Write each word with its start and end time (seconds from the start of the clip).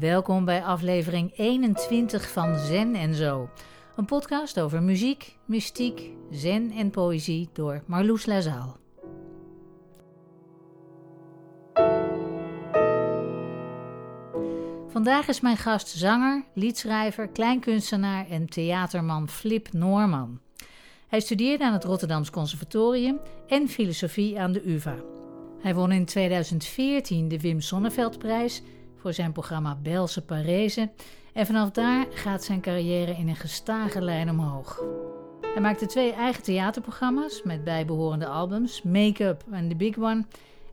Welkom 0.00 0.44
bij 0.44 0.62
aflevering 0.62 1.32
21 1.36 2.28
van 2.30 2.58
Zen 2.58 2.94
en 2.94 3.14
Zo. 3.14 3.48
Een 3.96 4.04
podcast 4.04 4.60
over 4.60 4.82
muziek, 4.82 5.36
mystiek, 5.44 6.10
zen 6.30 6.70
en 6.70 6.90
poëzie 6.90 7.48
door 7.52 7.82
Marloes 7.86 8.26
Lazaal. 8.26 8.76
Vandaag 14.88 15.28
is 15.28 15.40
mijn 15.40 15.56
gast 15.56 15.88
zanger, 15.88 16.44
liedschrijver, 16.54 17.28
kleinkunstenaar 17.28 18.28
en 18.28 18.46
theaterman 18.46 19.28
Flip 19.28 19.72
Noorman. 19.72 20.40
Hij 21.06 21.20
studeerde 21.20 21.64
aan 21.64 21.72
het 21.72 21.84
Rotterdams 21.84 22.30
Conservatorium 22.30 23.20
en 23.48 23.68
filosofie 23.68 24.40
aan 24.40 24.52
de 24.52 24.68
UvA. 24.70 24.96
Hij 25.60 25.74
won 25.74 25.92
in 25.92 26.04
2014 26.04 27.28
de 27.28 27.40
Wim 27.40 27.60
Sonneveldprijs 27.60 28.62
voor 29.06 29.14
zijn 29.14 29.32
programma 29.32 29.78
Belse 29.82 30.22
Parese 30.22 30.90
en 31.32 31.46
vanaf 31.46 31.70
daar 31.70 32.06
gaat 32.10 32.44
zijn 32.44 32.60
carrière 32.60 33.12
in 33.12 33.28
een 33.28 33.36
gestage 33.36 34.00
lijn 34.00 34.30
omhoog. 34.30 34.82
Hij 35.40 35.62
maakte 35.62 35.86
twee 35.86 36.12
eigen 36.12 36.42
theaterprogramma's 36.42 37.42
met 37.44 37.64
bijbehorende 37.64 38.26
albums, 38.26 38.82
Make-up 38.82 39.44
en 39.50 39.68
The 39.68 39.76
Big 39.76 39.98
One. 39.98 40.24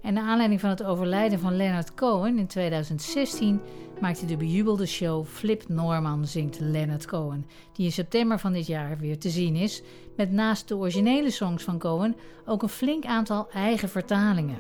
En 0.01 0.13
naar 0.13 0.23
aanleiding 0.23 0.59
van 0.59 0.69
het 0.69 0.83
overlijden 0.83 1.39
van 1.39 1.55
Leonard 1.55 1.93
Cohen 1.93 2.38
in 2.38 2.47
2016 2.47 3.61
maakte 4.01 4.25
de 4.25 4.38
bejubelde 4.38 4.85
show 4.85 5.25
Flip 5.25 5.67
Norman 5.67 6.27
zingt 6.27 6.59
Leonard 6.59 7.05
Cohen, 7.05 7.45
die 7.73 7.85
in 7.85 7.91
september 7.91 8.39
van 8.39 8.53
dit 8.53 8.67
jaar 8.67 8.97
weer 8.97 9.19
te 9.19 9.29
zien 9.29 9.55
is, 9.55 9.81
met 10.15 10.31
naast 10.31 10.67
de 10.67 10.77
originele 10.77 11.29
songs 11.29 11.63
van 11.63 11.79
Cohen 11.79 12.15
ook 12.45 12.61
een 12.61 12.69
flink 12.69 13.05
aantal 13.05 13.47
eigen 13.52 13.89
vertalingen. 13.89 14.58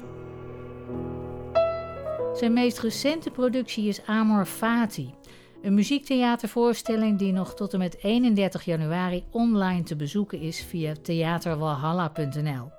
Zijn 2.33 2.53
meest 2.53 2.79
recente 2.79 3.29
productie 3.29 3.87
is 3.87 4.05
Amor 4.05 4.45
Fati, 4.45 5.13
een 5.61 5.73
muziektheatervoorstelling 5.73 7.19
die 7.19 7.31
nog 7.31 7.55
tot 7.55 7.73
en 7.73 7.79
met 7.79 8.03
31 8.03 8.65
januari 8.65 9.23
online 9.31 9.83
te 9.83 9.95
bezoeken 9.95 10.39
is 10.39 10.63
via 10.63 10.93
theaterwalhalla.nl. 11.01 12.71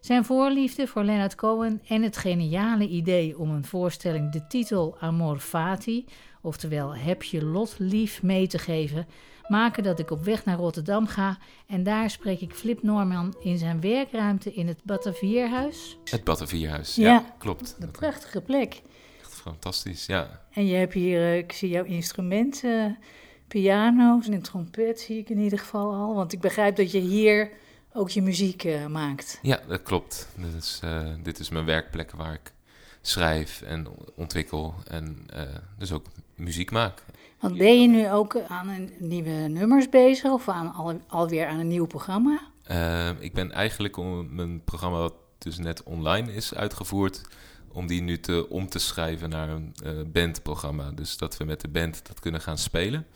Zijn 0.00 0.24
voorliefde 0.24 0.86
voor 0.86 1.04
Leonard 1.04 1.34
Cohen 1.34 1.82
en 1.88 2.02
het 2.02 2.16
geniale 2.16 2.88
idee 2.88 3.38
om 3.38 3.50
een 3.50 3.64
voorstelling 3.64 4.32
de 4.32 4.46
titel 4.46 4.96
Amor 5.00 5.38
Fati, 5.38 6.04
oftewel 6.42 6.96
Heb 6.96 7.22
je 7.22 7.44
lot 7.44 7.74
lief, 7.78 8.22
mee 8.22 8.46
te 8.46 8.58
geven, 8.58 9.06
maken 9.48 9.82
dat 9.82 9.98
ik 9.98 10.10
op 10.10 10.24
weg 10.24 10.44
naar 10.44 10.56
Rotterdam 10.56 11.06
ga 11.06 11.38
en 11.66 11.82
daar 11.82 12.10
spreek 12.10 12.40
ik 12.40 12.54
Flip 12.54 12.82
Norman 12.82 13.34
in 13.40 13.58
zijn 13.58 13.80
werkruimte 13.80 14.52
in 14.52 14.66
het 14.68 14.78
Batavierhuis. 14.82 15.98
Het 16.04 16.24
Batavierhuis, 16.24 16.94
ja, 16.94 17.12
Ja. 17.12 17.34
klopt. 17.38 17.76
Een 17.78 17.90
prachtige 17.90 18.40
plek. 18.40 18.82
Echt 19.20 19.32
fantastisch, 19.34 20.06
ja. 20.06 20.40
En 20.52 20.66
je 20.66 20.74
hebt 20.74 20.92
hier, 20.94 21.20
eh, 21.20 21.36
ik 21.36 21.52
zie 21.52 21.68
jouw 21.68 21.84
instrumenten, 21.84 22.98
piano's 23.48 24.26
en 24.26 24.32
een 24.32 24.42
trompet 24.42 25.00
zie 25.00 25.18
ik 25.18 25.28
in 25.28 25.38
ieder 25.38 25.58
geval 25.58 25.92
al. 25.94 26.14
Want 26.14 26.32
ik 26.32 26.40
begrijp 26.40 26.76
dat 26.76 26.90
je 26.92 26.98
hier 27.00 27.50
ook 27.92 28.10
je 28.10 28.22
muziek 28.22 28.64
eh, 28.64 28.86
maakt. 28.86 29.38
Ja, 29.42 29.60
dat 29.68 29.82
klopt. 29.82 30.28
Dit 30.36 30.54
is, 30.54 30.80
eh, 30.84 31.08
dit 31.22 31.38
is 31.38 31.48
mijn 31.48 31.64
werkplek 31.64 32.10
waar 32.10 32.32
ik 32.32 32.52
schrijf 33.00 33.62
en 33.62 33.86
ontwikkel 34.16 34.74
en 34.86 35.26
dus 35.78 35.92
ook 35.92 36.06
muziek 36.34 36.70
maak. 36.70 37.02
Want 37.40 37.56
ben 37.56 37.80
je 37.80 37.88
nu 37.88 38.10
ook 38.10 38.40
aan 38.48 38.68
een 38.68 38.92
nieuwe 38.98 39.30
nummers 39.30 39.88
bezig 39.88 40.30
of 40.30 40.48
aan 40.48 40.74
al, 40.74 41.00
alweer 41.06 41.46
aan 41.46 41.58
een 41.58 41.68
nieuw 41.68 41.86
programma? 41.86 42.40
Eh, 42.62 43.10
ik 43.18 43.32
ben 43.32 43.52
eigenlijk 43.52 43.96
om 43.96 44.34
mijn 44.34 44.64
programma 44.64 44.98
wat 44.98 45.14
dus 45.38 45.58
net 45.58 45.82
online 45.82 46.34
is 46.34 46.54
uitgevoerd, 46.54 47.22
om 47.72 47.86
die 47.86 48.02
nu 48.02 48.20
te, 48.20 48.48
om 48.48 48.68
te 48.68 48.78
schrijven 48.78 49.28
naar 49.28 49.48
een 49.48 49.74
eh, 49.84 49.92
bandprogramma. 50.06 50.90
Dus 50.90 51.16
dat 51.16 51.36
we 51.36 51.44
met 51.44 51.60
de 51.60 51.68
band 51.68 52.06
dat 52.06 52.20
kunnen 52.20 52.40
gaan 52.40 52.58
spelen. 52.58 53.06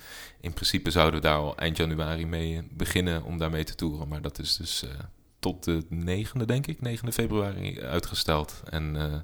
In 0.40 0.52
principe 0.52 0.90
zouden 0.90 1.20
we 1.20 1.26
daar 1.26 1.36
al 1.36 1.56
eind 1.56 1.76
januari 1.76 2.26
mee 2.26 2.68
beginnen 2.70 3.22
om 3.22 3.38
daarmee 3.38 3.64
te 3.64 3.74
toeren. 3.74 4.08
Maar 4.08 4.22
dat 4.22 4.38
is 4.38 4.56
dus 4.56 4.82
eh, 4.82 4.90
tot 5.38 5.64
de 5.64 5.84
9e, 5.90 6.44
denk 6.46 6.66
ik, 6.66 6.80
9 6.80 7.12
februari 7.12 7.80
uitgesteld. 7.80 8.62
En 8.70 8.96
eh, 8.96 9.18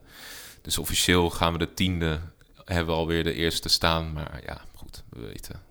dus 0.62 0.78
officieel 0.78 1.30
gaan 1.30 1.52
we 1.52 1.58
de 1.58 1.74
tiende, 1.74 2.20
hebben 2.64 2.94
we 2.94 3.00
alweer 3.00 3.24
de 3.24 3.34
eerste 3.34 3.68
staan. 3.68 4.12
Maar 4.12 4.40
ja, 4.46 4.60
goed, 4.88 5.04
we 5.10 5.26
weten. 5.26 5.66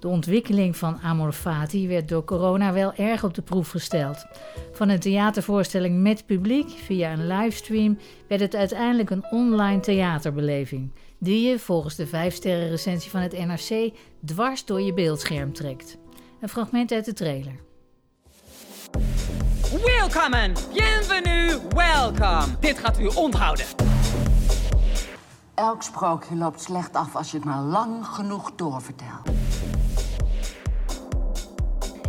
De 0.00 0.08
ontwikkeling 0.08 0.76
van 0.76 0.98
Amor 0.98 1.32
Fati 1.32 1.88
werd 1.88 2.08
door 2.08 2.24
corona 2.24 2.72
wel 2.72 2.94
erg 2.94 3.24
op 3.24 3.34
de 3.34 3.42
proef 3.42 3.70
gesteld. 3.70 4.24
Van 4.72 4.88
een 4.88 5.00
theatervoorstelling 5.00 6.02
met 6.02 6.26
publiek 6.26 6.70
via 6.70 7.12
een 7.12 7.26
livestream 7.26 7.98
werd 8.28 8.40
het 8.40 8.54
uiteindelijk 8.54 9.10
een 9.10 9.24
online 9.30 9.80
theaterbeleving. 9.80 10.92
Die 11.18 11.48
je, 11.48 11.58
volgens 11.58 11.94
de 11.94 12.06
5-sterren 12.06 12.68
recensie 12.68 13.10
van 13.10 13.20
het 13.20 13.32
NRC, 13.32 13.92
dwars 14.24 14.64
door 14.64 14.80
je 14.80 14.94
beeldscherm 14.94 15.52
trekt. 15.52 15.96
Een 16.40 16.48
fragment 16.48 16.92
uit 16.92 17.04
de 17.04 17.12
trailer. 17.12 17.60
Willkommen, 19.84 20.52
bienvenue, 20.72 21.60
welcome. 21.68 22.58
Dit 22.60 22.78
gaat 22.78 23.00
u 23.00 23.06
onthouden. 23.06 23.95
Elk 25.56 25.82
sprookje 25.82 26.36
loopt 26.36 26.60
slecht 26.60 26.94
af 26.94 27.16
als 27.16 27.30
je 27.30 27.36
het 27.36 27.46
maar 27.46 27.62
lang 27.62 28.06
genoeg 28.06 28.52
doorvertelt. 28.56 29.28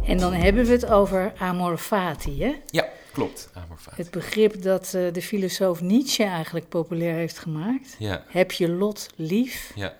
En 0.05 0.17
dan 0.17 0.33
hebben 0.33 0.65
we 0.65 0.71
het 0.71 0.85
over 0.85 1.33
Amor 1.37 1.77
Fati, 1.77 2.43
hè? 2.43 2.55
Ja, 2.65 2.85
klopt. 3.13 3.49
Amor 3.53 3.77
Fati. 3.77 4.01
Het 4.01 4.11
begrip 4.11 4.61
dat 4.61 4.93
eh, 4.93 5.13
de 5.13 5.21
filosoof 5.21 5.81
Nietzsche 5.81 6.23
eigenlijk 6.23 6.69
populair 6.69 7.15
heeft 7.15 7.39
gemaakt. 7.39 7.95
Ja, 7.99 8.23
Heb 8.27 8.51
je 8.51 8.69
lot 8.69 9.07
lief? 9.15 9.71
ja. 9.75 9.93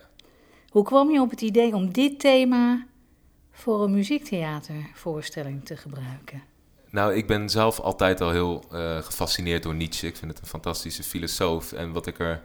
Hoe 0.68 0.84
kwam 0.84 1.10
je 1.10 1.20
op 1.20 1.30
het 1.30 1.40
idee 1.40 1.74
om 1.74 1.92
dit 1.92 2.20
thema 2.20 2.86
voor 3.52 3.82
een 3.84 3.92
muziektheatervoorstelling 3.92 5.64
te 5.64 5.76
gebruiken? 5.76 6.42
Nou, 6.90 7.14
ik 7.14 7.26
ben 7.26 7.48
zelf 7.50 7.80
altijd 7.80 8.20
al 8.20 8.30
heel 8.30 8.64
eh, 8.72 8.96
gefascineerd 8.98 9.62
door 9.62 9.74
Nietzsche. 9.74 10.06
Ik 10.06 10.16
vind 10.16 10.30
het 10.30 10.40
een 10.40 10.46
fantastische 10.46 11.02
filosoof. 11.02 11.72
En 11.72 11.92
wat 11.92 12.06
ik 12.06 12.18
er 12.18 12.42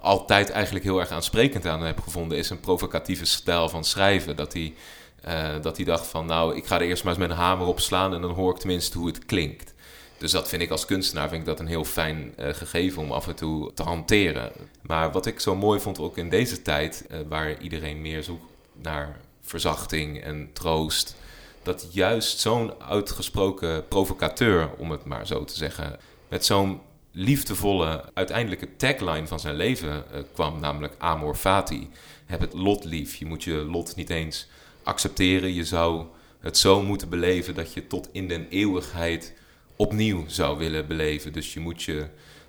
altijd 0.00 0.50
eigenlijk 0.50 0.84
heel 0.84 1.00
erg 1.00 1.10
aansprekend 1.10 1.66
aan 1.66 1.82
heb 1.82 2.00
gevonden... 2.00 2.38
is 2.38 2.50
een 2.50 2.60
provocatieve 2.60 3.24
stijl 3.24 3.68
van 3.68 3.84
schrijven. 3.84 4.36
Dat 4.36 4.52
hij, 4.52 4.74
eh, 5.20 5.48
dat 5.62 5.76
hij 5.76 5.84
dacht 5.84 6.06
van, 6.06 6.26
nou, 6.26 6.56
ik 6.56 6.66
ga 6.66 6.74
er 6.80 6.86
eerst 6.86 7.04
maar 7.04 7.12
eens 7.12 7.22
met 7.22 7.30
een 7.30 7.36
hamer 7.36 7.66
op 7.66 7.80
slaan... 7.80 8.14
en 8.14 8.20
dan 8.20 8.30
hoor 8.30 8.52
ik 8.52 8.58
tenminste 8.58 8.98
hoe 8.98 9.06
het 9.06 9.24
klinkt. 9.24 9.74
Dus 10.18 10.30
dat 10.30 10.48
vind 10.48 10.62
ik 10.62 10.70
als 10.70 10.84
kunstenaar 10.84 11.28
vind 11.28 11.40
ik 11.40 11.46
dat 11.46 11.60
een 11.60 11.66
heel 11.66 11.84
fijn 11.84 12.32
eh, 12.36 12.54
gegeven 12.54 13.02
om 13.02 13.12
af 13.12 13.28
en 13.28 13.34
toe 13.34 13.74
te 13.74 13.82
hanteren. 13.82 14.52
Maar 14.82 15.12
wat 15.12 15.26
ik 15.26 15.40
zo 15.40 15.56
mooi 15.56 15.80
vond 15.80 15.98
ook 15.98 16.16
in 16.16 16.30
deze 16.30 16.62
tijd... 16.62 17.06
eh, 17.08 17.18
waar 17.28 17.60
iedereen 17.60 18.00
meer 18.00 18.22
zoekt 18.22 18.44
naar 18.72 19.20
verzachting 19.40 20.22
en 20.22 20.50
troost 20.52 21.16
dat 21.64 21.86
juist 21.90 22.40
zo'n 22.40 22.72
uitgesproken 22.82 23.88
provocateur, 23.88 24.70
om 24.78 24.90
het 24.90 25.04
maar 25.04 25.26
zo 25.26 25.44
te 25.44 25.54
zeggen, 25.54 25.98
met 26.28 26.44
zo'n 26.44 26.80
liefdevolle 27.16 28.04
uiteindelijke 28.14 28.76
tagline 28.76 29.26
van 29.26 29.40
zijn 29.40 29.54
leven 29.54 30.12
eh, 30.12 30.20
kwam, 30.32 30.60
namelijk 30.60 30.94
Amor 30.98 31.34
Fati. 31.34 31.90
Heb 32.26 32.40
het 32.40 32.52
lot 32.52 32.84
lief. 32.84 33.14
Je 33.14 33.26
moet 33.26 33.44
je 33.44 33.54
lot 33.54 33.96
niet 33.96 34.10
eens 34.10 34.48
accepteren. 34.82 35.54
Je 35.54 35.64
zou 35.64 36.06
het 36.40 36.58
zo 36.58 36.82
moeten 36.82 37.08
beleven 37.08 37.54
dat 37.54 37.72
je 37.72 37.86
tot 37.86 38.08
in 38.12 38.28
den 38.28 38.46
eeuwigheid 38.48 39.34
opnieuw 39.76 40.24
zou 40.26 40.58
willen 40.58 40.86
beleven. 40.86 41.32
Dus 41.32 41.54
je 41.54 41.60
moet 41.60 41.82
je 41.82 42.06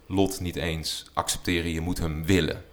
lot 0.07 0.39
niet 0.39 0.55
eens 0.55 1.05
accepteren, 1.13 1.71
je 1.71 1.81
moet 1.81 1.99
hem 1.99 2.25
willen. 2.25 2.63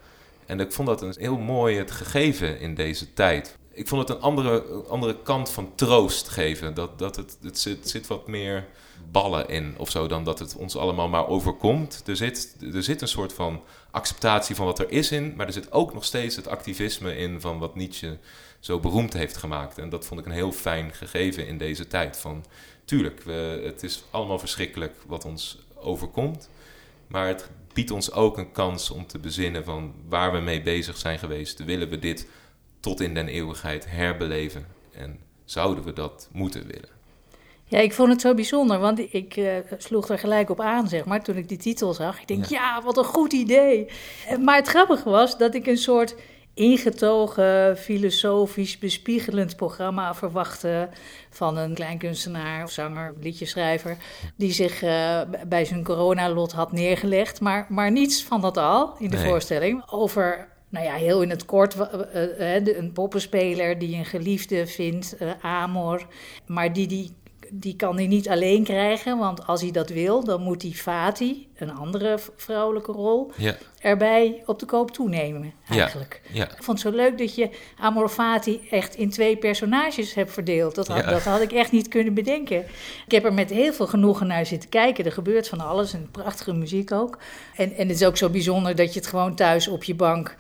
En 0.46 0.60
ik 0.60 0.72
vond 0.72 0.88
dat 0.88 1.02
een 1.02 1.14
heel 1.18 1.38
mooi 1.38 1.76
het 1.76 1.90
gegeven 1.90 2.60
in 2.60 2.74
deze 2.74 3.12
tijd. 3.12 3.56
Ik 3.72 3.88
vond 3.88 4.08
het 4.08 4.16
een 4.16 4.22
andere, 4.22 4.62
andere 4.88 5.22
kant 5.22 5.50
van 5.50 5.72
troost 5.74 6.28
geven. 6.28 6.74
Dat, 6.74 6.98
dat 6.98 7.16
het, 7.16 7.38
het 7.42 7.58
zit, 7.58 7.88
zit 7.88 8.06
wat 8.06 8.26
meer 8.26 8.66
ballen 9.10 9.48
in 9.48 9.74
of 9.78 9.90
zo 9.90 10.06
dan 10.06 10.24
dat 10.24 10.38
het 10.38 10.56
ons 10.56 10.76
allemaal 10.76 11.08
maar 11.08 11.28
overkomt. 11.28 12.02
Er 12.06 12.16
zit, 12.16 12.56
er 12.74 12.82
zit 12.82 13.00
een 13.00 13.08
soort 13.08 13.32
van 13.32 13.62
acceptatie 13.90 14.56
van 14.56 14.66
wat 14.66 14.78
er 14.78 14.90
is 14.90 15.12
in, 15.12 15.32
maar 15.36 15.46
er 15.46 15.52
zit 15.52 15.72
ook 15.72 15.94
nog 15.94 16.04
steeds 16.04 16.36
het 16.36 16.48
activisme 16.48 17.16
in 17.16 17.40
van 17.40 17.58
wat 17.58 17.74
Nietzsche 17.74 18.18
zo 18.60 18.80
beroemd 18.80 19.12
heeft 19.12 19.36
gemaakt. 19.36 19.78
En 19.78 19.88
dat 19.88 20.06
vond 20.06 20.20
ik 20.20 20.26
een 20.26 20.32
heel 20.32 20.52
fijn 20.52 20.94
gegeven 20.94 21.46
in 21.46 21.58
deze 21.58 21.86
tijd. 21.86 22.16
Van, 22.16 22.44
tuurlijk, 22.84 23.22
we, 23.22 23.62
het 23.64 23.82
is 23.82 24.04
allemaal 24.10 24.38
verschrikkelijk 24.38 24.94
wat 25.06 25.24
ons 25.24 25.58
overkomt, 25.74 26.48
maar 27.06 27.26
het 27.26 27.50
biedt 27.72 27.90
ons 27.90 28.12
ook 28.12 28.38
een 28.38 28.52
kans 28.52 28.90
om 28.90 29.06
te 29.06 29.18
bezinnen 29.18 29.64
van 29.64 29.94
waar 30.08 30.32
we 30.32 30.38
mee 30.38 30.62
bezig 30.62 30.96
zijn 30.96 31.18
geweest. 31.18 31.64
Willen 31.64 31.88
we 31.88 31.98
dit 31.98 32.28
tot 32.80 33.00
in 33.00 33.14
den 33.14 33.28
eeuwigheid 33.28 33.86
herbeleven? 33.88 34.66
En 34.92 35.18
zouden 35.44 35.84
we 35.84 35.92
dat 35.92 36.28
moeten 36.32 36.66
willen? 36.66 37.01
Ja, 37.72 37.78
ik 37.78 37.92
vond 37.92 38.08
het 38.08 38.20
zo 38.20 38.34
bijzonder, 38.34 38.78
want 38.78 38.98
ik 39.14 39.36
eh, 39.36 39.46
sloeg 39.78 40.08
er 40.08 40.18
gelijk 40.18 40.50
op 40.50 40.60
aan, 40.60 40.88
zeg 40.88 41.04
maar, 41.04 41.22
toen 41.22 41.36
ik 41.36 41.48
die 41.48 41.58
titel 41.58 41.94
zag. 41.94 42.20
Ik 42.20 42.28
denk, 42.28 42.44
ja, 42.44 42.82
wat 42.82 42.96
een 42.96 43.04
goed 43.04 43.32
idee. 43.32 43.86
Eh, 44.28 44.38
Maar 44.38 44.56
het 44.56 44.68
grappige 44.68 45.10
was 45.10 45.38
dat 45.38 45.54
ik 45.54 45.66
een 45.66 45.76
soort 45.76 46.14
ingetogen, 46.54 47.78
filosofisch, 47.78 48.78
bespiegelend 48.78 49.56
programma 49.56 50.14
verwachtte 50.14 50.88
van 51.30 51.56
een 51.56 51.74
kleinkunstenaar, 51.74 52.68
zanger, 52.68 53.14
liedjeschrijver, 53.20 53.96
die 54.36 54.52
zich 54.52 54.82
eh, 54.82 55.20
bij 55.48 55.64
zijn 55.64 55.84
coronalot 55.84 56.52
had 56.52 56.72
neergelegd. 56.72 57.40
Maar, 57.40 57.66
maar 57.68 57.90
niets 57.90 58.22
van 58.24 58.40
dat 58.40 58.56
al 58.56 58.94
in 58.98 59.10
de 59.10 59.16
Nee. 59.16 59.26
voorstelling 59.28 59.82
over 59.90 60.48
nou 60.68 60.84
ja, 60.86 60.94
heel 60.94 61.22
in 61.22 61.30
het 61.30 61.44
kort, 61.44 61.76
uh, 61.76 62.64
uh, 62.64 62.76
een 62.76 62.92
poppenspeler 62.92 63.78
die 63.78 63.96
een 63.96 64.04
geliefde 64.04 64.66
vindt, 64.66 65.16
Amor, 65.42 66.06
maar 66.46 66.72
die, 66.72 66.86
die, 66.86 67.16
die 67.54 67.76
kan 67.76 67.96
hij 67.96 68.06
niet 68.06 68.28
alleen 68.28 68.64
krijgen, 68.64 69.18
want 69.18 69.46
als 69.46 69.60
hij 69.60 69.70
dat 69.70 69.88
wil, 69.88 70.24
dan 70.24 70.42
moet 70.42 70.62
hij 70.62 70.70
Fati, 70.70 71.48
een 71.56 71.74
andere 71.74 72.18
vrouwelijke 72.36 72.92
rol, 72.92 73.32
Ja. 73.36 73.56
erbij 73.80 74.42
op 74.46 74.58
de 74.58 74.66
koop 74.66 74.90
toenemen, 74.90 75.52
eigenlijk. 75.68 76.20
Ja. 76.32 76.44
Ik 76.44 76.62
vond 76.62 76.82
het 76.82 76.92
zo 76.92 76.96
leuk 77.00 77.18
dat 77.18 77.34
je 77.34 77.50
Amor 77.78 78.08
Fati 78.08 78.60
echt 78.70 78.94
in 78.94 79.10
twee 79.10 79.36
personages 79.36 80.14
hebt 80.14 80.32
verdeeld. 80.32 80.74
Dat 80.74 80.88
had, 80.88 81.04
dat 81.04 81.22
had 81.22 81.40
ik 81.40 81.52
echt 81.52 81.72
niet 81.72 81.88
kunnen 81.88 82.14
bedenken. 82.14 82.64
Ik 83.06 83.12
heb 83.12 83.24
er 83.24 83.34
met 83.34 83.50
heel 83.50 83.72
veel 83.72 83.86
genoegen 83.86 84.26
naar 84.26 84.46
zitten 84.46 84.68
kijken. 84.68 85.04
Er 85.04 85.12
gebeurt 85.12 85.48
van 85.48 85.60
alles 85.60 85.92
en 85.92 86.08
prachtige 86.12 86.52
muziek 86.52 86.92
ook. 86.92 87.18
En, 87.56 87.72
en 87.74 87.88
het 87.88 88.00
is 88.00 88.06
ook 88.06 88.16
zo 88.16 88.28
bijzonder 88.28 88.76
dat 88.76 88.92
je 88.92 88.98
het 89.00 89.08
gewoon 89.08 89.34
thuis 89.34 89.68
op 89.68 89.84
je 89.84 89.94
bank 89.94 90.36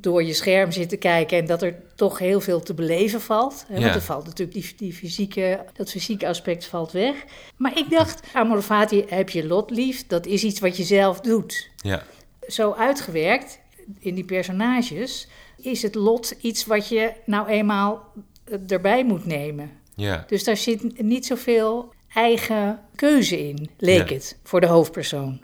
door 0.00 0.22
je 0.22 0.32
scherm 0.32 0.72
zit 0.72 0.88
te 0.88 0.96
kijken 0.96 1.38
en 1.38 1.46
dat 1.46 1.62
er 1.62 1.74
toch 1.94 2.18
heel 2.18 2.40
veel 2.40 2.60
te 2.60 2.74
beleven 2.74 3.20
valt. 3.20 3.64
Hè, 3.68 3.74
Ja. 3.74 3.80
Want 3.82 3.94
er 3.94 4.00
valt 4.02 4.24
natuurlijk 4.26 4.58
die, 4.58 4.74
die 4.76 4.92
fysieke, 4.92 5.64
dat 5.72 5.90
fysieke 5.90 6.28
aspect 6.28 6.66
valt 6.66 6.92
weg. 6.92 7.14
Maar 7.56 7.78
ik 7.78 7.90
dacht, 7.90 8.20
Amor 8.32 8.62
Fati 8.62 9.04
heb 9.08 9.30
je 9.30 9.46
lot 9.46 9.70
lief. 9.70 10.06
Dat 10.06 10.26
is 10.26 10.44
iets 10.44 10.60
wat 10.60 10.76
je 10.76 10.82
zelf 10.84 11.20
doet 11.20 11.70
Ja. 11.76 12.02
zo 12.48 12.72
uitgewerkt 12.72 13.58
in 13.98 14.14
die 14.14 14.24
personages, 14.24 15.28
is 15.58 15.82
het 15.82 15.94
lot 15.94 16.34
iets 16.40 16.66
wat 16.66 16.88
je 16.88 17.12
nou 17.26 17.48
eenmaal 17.48 18.12
eh, 18.44 18.58
erbij 18.68 19.04
moet 19.04 19.26
nemen. 19.26 19.70
Ja. 19.94 20.24
Dus 20.26 20.44
daar 20.44 20.56
zit 20.56 21.02
niet 21.02 21.26
zoveel 21.26 21.92
eigen 22.14 22.80
keuze 22.94 23.48
in, 23.48 23.70
leek 23.78 24.08
Ja. 24.08 24.14
het, 24.14 24.36
voor 24.42 24.60
de 24.60 24.66
hoofdpersoon. 24.66 25.40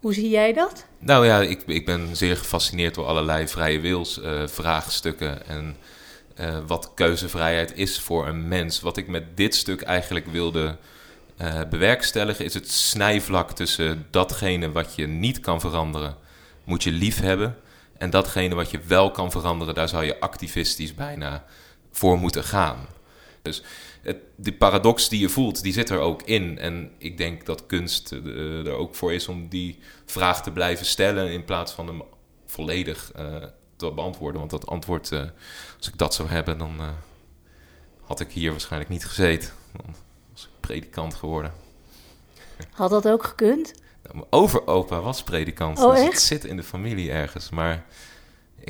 Hoe 0.00 0.14
zie 0.14 0.28
jij 0.28 0.52
dat? 0.52 0.86
Nou 0.98 1.26
ja, 1.26 1.40
ik, 1.40 1.62
ik 1.66 1.86
ben 1.86 2.16
zeer 2.16 2.36
gefascineerd 2.36 2.94
door 2.94 3.06
allerlei 3.06 3.48
vrije 3.48 3.80
wils 3.80 4.20
eh, 4.20 4.46
vraagstukken 4.46 5.46
en 5.46 5.76
eh, 6.34 6.58
wat 6.66 6.92
keuzevrijheid 6.94 7.72
is 7.76 8.00
voor 8.00 8.26
een 8.26 8.48
mens. 8.48 8.80
Wat 8.80 8.96
ik 8.96 9.08
met 9.08 9.36
dit 9.36 9.54
stuk 9.54 9.82
eigenlijk 9.82 10.26
wilde 10.26 10.76
eh, 11.36 11.60
bewerkstelligen 11.70 12.44
is 12.44 12.54
het 12.54 12.70
snijvlak 12.70 13.50
tussen 13.50 14.06
datgene 14.10 14.72
wat 14.72 14.94
je 14.94 15.06
niet 15.06 15.40
kan 15.40 15.60
veranderen, 15.60 16.16
moet 16.64 16.82
je 16.82 16.90
lief 16.90 17.20
hebben. 17.20 17.56
En 17.98 18.10
datgene 18.10 18.54
wat 18.54 18.70
je 18.70 18.80
wel 18.86 19.10
kan 19.10 19.30
veranderen, 19.30 19.74
daar 19.74 19.88
zou 19.88 20.04
je 20.04 20.20
activistisch 20.20 20.94
bijna 20.94 21.44
voor 21.90 22.18
moeten 22.18 22.44
gaan. 22.44 22.86
Dus 23.42 23.62
het, 24.02 24.16
die 24.36 24.52
paradox 24.52 25.08
die 25.08 25.20
je 25.20 25.28
voelt, 25.28 25.62
die 25.62 25.72
zit 25.72 25.90
er 25.90 25.98
ook 25.98 26.22
in. 26.22 26.58
En 26.58 26.90
ik 26.98 27.18
denk 27.18 27.46
dat 27.46 27.66
kunst 27.66 28.12
eh, 28.12 28.66
er 28.66 28.72
ook 28.72 28.94
voor 28.94 29.12
is 29.12 29.28
om 29.28 29.48
die 29.48 29.78
vraag 30.04 30.42
te 30.42 30.50
blijven 30.52 30.86
stellen 30.86 31.32
in 31.32 31.44
plaats 31.44 31.72
van 31.72 31.86
hem 31.86 32.02
volledig 32.46 33.12
eh, 33.12 33.24
te 33.76 33.92
beantwoorden. 33.92 34.38
Want 34.38 34.50
dat 34.50 34.66
antwoord, 34.66 35.12
eh, 35.12 35.20
als 35.76 35.88
ik 35.88 35.98
dat 35.98 36.14
zou 36.14 36.28
hebben, 36.28 36.58
dan 36.58 36.74
eh, 36.78 36.88
had 38.02 38.20
ik 38.20 38.30
hier 38.30 38.50
waarschijnlijk 38.50 38.90
niet 38.90 39.06
gezeten. 39.06 39.50
Dan 39.72 39.94
was 40.32 40.42
ik 40.42 40.60
predikant 40.60 41.14
geworden. 41.14 41.52
Had 42.70 42.90
dat 42.90 43.08
ook 43.08 43.24
gekund? 43.24 43.74
Nou, 44.02 44.14
mijn 44.14 44.26
overopa 44.30 45.00
was 45.00 45.22
predikant, 45.22 45.78
Oh, 45.78 45.90
dus 45.90 46.00
het 46.00 46.12
echt? 46.12 46.22
zit 46.22 46.44
in 46.44 46.56
de 46.56 46.62
familie 46.62 47.10
ergens. 47.10 47.50
Maar 47.50 47.84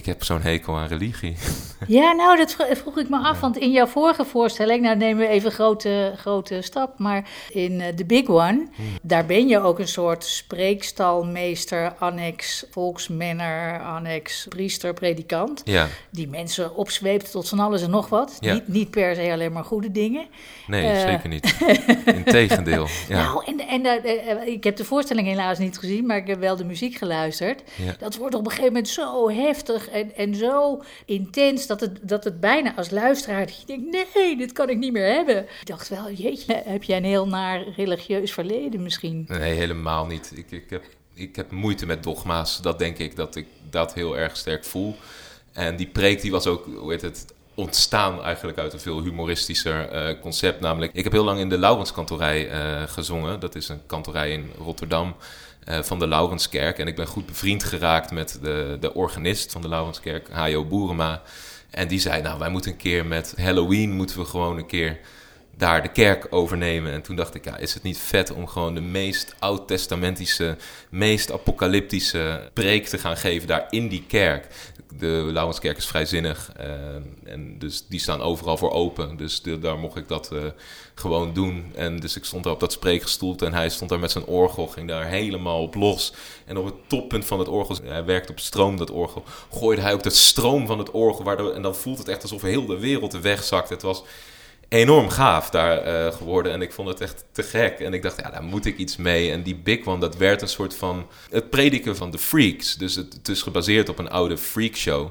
ik 0.01 0.07
heb 0.07 0.25
zo'n 0.25 0.41
hekel 0.43 0.77
aan 0.77 0.87
religie. 0.89 1.37
Ja, 1.87 2.13
nou, 2.13 2.37
dat 2.37 2.53
vro- 2.53 2.75
vroeg 2.75 2.99
ik 2.99 3.09
me 3.09 3.19
af. 3.19 3.41
Want 3.41 3.57
in 3.57 3.71
jouw 3.71 3.87
vorige 3.87 4.25
voorstelling, 4.25 4.83
nou 4.83 4.97
nemen 4.97 5.27
we 5.27 5.29
even 5.29 5.47
een 5.49 5.55
grote, 5.55 6.13
grote 6.17 6.63
stap. 6.63 6.99
Maar 6.99 7.29
in 7.51 7.81
eh, 7.81 7.89
The 7.95 8.05
Big 8.05 8.29
One, 8.29 8.67
daar 9.03 9.27
ben 9.27 9.49
je 9.49 9.61
ook 9.61 9.79
een 9.79 9.89
soort 9.89 10.25
spreekstalmeester, 10.25 11.93
annex 11.99 12.65
volksmenner, 12.71 13.81
annex 13.83 14.47
priester, 14.49 14.95
predikant. 14.95 15.61
ja, 15.65 15.87
Die 16.11 16.29
mensen 16.29 16.75
opzweept 16.77 17.31
tot 17.31 17.49
van 17.49 17.59
alles 17.59 17.83
en 17.83 17.91
nog 17.91 18.09
wat. 18.09 18.37
Ja. 18.41 18.53
Niet, 18.55 18.69
niet 18.69 18.91
per 18.91 19.15
se 19.15 19.33
alleen 19.33 19.53
maar 19.53 19.65
goede 19.65 19.91
dingen. 19.93 20.27
nee, 20.67 20.87
Eh. 20.91 21.01
zeker 21.01 21.29
niet. 21.29 21.57
Integendeel. 22.25 22.87
Ja. 23.09 23.23
Nou, 23.23 23.45
en, 23.47 23.85
en 23.85 24.05
eh, 24.05 24.47
ik 24.47 24.65
heb 24.65 24.77
de 24.77 24.85
voorstelling 24.85 25.27
helaas 25.27 25.59
niet 25.59 25.79
gezien, 25.79 26.07
maar 26.07 26.17
ik 26.17 26.27
heb 26.27 26.39
wel 26.41 26.57
de 26.57 26.65
muziek 26.65 26.95
geluisterd. 26.97 27.63
Dat 27.99 28.17
wordt 28.17 28.35
op 28.35 28.45
een 28.45 28.51
gegeven 28.51 28.73
moment 28.73 28.89
zo 28.89 29.31
heftig 29.31 29.89
en, 29.91 30.15
en 30.17 30.35
zo 30.35 30.83
intens 31.05 31.67
dat 31.67 31.81
het, 31.81 31.99
dat 32.03 32.25
het 32.25 32.41
bijna 32.41 32.77
als 32.77 32.91
luisteraar 32.91 33.47
dat 33.47 33.61
je 33.61 33.67
denkt, 33.67 34.15
nee, 34.15 34.37
dit 34.37 34.53
kan 34.53 34.69
ik 34.69 34.79
niet 34.79 34.93
meer 34.93 35.15
hebben. 35.15 35.43
Ik 35.43 35.67
dacht 35.67 35.89
wel, 35.89 36.11
jeetje, 36.11 36.63
heb 36.65 36.83
jij 36.83 36.97
een 36.97 37.05
heel 37.05 37.27
naar 37.27 37.65
religieus 37.77 38.33
verleden 38.33 38.83
misschien? 38.83 39.25
Nee, 39.29 39.55
helemaal 39.55 40.07
niet. 40.07 40.33
Ik, 40.35 40.51
ik, 40.51 40.71
heb, 40.71 40.85
ik 41.15 41.37
heb 41.37 41.51
moeite 41.51 41.87
met 41.87 42.03
dogma's. 42.03 42.63
Dat 42.63 42.79
denk 42.79 42.99
ik 42.99 43.17
dat 43.17 43.37
ik 43.37 43.47
dat 43.71 43.95
heel 43.95 44.19
erg 44.19 44.37
sterk 44.37 44.65
voel. 44.65 44.97
En 45.53 45.77
die 45.77 45.87
preek 45.87 46.21
die 46.21 46.31
was 46.31 46.47
ook, 46.47 46.65
hoe 46.77 46.91
heet 46.91 47.03
het, 47.03 47.27
ontstaan 47.55 48.23
eigenlijk 48.23 48.59
uit 48.59 48.73
een 48.73 48.81
veel 48.81 49.03
humoristischer 49.03 49.89
eh, 49.89 50.21
concept. 50.21 50.61
Namelijk, 50.61 50.93
ik 50.95 51.05
heb 51.05 51.13
heel 51.13 51.25
lang 51.25 51.39
in 51.39 51.49
de 51.49 51.59
Laurenskantorij 51.59 52.51
eh 52.51 52.83
gezongen. 52.87 53.41
Dat 53.41 53.55
is 53.55 53.69
een 53.69 53.87
kantorij 53.87 54.31
in 54.31 54.51
Rotterdam 54.59 55.15
eh, 55.71 55.83
van 55.83 55.99
de 55.99 56.09
Laurenskerk. 56.09 56.79
En 56.79 56.87
ik 56.87 56.97
ben 56.97 57.07
goed 57.07 57.27
bevriend 57.27 57.65
geraakt 57.65 58.11
met 58.11 58.39
de, 58.43 58.77
de 58.81 58.95
organist 58.95 59.53
van 59.53 59.63
de 59.63 59.69
Laurenskerk, 59.69 60.29
Hajo 60.31 60.65
Boerema. 60.65 61.23
En 61.71 61.89
die 61.89 62.01
zei, 62.01 62.23
nou, 62.23 62.39
wij 62.39 62.51
moeten 62.51 62.71
een 62.71 62.77
keer 62.77 63.07
met 63.07 63.35
Halloween, 63.37 63.93
moeten 63.93 64.19
we 64.19 64.25
gewoon 64.25 64.59
een 64.59 64.67
keer 64.67 64.99
daar 65.57 65.83
de 65.83 65.89
kerk 65.89 66.27
overnemen. 66.31 66.93
En 66.93 67.03
toen 67.03 67.17
dacht 67.17 67.35
ik, 67.35 67.45
ja, 67.45 67.57
is 67.57 67.75
het 67.75 67.83
niet 67.83 67.99
vet 67.99 68.33
om 68.33 68.47
gewoon 68.47 68.75
de 68.75 68.81
meest 68.81 69.35
oud-testamentische, 69.39 70.57
meest 70.91 71.33
apocalyptische 71.33 72.51
preek 72.53 72.87
te 72.87 72.99
gaan 72.99 73.17
geven 73.17 73.49
daar 73.49 73.67
in 73.71 73.89
die 73.89 74.05
kerk. 74.09 74.47
De 74.99 75.29
Laurenskerk 75.33 75.77
is 75.77 75.87
vrijzinnig 75.87 76.53
eh, 76.57 76.95
en 77.25 77.59
dus 77.59 77.87
die 77.89 78.01
staan 78.01 78.21
overal 78.21 78.57
voor 78.57 78.71
open. 78.71 79.17
Dus 79.17 79.43
daar 79.61 79.79
mocht 79.79 79.97
ik 79.97 80.09
dat 80.09 80.33
eh, 80.33 80.39
gewoon 80.95 81.33
doen. 81.33 81.73
En 81.75 82.01
dus 82.01 82.17
ik 82.17 82.25
stond 82.25 82.45
daar 82.45 82.53
op 82.53 82.61
dat 82.61 82.73
spreekgestoelte 82.73 83.47
en 83.47 83.55
hij 83.55 83.69
stond 83.69 83.91
daar 83.91 83.99
met 83.99 84.11
zijn 84.11 84.25
orgel, 84.25 84.67
ging 84.67 84.89
daar 84.89 85.07
helemaal 85.07 85.63
op 85.63 85.75
los. 85.75 86.13
En 86.45 86.57
op 86.57 86.65
het 86.65 86.75
toppunt 86.87 87.25
van 87.25 87.39
het 87.39 87.49
orgel, 87.49 87.77
hij 87.83 88.05
werkt 88.05 88.31
op 88.31 88.39
stroom 88.39 88.77
dat 88.77 88.91
orgel, 88.91 89.25
gooide 89.53 89.83
hij 89.83 89.93
ook 89.93 90.03
de 90.03 90.11
stroom 90.11 90.67
van 90.67 90.79
het 90.79 90.91
orgel. 90.91 91.25
Waardoor, 91.25 91.53
en 91.53 91.63
dan 91.63 91.75
voelt 91.75 91.99
het 91.99 92.09
echt 92.09 92.23
alsof 92.23 92.43
heel 92.43 92.67
de 92.67 92.79
wereld 92.79 93.13
wegzakt. 93.13 93.69
Het 93.69 93.83
was 93.83 94.03
enorm 94.71 95.09
gaaf 95.09 95.51
daar 95.51 95.79
eh, 95.79 96.13
geworden. 96.13 96.53
En 96.53 96.63
ik 96.63 96.73
vond 96.73 96.89
het 96.89 97.01
echt 97.01 97.25
te 97.33 97.43
gek. 97.43 97.79
En 97.79 97.95
ik 97.95 98.03
dacht, 98.03 98.21
ja, 98.21 98.31
daar 98.31 98.43
moet 98.43 98.67
ik 98.67 98.79
iets 98.79 98.97
mee. 98.97 99.31
En 99.31 99.43
die 99.43 99.57
Big 99.57 99.87
One, 99.87 100.01
dat 100.01 100.17
werd 100.17 100.43
een 100.43 100.49
soort 100.49 100.77
van 100.77 101.07
het 101.31 101.51
prediken 101.51 101.97
van 101.97 102.11
de 102.11 102.19
freaks. 102.19 102.75
Dus 102.75 102.95
het, 102.95 103.13
het 103.13 103.29
is 103.29 103.43
gebaseerd 103.43 103.89
op 103.89 103.99
een 103.99 104.11
oude 104.11 104.39
freakshow. 104.39 105.11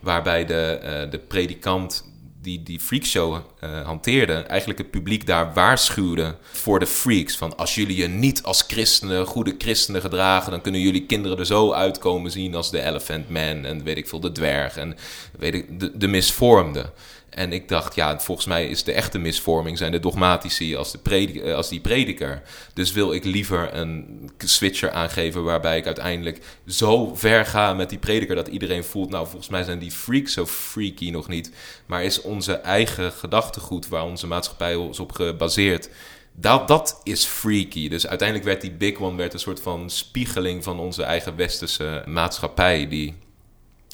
Waarbij 0.00 0.44
de, 0.44 0.78
eh, 0.82 1.10
de 1.10 1.18
predikant 1.18 2.06
die 2.42 2.62
die 2.62 2.80
freakshow 2.80 3.36
eh 3.60 3.84
hanteerde... 3.84 4.32
eigenlijk 4.32 4.78
het 4.78 4.90
publiek 4.90 5.26
daar 5.26 5.54
waarschuwde 5.54 6.36
voor 6.52 6.78
de 6.78 6.86
freaks. 6.86 7.36
Van 7.36 7.56
als 7.56 7.74
jullie 7.74 7.96
je 7.96 8.08
niet 8.08 8.42
als 8.42 8.62
christenen, 8.62 9.26
goede 9.26 9.54
christenen 9.58 10.00
gedragen... 10.00 10.50
dan 10.50 10.60
kunnen 10.60 10.80
jullie 10.80 11.06
kinderen 11.06 11.38
er 11.38 11.46
zo 11.46 11.72
uitkomen 11.72 12.30
zien 12.30 12.54
als 12.54 12.70
de 12.70 12.82
Elephant 12.82 13.28
Man... 13.28 13.64
en 13.64 13.84
weet 13.84 13.96
ik 13.96 14.08
veel, 14.08 14.20
de 14.20 14.32
dwerg 14.32 14.76
en 14.76 14.96
weet 15.38 15.54
ik, 15.54 15.80
de, 15.80 15.98
de 15.98 16.06
misvormde. 16.06 16.90
En 17.30 17.52
ik 17.52 17.68
dacht, 17.68 17.94
ja, 17.94 18.20
volgens 18.20 18.46
mij 18.46 18.68
is 18.68 18.84
de 18.84 18.92
echte 18.92 19.18
misvorming 19.18 19.78
zijn 19.78 19.92
de 19.92 20.00
dogmatici 20.00 20.76
als, 20.76 20.92
de 20.92 20.98
predik- 20.98 21.42
eh, 21.42 21.54
als 21.54 21.68
die 21.68 21.80
prediker. 21.80 22.42
Dus 22.74 22.92
wil 22.92 23.12
ik 23.12 23.24
liever 23.24 23.74
een 23.74 24.30
switcher 24.38 24.90
aangeven 24.90 25.44
waarbij 25.44 25.76
ik 25.76 25.86
uiteindelijk 25.86 26.40
zo 26.66 27.14
ver 27.14 27.46
ga 27.46 27.74
met 27.74 27.88
die 27.88 27.98
prediker 27.98 28.34
dat 28.34 28.48
iedereen 28.48 28.84
voelt, 28.84 29.10
nou, 29.10 29.26
volgens 29.26 29.48
mij 29.48 29.62
zijn 29.62 29.78
die 29.78 29.90
freaks 29.90 30.32
zo 30.32 30.46
freaky 30.46 31.10
nog 31.10 31.28
niet. 31.28 31.52
Maar 31.86 32.04
is 32.04 32.20
onze 32.20 32.52
eigen 32.52 33.12
gedachtegoed 33.12 33.88
waar 33.88 34.04
onze 34.04 34.26
maatschappij 34.26 34.88
is 34.90 35.00
op 35.00 35.12
gebaseerd, 35.12 35.88
dat, 36.32 36.68
dat 36.68 37.00
is 37.02 37.24
freaky. 37.24 37.88
Dus 37.88 38.06
uiteindelijk 38.06 38.48
werd 38.48 38.60
die 38.60 38.72
Big 38.72 39.00
One 39.00 39.16
werd 39.16 39.32
een 39.32 39.38
soort 39.38 39.60
van 39.60 39.90
spiegeling 39.90 40.64
van 40.64 40.78
onze 40.78 41.02
eigen 41.02 41.36
westerse 41.36 42.02
maatschappij 42.06 42.88
die 42.88 43.14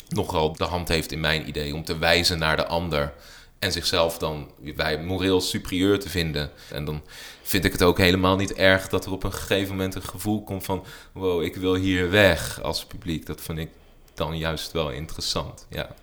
nogal 0.08 0.52
de 0.52 0.64
hand 0.64 0.88
heeft 0.88 1.12
in 1.12 1.20
mijn 1.20 1.48
idee 1.48 1.74
om 1.74 1.84
te 1.84 1.98
wijzen 1.98 2.38
naar 2.38 2.56
de 2.56 2.66
ander 2.66 3.12
en 3.58 3.72
zichzelf 3.72 4.18
dan 4.18 4.50
bij 4.76 5.02
moreel 5.02 5.40
superieur 5.40 5.98
te 5.98 6.08
vinden. 6.08 6.50
En 6.70 6.84
dan 6.84 7.02
vind 7.42 7.64
ik 7.64 7.72
het 7.72 7.82
ook 7.82 7.98
helemaal 7.98 8.36
niet 8.36 8.52
erg 8.52 8.88
dat 8.88 9.04
er 9.04 9.12
op 9.12 9.24
een 9.24 9.32
gegeven 9.32 9.76
moment 9.76 9.94
een 9.94 10.02
gevoel 10.02 10.42
komt 10.42 10.64
van 10.64 10.84
wow, 11.12 11.42
ik 11.42 11.56
wil 11.56 11.74
hier 11.74 12.10
weg 12.10 12.62
als 12.62 12.84
publiek. 12.84 13.26
Dat 13.26 13.40
vind 13.40 13.58
ik 13.58 13.68
dan 14.14 14.38
juist 14.38 14.72
wel 14.72 14.90
interessant. 14.90 15.66
Ja. 15.70 15.94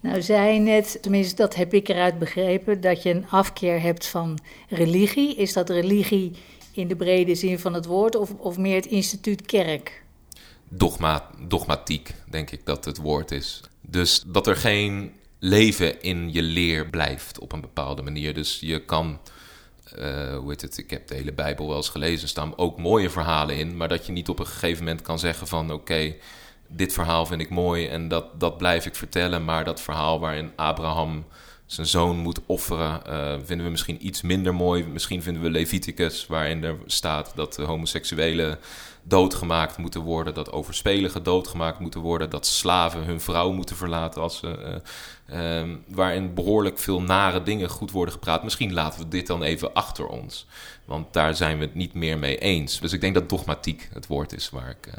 Nou, 0.00 0.22
zei 0.22 0.54
je 0.54 0.60
net, 0.60 0.98
tenminste 1.00 1.34
dat 1.34 1.54
heb 1.54 1.74
ik 1.74 1.88
eruit 1.88 2.18
begrepen, 2.18 2.80
dat 2.80 3.02
je 3.02 3.10
een 3.10 3.28
afkeer 3.30 3.80
hebt 3.80 4.06
van 4.06 4.38
religie. 4.68 5.34
Is 5.34 5.52
dat 5.52 5.68
religie 5.68 6.32
in 6.72 6.88
de 6.88 6.96
brede 6.96 7.34
zin 7.34 7.58
van 7.58 7.74
het 7.74 7.86
woord 7.86 8.16
of, 8.16 8.30
of 8.36 8.58
meer 8.58 8.76
het 8.76 8.86
instituut 8.86 9.46
kerk? 9.46 10.02
Dogma, 10.72 11.30
dogmatiek, 11.46 12.14
denk 12.28 12.50
ik 12.50 12.66
dat 12.66 12.84
het 12.84 12.96
woord 12.96 13.30
is. 13.30 13.60
Dus 13.80 14.22
dat 14.26 14.46
er 14.46 14.56
geen 14.56 15.12
leven 15.38 16.02
in 16.02 16.32
je 16.32 16.42
leer 16.42 16.90
blijft 16.90 17.38
op 17.38 17.52
een 17.52 17.60
bepaalde 17.60 18.02
manier. 18.02 18.34
Dus 18.34 18.60
je 18.60 18.84
kan, 18.84 19.20
eh, 19.84 20.36
hoe 20.36 20.48
heet 20.48 20.60
het, 20.60 20.78
ik 20.78 20.90
heb 20.90 21.08
de 21.08 21.14
hele 21.14 21.32
Bijbel 21.32 21.66
wel 21.66 21.76
eens 21.76 21.88
gelezen, 21.88 22.28
staan 22.28 22.58
ook 22.58 22.78
mooie 22.78 23.10
verhalen 23.10 23.56
in, 23.56 23.76
maar 23.76 23.88
dat 23.88 24.06
je 24.06 24.12
niet 24.12 24.28
op 24.28 24.38
een 24.38 24.46
gegeven 24.46 24.84
moment 24.84 25.02
kan 25.02 25.18
zeggen 25.18 25.46
van 25.46 25.72
oké, 25.72 26.14
dit 26.68 26.92
verhaal 26.92 27.26
vind 27.26 27.40
ik 27.40 27.50
mooi 27.50 27.86
en 27.86 28.08
dat, 28.08 28.40
dat 28.40 28.58
blijf 28.58 28.86
ik 28.86 28.94
vertellen. 28.94 29.44
Maar 29.44 29.64
dat 29.64 29.80
verhaal 29.80 30.20
waarin 30.20 30.52
Abraham 30.56 31.24
zijn 31.70 31.86
zoon 31.86 32.16
moet 32.16 32.40
offeren, 32.46 33.06
eh, 33.06 33.38
vinden 33.44 33.66
we 33.66 33.72
misschien 33.72 34.06
iets 34.06 34.22
minder 34.22 34.54
mooi. 34.54 34.84
Misschien 34.84 35.22
vinden 35.22 35.42
we 35.42 35.50
Leviticus, 35.50 36.26
waarin 36.26 36.64
er 36.64 36.76
staat 36.86 37.32
dat 37.34 37.56
homoseksuelen 37.56 38.58
doodgemaakt 39.02 39.76
moeten 39.76 40.00
worden, 40.00 40.34
dat 40.34 40.52
overspeligen 40.52 41.22
doodgemaakt 41.22 41.78
moeten 41.78 42.00
worden, 42.00 42.30
dat 42.30 42.46
slaven 42.46 43.04
hun 43.04 43.20
vrouw 43.20 43.52
moeten 43.52 43.76
verlaten 43.76 44.22
als 44.22 44.38
ze, 44.38 44.82
uh, 45.32 45.76
waarin 45.86 46.34
behoorlijk 46.34 46.78
veel 46.78 47.02
nare 47.02 47.42
dingen 47.42 47.68
goed 47.68 47.90
worden 47.90 48.14
gepraat. 48.14 48.42
Misschien 48.42 48.72
laten 48.72 49.00
we 49.00 49.08
dit 49.08 49.26
dan 49.26 49.42
even 49.42 49.74
achter 49.74 50.06
ons, 50.06 50.46
want 50.84 51.12
daar 51.12 51.34
zijn 51.34 51.58
we 51.58 51.64
het 51.64 51.74
niet 51.74 51.94
meer 51.94 52.18
mee 52.18 52.38
eens. 52.38 52.80
Dus 52.80 52.92
ik 52.92 53.00
denk 53.00 53.14
dat 53.14 53.28
dogmatiek 53.28 53.88
het 53.92 54.06
woord 54.06 54.32
is 54.32 54.50
waar 54.50 54.70
ik 54.70 54.86
uh, 54.86 54.94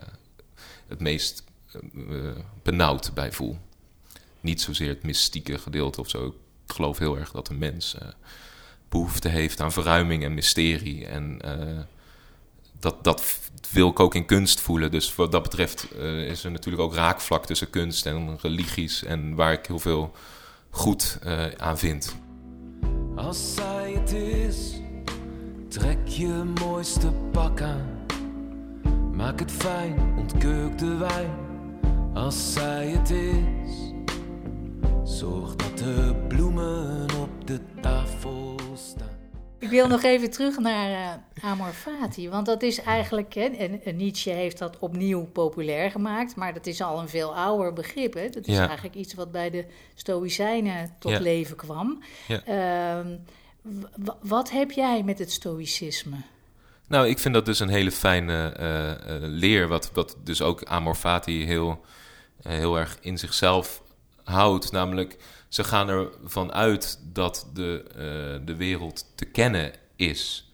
het 0.88 1.00
meest 1.00 1.44
benauwd 2.64 3.12
bij 3.14 3.32
voel. 3.32 3.58
Niet 4.42 4.62
zozeer 4.62 4.90
het 4.90 5.04
mystieke 5.04 5.58
gedeelte 5.58 6.00
of 6.00 6.10
zo. 6.10 6.36
Geloof 6.72 6.98
heel 6.98 7.18
erg 7.18 7.32
dat 7.32 7.50
een 7.50 7.58
mens 7.58 7.96
behoefte 8.90 9.30
heeft 9.30 9.62
aan 9.62 9.72
verruiming 9.72 10.24
en 10.24 10.34
mysterie 10.34 11.06
en 11.06 11.40
dat, 12.80 13.04
dat 13.04 13.40
wil 13.72 13.90
ik 13.90 14.00
ook 14.00 14.16
in 14.16 14.26
kunst 14.26 14.60
voelen. 14.60 14.92
Dus 14.92 15.16
wat 15.16 15.32
dat 15.32 15.44
betreft 15.44 15.88
uh, 15.98 16.30
is 16.30 16.44
er 16.44 16.52
natuurlijk 16.52 16.84
ook 16.84 16.94
raakvlak 16.94 17.46
tussen 17.46 17.70
kunst 17.70 18.06
en 18.06 18.38
religies. 18.42 19.04
En 19.04 19.36
waar 19.36 19.52
ik 19.52 19.66
heel 19.66 19.80
veel 19.80 20.16
goed 20.70 21.20
aan 21.58 21.78
vind. 21.78 22.16
Als 23.16 23.56
zij 23.56 23.92
het 23.92 24.12
is, 24.14 24.74
trek 25.68 26.08
je 26.08 26.54
mooiste 26.60 27.12
pak 27.32 27.62
aan. 27.62 28.00
Maak 29.14 29.40
het 29.40 29.52
fijn, 29.52 30.16
ontkeuk 30.18 30.78
de 30.78 30.96
wijn. 30.96 31.32
Als 32.14 32.54
zij 32.54 32.88
het 32.88 33.10
is, 33.10 33.91
zorg 35.04 35.56
dat 35.56 35.78
de 35.78 36.26
bloemen 36.28 37.08
op 37.20 37.48
de 37.48 37.60
tafel 37.82 38.56
staan. 38.76 39.20
Ik 39.60 39.70
wil 39.70 39.88
nog 39.88 40.04
even 40.04 40.30
terug 40.30 40.58
naar 40.58 40.90
uh, 40.90 41.44
Amor 41.44 41.72
Fati. 41.72 42.30
Want 42.30 42.46
dat 42.46 42.62
is 42.62 42.82
eigenlijk, 42.82 43.34
hè, 43.34 43.46
en, 43.46 43.96
Nietzsche 43.96 44.30
heeft 44.30 44.58
dat 44.58 44.80
opnieuw 44.80 45.26
populair 45.26 45.92
gemaakt, 45.92 46.36
maar 46.36 46.54
dat 46.54 46.68
is 46.68 46.82
al 46.82 47.00
een 47.00 47.10
veel 47.10 47.36
ouder 47.36 47.74
begrip. 47.74 48.14
Hè? 48.14 48.30
Dat 48.30 48.48
is 48.48 48.58
eigenlijk 48.58 48.96
iets 48.96 49.14
wat 49.14 49.32
bij 49.32 49.50
de 49.50 49.66
Stoïcijnen 49.96 50.96
tot 51.00 51.20
leven 51.20 51.56
kwam. 51.56 52.04
Ja. 52.28 52.42
Uh, 52.48 53.16
wat 54.22 54.52
heb 54.52 54.72
jij 54.72 55.04
met 55.04 55.20
het 55.20 55.32
Stoïcisme? 55.32 56.16
Nou, 56.88 57.08
ik 57.08 57.20
vind 57.20 57.34
dat 57.34 57.46
dus 57.46 57.60
een 57.60 57.70
hele 57.70 57.92
fijne 57.92 58.56
uh, 58.60 59.18
leer, 59.20 59.68
wat, 59.68 59.92
wat 59.94 60.18
dus 60.24 60.42
ook 60.42 60.64
Amor 60.64 60.96
Fati 60.96 61.46
heel, 61.46 61.86
heel 62.42 62.80
erg 62.80 62.98
in 63.02 63.18
zichzelf 63.18 63.82
houdt. 64.32 64.72
Namelijk 64.72 65.18
ze 65.48 65.64
gaan 65.64 65.90
ervan 65.90 66.54
uit 66.54 67.00
dat 67.04 67.50
de, 67.54 67.86
uh, 67.88 68.46
de 68.46 68.56
wereld 68.56 69.06
te 69.16 69.26
kennen 69.26 69.72
is 69.96 70.52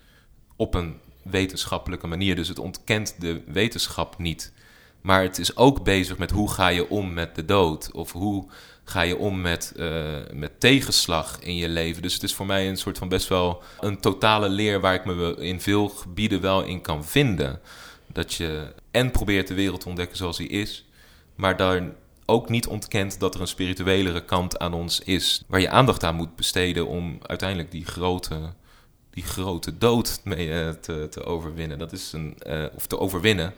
op 0.55 0.73
een 0.73 0.99
wetenschappelijke 1.23 2.07
manier. 2.07 2.35
Dus 2.35 2.47
het 2.47 2.59
ontkent 2.59 3.15
de 3.19 3.41
wetenschap 3.45 4.17
niet. 4.17 4.53
Maar 5.01 5.21
het 5.21 5.37
is 5.37 5.55
ook 5.55 5.83
bezig 5.83 6.17
met 6.17 6.31
hoe 6.31 6.51
ga 6.51 6.67
je 6.67 6.89
om 6.89 7.13
met 7.13 7.35
de 7.35 7.45
dood? 7.45 7.91
Of 7.91 8.11
hoe 8.11 8.47
ga 8.83 9.01
je 9.01 9.17
om 9.17 9.41
met, 9.41 9.73
uh, 9.75 10.15
met 10.33 10.59
tegenslag 10.59 11.39
in 11.39 11.55
je 11.55 11.69
leven? 11.69 12.01
Dus 12.01 12.13
het 12.13 12.23
is 12.23 12.33
voor 12.35 12.45
mij 12.45 12.69
een 12.69 12.77
soort 12.77 12.97
van 12.97 13.09
best 13.09 13.27
wel 13.27 13.63
een 13.79 13.99
totale 13.99 14.49
leer 14.49 14.79
waar 14.79 14.93
ik 14.93 15.05
me 15.05 15.35
in 15.39 15.61
veel 15.61 15.89
gebieden 15.89 16.41
wel 16.41 16.63
in 16.63 16.81
kan 16.81 17.05
vinden. 17.05 17.59
Dat 18.07 18.33
je 18.33 18.73
en 18.91 19.11
probeert 19.11 19.47
de 19.47 19.53
wereld 19.53 19.81
te 19.81 19.87
ontdekken 19.87 20.17
zoals 20.17 20.37
die 20.37 20.47
is, 20.47 20.85
maar 21.35 21.57
daar 21.57 21.81
ook 22.29 22.49
niet 22.49 22.67
ontkent 22.67 23.19
dat 23.19 23.35
er 23.35 23.41
een 23.41 23.47
spirituelere 23.47 24.25
kant 24.25 24.59
aan 24.59 24.73
ons 24.73 24.99
is, 24.99 25.43
waar 25.47 25.59
je 25.59 25.69
aandacht 25.69 26.03
aan 26.03 26.15
moet 26.15 26.35
besteden 26.35 26.87
om 26.87 27.19
uiteindelijk 27.21 27.71
die 27.71 27.85
grote, 27.85 28.53
die 29.09 29.23
grote 29.23 29.77
dood 29.77 30.21
mee 30.23 30.47
uh, 30.47 30.69
te, 30.69 31.07
te, 31.09 31.23
overwinnen. 31.23 31.79
Dat 31.79 31.91
is 31.91 32.13
een, 32.13 32.37
uh, 32.47 32.65
of 32.75 32.87
te 32.87 32.99
overwinnen, 32.99 33.53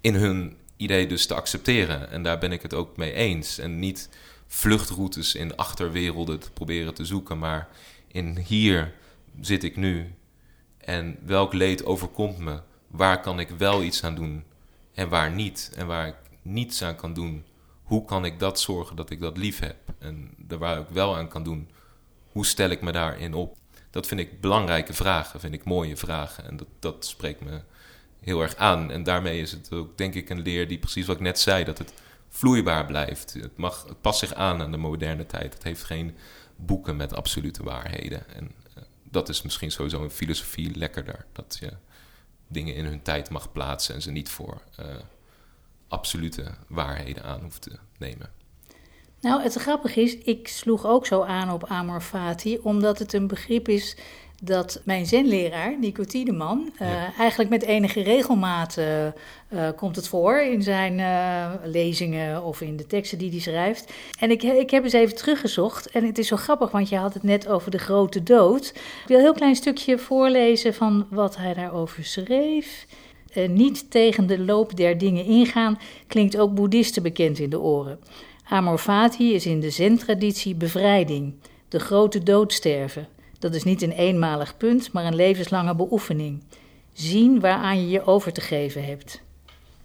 in 0.00 0.14
hun 0.14 0.56
idee 0.76 1.06
dus 1.06 1.26
te 1.26 1.34
accepteren. 1.34 2.10
En 2.10 2.22
daar 2.22 2.38
ben 2.38 2.52
ik 2.52 2.62
het 2.62 2.74
ook 2.74 2.96
mee 2.96 3.12
eens. 3.12 3.58
En 3.58 3.78
niet 3.78 4.08
vluchtroutes 4.46 5.34
in 5.34 5.56
achterwerelden 5.56 6.38
te 6.38 6.50
proberen 6.50 6.94
te 6.94 7.04
zoeken, 7.04 7.38
maar 7.38 7.68
in 8.08 8.38
hier 8.38 8.94
zit 9.40 9.64
ik 9.64 9.76
nu. 9.76 10.14
En 10.78 11.18
welk 11.24 11.52
leed 11.52 11.84
overkomt 11.84 12.38
me? 12.38 12.60
Waar 12.86 13.20
kan 13.20 13.40
ik 13.40 13.48
wel 13.48 13.82
iets 13.82 14.04
aan 14.04 14.14
doen 14.14 14.44
en 14.94 15.08
waar 15.08 15.30
niet? 15.30 15.72
En 15.76 15.86
waar 15.86 16.06
ik 16.06 16.16
niets 16.42 16.82
aan 16.82 16.96
kan 16.96 17.12
doen, 17.12 17.44
hoe 17.82 18.04
kan 18.04 18.24
ik 18.24 18.38
dat 18.38 18.60
zorgen 18.60 18.96
dat 18.96 19.10
ik 19.10 19.20
dat 19.20 19.36
lief 19.36 19.58
heb? 19.58 19.76
En 19.98 20.34
daar 20.36 20.58
waar 20.58 20.80
ik 20.80 20.88
wel 20.88 21.16
aan 21.16 21.28
kan 21.28 21.42
doen, 21.42 21.70
hoe 22.32 22.46
stel 22.46 22.70
ik 22.70 22.80
me 22.80 22.92
daarin 22.92 23.34
op? 23.34 23.56
Dat 23.90 24.06
vind 24.06 24.20
ik 24.20 24.40
belangrijke 24.40 24.92
vragen, 24.92 25.40
vind 25.40 25.54
ik 25.54 25.64
mooie 25.64 25.96
vragen. 25.96 26.44
En 26.44 26.56
dat, 26.56 26.66
dat 26.78 27.06
spreekt 27.06 27.40
me 27.40 27.60
heel 28.20 28.42
erg 28.42 28.56
aan. 28.56 28.90
En 28.90 29.02
daarmee 29.02 29.40
is 29.40 29.52
het 29.52 29.72
ook, 29.72 29.98
denk 29.98 30.14
ik, 30.14 30.30
een 30.30 30.42
leer 30.42 30.68
die 30.68 30.78
precies 30.78 31.06
wat 31.06 31.16
ik 31.16 31.22
net 31.22 31.38
zei, 31.38 31.64
dat 31.64 31.78
het 31.78 31.92
vloeibaar 32.28 32.86
blijft. 32.86 33.32
Het, 33.32 33.56
mag, 33.56 33.84
het 33.88 34.00
past 34.00 34.18
zich 34.18 34.34
aan 34.34 34.60
aan 34.60 34.70
de 34.70 34.76
moderne 34.76 35.26
tijd. 35.26 35.54
Het 35.54 35.62
heeft 35.62 35.84
geen 35.84 36.14
boeken 36.56 36.96
met 36.96 37.14
absolute 37.14 37.62
waarheden. 37.62 38.34
En 38.34 38.52
uh, 38.76 38.82
dat 39.02 39.28
is 39.28 39.42
misschien 39.42 39.70
sowieso 39.70 40.02
een 40.02 40.10
filosofie 40.10 40.76
lekkerder. 40.76 41.26
Dat 41.32 41.56
je 41.60 41.72
dingen 42.46 42.74
in 42.74 42.84
hun 42.84 43.02
tijd 43.02 43.30
mag 43.30 43.52
plaatsen 43.52 43.94
en 43.94 44.02
ze 44.02 44.10
niet 44.10 44.28
voor 44.28 44.62
uh, 44.80 44.86
absolute 45.92 46.44
waarheden 46.68 47.24
aan 47.24 47.40
hoeft 47.42 47.62
te 47.62 47.78
nemen. 47.98 48.30
Nou, 49.20 49.42
het 49.42 49.54
grappige 49.54 50.00
is, 50.00 50.18
ik 50.18 50.48
sloeg 50.48 50.86
ook 50.86 51.06
zo 51.06 51.22
aan 51.22 51.50
op 51.50 51.64
Amor 51.64 52.00
Fati, 52.00 52.58
omdat 52.62 52.98
het 52.98 53.12
een 53.12 53.26
begrip 53.26 53.68
is 53.68 53.96
dat 54.42 54.80
mijn 54.84 55.06
zenleraar, 55.06 55.78
Nico 55.78 56.04
Tiedeman, 56.04 56.72
uh, 56.80 57.18
eigenlijk 57.18 57.50
met 57.50 57.62
enige 57.62 58.02
regelmaat 58.02 58.76
uh, 58.76 59.04
uh, 59.04 59.10
komt 59.76 59.96
het 59.96 60.08
voor 60.08 60.40
in 60.40 60.62
zijn 60.62 60.94
lezingen 61.64 62.42
of 62.42 62.60
in 62.60 62.76
de 62.76 62.86
teksten 62.86 63.18
die 63.18 63.30
hij 63.30 63.40
schrijft. 63.40 63.92
En 64.18 64.30
ik, 64.30 64.42
ik 64.42 64.70
heb 64.70 64.84
eens 64.84 64.92
even 64.92 65.16
teruggezocht 65.16 65.90
en 65.90 66.06
het 66.06 66.18
is 66.18 66.28
zo 66.28 66.36
grappig, 66.36 66.70
want 66.70 66.88
je 66.88 66.96
had 66.96 67.14
het 67.14 67.22
net 67.22 67.48
over 67.48 67.70
de 67.70 67.78
grote 67.78 68.22
dood. 68.22 68.66
Ik 68.74 69.02
wil 69.06 69.16
een 69.16 69.22
heel 69.22 69.32
klein 69.32 69.56
stukje 69.56 69.98
voorlezen 69.98 70.74
van 70.74 71.06
wat 71.10 71.36
hij 71.36 71.54
daarover 71.54 72.04
schreef 72.04 72.86
niet 73.48 73.90
tegen 73.90 74.26
de 74.26 74.38
loop 74.38 74.76
der 74.76 74.98
dingen 74.98 75.24
ingaan, 75.24 75.78
klinkt 76.06 76.38
ook 76.38 76.54
boeddhisten 76.54 77.02
bekend 77.02 77.38
in 77.38 77.50
de 77.50 77.60
oren. 77.60 77.98
Amor 78.48 78.78
fati 78.78 79.34
is 79.34 79.46
in 79.46 79.60
de 79.60 79.70
zen-traditie 79.70 80.54
bevrijding, 80.54 81.34
de 81.68 81.78
grote 81.80 82.22
doodsterven. 82.22 83.08
Dat 83.38 83.54
is 83.54 83.64
niet 83.64 83.82
een 83.82 83.92
eenmalig 83.92 84.56
punt, 84.56 84.92
maar 84.92 85.04
een 85.04 85.14
levenslange 85.14 85.74
beoefening. 85.74 86.42
Zien 86.92 87.40
waaraan 87.40 87.80
je 87.80 87.88
je 87.88 88.06
over 88.06 88.32
te 88.32 88.40
geven 88.40 88.84
hebt. 88.84 89.22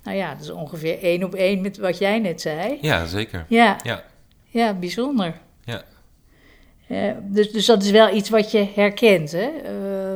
Nou 0.03 0.17
ja, 0.17 0.33
dat 0.33 0.43
is 0.43 0.49
ongeveer 0.49 0.99
één 0.99 1.23
op 1.23 1.35
één 1.35 1.61
met 1.61 1.77
wat 1.77 1.97
jij 1.97 2.19
net 2.19 2.41
zei. 2.41 2.77
Ja, 2.81 3.05
zeker. 3.05 3.45
Ja, 3.49 3.77
ja. 3.83 4.03
ja 4.47 4.73
bijzonder. 4.73 5.39
Ja. 5.63 5.83
Uh, 6.89 7.11
dus, 7.21 7.51
dus 7.51 7.65
dat 7.65 7.83
is 7.83 7.91
wel 7.91 8.15
iets 8.15 8.29
wat 8.29 8.51
je 8.51 8.67
herkent, 8.75 9.31
hè? 9.31 9.49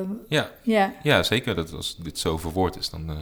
Uh, 0.01 0.09
ja. 0.27 0.51
Ja. 0.61 0.93
ja, 1.03 1.23
zeker. 1.23 1.55
Dat 1.55 1.73
als 1.73 1.97
dit 1.97 2.19
zo 2.19 2.37
verwoord 2.37 2.77
is, 2.77 2.89
dan 2.89 3.09
uh, 3.09 3.15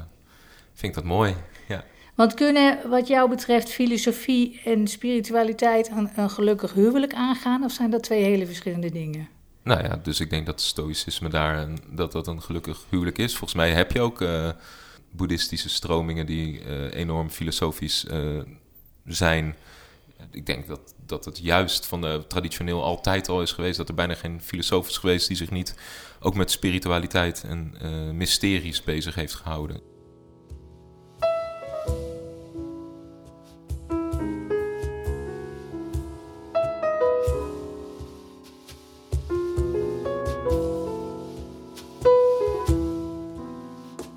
vind 0.74 0.91
ik 0.91 0.94
dat 0.94 1.03
mooi. 1.03 1.36
Ja. 1.68 1.84
Want 2.15 2.34
kunnen, 2.34 2.89
wat 2.89 3.08
jou 3.08 3.29
betreft, 3.29 3.72
filosofie 3.72 4.62
en 4.65 4.88
spiritualiteit 4.88 5.89
een, 5.89 6.10
een 6.15 6.29
gelukkig 6.29 6.74
huwelijk 6.74 7.13
aangaan? 7.13 7.63
Of 7.63 7.72
zijn 7.72 7.89
dat 7.89 8.03
twee 8.03 8.24
hele 8.24 8.46
verschillende 8.46 8.91
dingen? 8.91 9.27
Nou 9.63 9.84
ja, 9.84 10.00
dus 10.03 10.20
ik 10.20 10.29
denk 10.29 10.46
dat 10.46 10.62
stoïcisme 10.62 11.29
daar 11.29 11.58
een, 11.58 11.77
dat 11.91 12.12
dat 12.12 12.27
een 12.27 12.41
gelukkig 12.41 12.86
huwelijk 12.89 13.18
is. 13.18 13.32
Volgens 13.32 13.53
mij 13.53 13.72
heb 13.72 13.91
je 13.91 14.01
ook 14.01 14.25
boeddhistische 15.12 15.70
stromingen 15.70 16.25
die 16.25 16.62
enorm 16.94 17.29
filosofisch 17.29 18.06
zijn 19.06 19.56
ik 20.32 20.46
denk 20.46 20.68
dat, 20.68 20.96
dat 21.06 21.26
het 21.26 21.38
juist 21.38 21.86
van 21.86 22.02
de 22.02 22.24
traditioneel 22.28 22.84
altijd 22.84 23.30
al 23.30 23.42
is 23.42 23.52
geweest 23.52 23.78
dat 23.78 23.90
er 23.90 23.96
bijna 23.96 24.16
geen 24.16 24.42
filosoof 24.42 24.88
is 24.88 24.98
geweest 24.98 25.28
die 25.28 25.38
zich 25.38 25.52
niet 25.52 25.76
ook 26.20 26.36
met 26.36 26.52
spiritualiteit 26.52 27.44
en 27.44 27.76
uh, 27.82 28.12
mysteries 28.12 28.84
bezig 28.84 29.16
heeft 29.16 29.36
gehouden. 29.36 29.82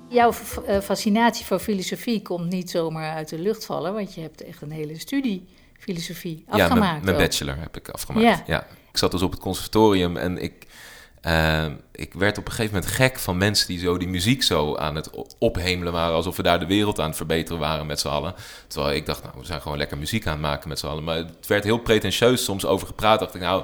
Jouw 0.09 0.33
eh, 0.65 0.79
fascinatie 0.79 1.45
voor 1.45 1.59
filosofie 1.59 2.21
komt 2.21 2.49
niet 2.49 2.69
zomaar 2.69 3.13
uit 3.13 3.29
de 3.29 3.39
lucht 3.39 3.65
vallen, 3.65 3.93
want 3.93 4.13
je 4.13 4.21
hebt 4.21 4.43
echt 4.43 4.61
een 4.61 4.71
hele 4.71 4.99
studie 4.99 5.47
filosofie 5.83 6.43
afgemaakt. 6.47 6.97
Ja, 6.97 7.11
mijn, 7.11 7.17
bachelor 7.17 7.57
heb 7.59 7.77
ik 7.77 7.89
afgemaakt. 7.89 8.47
Ja. 8.47 8.67
Ik 8.91 8.97
zat 8.97 9.11
dus 9.11 9.21
op 9.21 9.31
het 9.31 9.39
conservatorium 9.39 10.17
en 10.17 10.37
ik, 10.37 10.65
Uh, 11.27 11.65
ik 11.91 12.13
werd 12.13 12.37
op 12.37 12.45
een 12.45 12.51
gegeven 12.51 12.73
moment 12.73 12.91
gek 12.91 13.19
van 13.19 13.37
mensen 13.37 13.67
die 13.67 13.79
zo 13.79 13.97
die 13.97 14.07
muziek 14.07 14.43
zo 14.43 14.75
aan 14.75 14.95
het 14.95 15.09
ophemelen 15.37 15.93
waren. 15.93 16.15
Alsof 16.15 16.35
we 16.35 16.43
daar 16.43 16.59
de 16.59 16.65
wereld 16.65 16.99
aan 16.99 17.07
het 17.07 17.15
verbeteren 17.15 17.59
waren 17.59 17.85
met 17.85 17.99
z'n 17.99 18.07
allen. 18.07 18.35
Terwijl 18.67 18.95
ik 18.95 19.05
dacht, 19.05 19.23
nou, 19.23 19.35
we 19.39 19.45
zijn 19.45 19.61
gewoon 19.61 19.77
lekker 19.77 19.97
muziek 19.97 20.25
aan 20.25 20.31
het 20.31 20.41
maken 20.41 20.69
met 20.69 20.79
z'n 20.79 20.87
allen. 20.87 21.03
Maar 21.03 21.15
het 21.15 21.47
werd 21.47 21.63
heel 21.63 21.77
pretentieus 21.77 22.43
soms 22.43 22.65
over 22.65 22.87
gepraat. 22.87 23.19
Dacht 23.19 23.35
ik, 23.35 23.41
nou, 23.41 23.63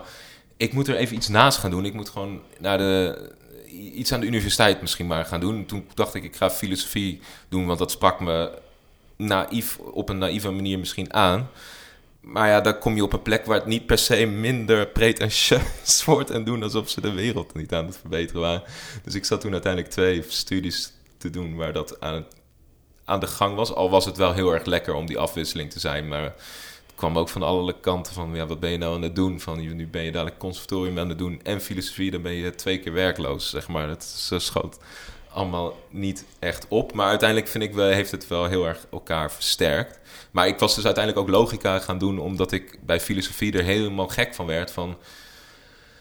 ik 0.57 0.73
moet 0.73 0.88
er 0.88 0.95
even 0.95 1.15
iets 1.15 1.27
naast 1.27 1.57
gaan 1.57 1.69
doen. 1.69 1.85
Ik 1.85 1.93
moet 1.93 2.09
gewoon 2.09 2.41
naar 2.59 2.77
de, 2.77 3.31
iets 3.93 4.11
aan 4.11 4.19
de 4.19 4.25
universiteit 4.25 4.81
misschien 4.81 5.07
maar 5.07 5.25
gaan 5.25 5.39
doen. 5.39 5.65
Toen 5.65 5.88
dacht 5.93 6.13
ik, 6.13 6.23
ik 6.23 6.35
ga 6.35 6.49
filosofie 6.49 7.21
doen, 7.49 7.65
want 7.65 7.79
dat 7.79 7.91
sprak 7.91 8.19
me 8.19 8.51
naïef, 9.15 9.77
op 9.77 10.09
een 10.09 10.17
naïeve 10.17 10.51
manier 10.51 10.79
misschien 10.79 11.13
aan. 11.13 11.49
Maar 12.21 12.47
ja, 12.47 12.61
dan 12.61 12.79
kom 12.79 12.95
je 12.95 13.03
op 13.03 13.13
een 13.13 13.21
plek 13.21 13.45
waar 13.45 13.57
het 13.57 13.65
niet 13.65 13.85
per 13.85 13.97
se 13.97 14.25
minder 14.25 14.88
pretentieus 14.88 16.03
wordt 16.05 16.29
en 16.29 16.43
doen 16.43 16.63
alsof 16.63 16.89
ze 16.89 17.01
de 17.01 17.11
wereld 17.11 17.53
niet 17.53 17.73
aan 17.73 17.85
het 17.85 17.97
verbeteren 17.97 18.41
waren. 18.41 18.63
Dus 19.03 19.15
ik 19.15 19.25
zat 19.25 19.41
toen 19.41 19.51
uiteindelijk 19.51 19.91
twee 19.93 20.23
studies 20.27 20.93
te 21.17 21.29
doen 21.29 21.55
waar 21.55 21.73
dat 21.73 21.99
aan, 21.99 22.25
aan 23.05 23.19
de 23.19 23.27
gang 23.27 23.55
was. 23.55 23.73
Al 23.73 23.89
was 23.89 24.05
het 24.05 24.17
wel 24.17 24.33
heel 24.33 24.53
erg 24.53 24.65
lekker 24.65 24.93
om 24.93 25.05
die 25.05 25.17
afwisseling 25.17 25.71
te 25.71 25.79
zijn, 25.79 26.07
maar 26.07 26.23
het 26.23 26.95
kwam 26.95 27.17
ook 27.17 27.29
van 27.29 27.43
alle 27.43 27.79
kanten 27.79 28.13
van, 28.13 28.35
ja, 28.35 28.45
wat 28.45 28.59
ben 28.59 28.71
je 28.71 28.77
nou 28.77 28.95
aan 28.95 29.01
het 29.01 29.15
doen? 29.15 29.39
Van, 29.39 29.75
nu 29.75 29.88
ben 29.88 30.03
je 30.03 30.11
dadelijk 30.11 30.39
conservatorium 30.39 30.99
aan 30.99 31.09
het 31.09 31.17
doen 31.17 31.39
en 31.43 31.61
filosofie, 31.61 32.11
dan 32.11 32.21
ben 32.21 32.33
je 32.33 32.55
twee 32.55 32.79
keer 32.79 32.93
werkloos, 32.93 33.49
zeg 33.49 33.67
maar. 33.67 33.88
Dat 33.88 34.29
is, 34.29 34.45
schoot 34.45 34.77
allemaal 35.33 35.77
niet 35.89 36.25
echt 36.39 36.65
op. 36.67 36.93
Maar 36.93 37.09
uiteindelijk 37.09 37.50
vind 37.50 37.63
ik 37.63 37.74
wel, 37.74 37.89
heeft 37.89 38.12
het 38.12 38.27
wel 38.27 38.45
heel 38.45 38.65
erg 38.65 38.86
elkaar 38.91 39.31
versterkt. 39.31 40.00
Maar 40.31 40.48
ik 40.48 40.59
was 40.59 40.75
dus 40.75 40.86
uiteindelijk 40.86 41.25
ook 41.27 41.33
logica 41.36 41.79
gaan 41.79 41.98
doen, 41.98 42.19
omdat 42.19 42.51
ik 42.51 42.79
bij 42.86 43.00
filosofie 43.00 43.53
er 43.53 43.63
helemaal 43.63 44.07
gek 44.07 44.36
van 44.36 44.45
werd. 44.45 44.71
Van, 44.71 44.98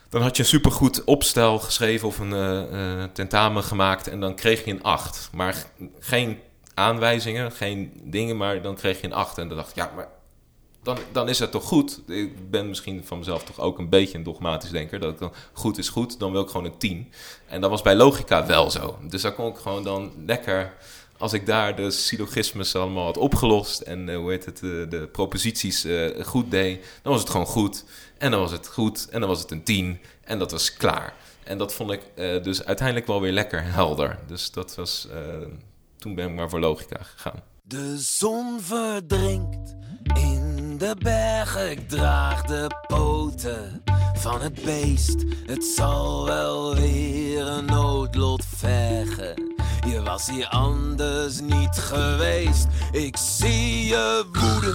dan 0.09 0.23
had 0.23 0.37
je 0.37 0.43
een 0.43 0.49
supergoed 0.49 1.05
opstel 1.05 1.59
geschreven 1.59 2.09
of 2.09 2.19
een 2.19 2.33
uh, 2.33 3.05
tentamen 3.13 3.63
gemaakt 3.63 4.09
en 4.09 4.21
dan 4.21 4.35
kreeg 4.35 4.65
je 4.65 4.71
een 4.71 4.83
8. 4.83 5.29
Maar 5.33 5.65
geen 5.99 6.39
aanwijzingen, 6.75 7.53
geen 7.53 8.01
dingen, 8.03 8.37
maar 8.37 8.63
dan 8.63 8.77
kreeg 8.77 9.01
je 9.01 9.07
een 9.07 9.13
8. 9.13 9.39
En 9.39 9.49
dan 9.49 9.57
dacht 9.57 9.71
ik, 9.71 9.77
ja, 9.77 9.91
maar 9.95 10.09
dan, 10.89 10.99
dan 11.13 11.29
is 11.29 11.39
het 11.39 11.51
toch 11.51 11.65
goed. 11.65 12.01
Ik 12.07 12.51
ben 12.51 12.69
misschien 12.69 13.05
van 13.05 13.19
mezelf 13.19 13.45
toch 13.45 13.61
ook 13.61 13.79
een 13.79 13.89
beetje 13.89 14.19
een 14.19 14.25
dogmatisch 14.25 14.71
denker. 14.71 14.99
Dat 14.99 15.13
ik 15.13 15.19
dan 15.19 15.33
goed 15.53 15.79
is 15.79 15.89
goed, 15.89 16.19
dan 16.19 16.33
wil 16.33 16.43
ik 16.43 16.49
gewoon 16.49 16.67
een 16.67 16.79
10. 16.79 17.13
En 17.47 17.61
dat 17.61 17.71
was 17.71 17.83
bij 17.83 17.95
logica 17.95 18.47
wel 18.47 18.71
zo. 18.71 18.99
Dus 19.03 19.23
dan 19.23 19.35
kon 19.35 19.51
ik 19.51 19.57
gewoon 19.57 19.85
dan 19.85 20.13
lekker, 20.27 20.75
als 21.19 21.33
ik 21.33 21.47
daar 21.47 21.77
de 21.77 21.91
syllogismes 21.91 22.75
allemaal 22.75 23.05
had 23.05 23.17
opgelost 23.17 23.81
en 23.81 24.09
uh, 24.09 24.17
hoe 24.17 24.31
heet 24.31 24.45
het, 24.45 24.59
de, 24.59 24.87
de 24.89 25.07
proposities 25.07 25.85
uh, 25.85 26.25
goed 26.25 26.51
deed, 26.51 26.85
dan 27.03 27.13
was 27.13 27.21
het 27.21 27.31
gewoon 27.31 27.47
goed. 27.47 27.85
En 28.19 28.31
dan 28.31 28.41
was 28.41 28.53
het 28.53 28.69
goed 28.69 29.09
en 29.09 29.21
dan 29.21 29.29
was 29.29 29.41
het 29.41 29.51
een 29.51 29.63
10 29.63 30.01
en 30.25 30.39
dat 30.39 30.51
was 30.51 30.73
klaar. 30.73 31.15
En 31.45 31.59
dat 31.59 31.75
vond 31.75 31.91
ik 31.91 32.01
dus 32.43 32.65
uiteindelijk 32.65 33.07
wel 33.07 33.21
weer 33.21 33.33
lekker 33.33 33.65
helder. 33.65 34.19
Dus 34.27 34.51
dat 34.51 34.75
was, 34.75 35.09
toen 35.99 36.15
ben 36.15 36.29
ik 36.29 36.35
maar 36.35 36.51
voor 36.51 36.61
logica 36.61 37.03
gegaan. 37.03 37.43
De 37.63 37.99
zon 37.99 38.61
verdrinkt 38.61 39.77
in 40.03 40.79
de 40.79 40.97
bergen. 40.99 41.71
Ik 41.71 41.89
draag 41.89 42.45
de 42.45 42.67
poten 42.87 43.83
van 44.15 44.41
het 44.41 44.63
beest. 44.65 45.25
Het 45.47 45.65
zal 45.65 46.25
wel 46.25 46.75
weer 46.75 47.47
een 47.47 47.65
noodlot 47.65 48.45
vergen. 48.57 49.57
Je 49.87 50.03
was 50.03 50.31
hier 50.31 50.49
anders 50.49 51.41
niet 51.41 51.77
geweest. 51.77 52.67
Ik 52.93 53.17
zie 53.17 53.87
je 53.87 54.25
woede 54.33 54.75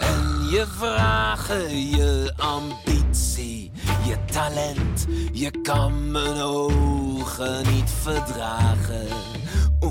en 0.00 0.48
je 0.50 0.66
vragen, 0.78 1.88
je 1.88 2.32
ambitie, 2.36 3.72
je 4.06 4.24
talent. 4.32 5.06
Je 5.32 5.50
kan 5.50 6.10
mijn 6.10 6.40
ogen 6.40 7.72
niet 7.72 7.90
verdragen 8.02 9.08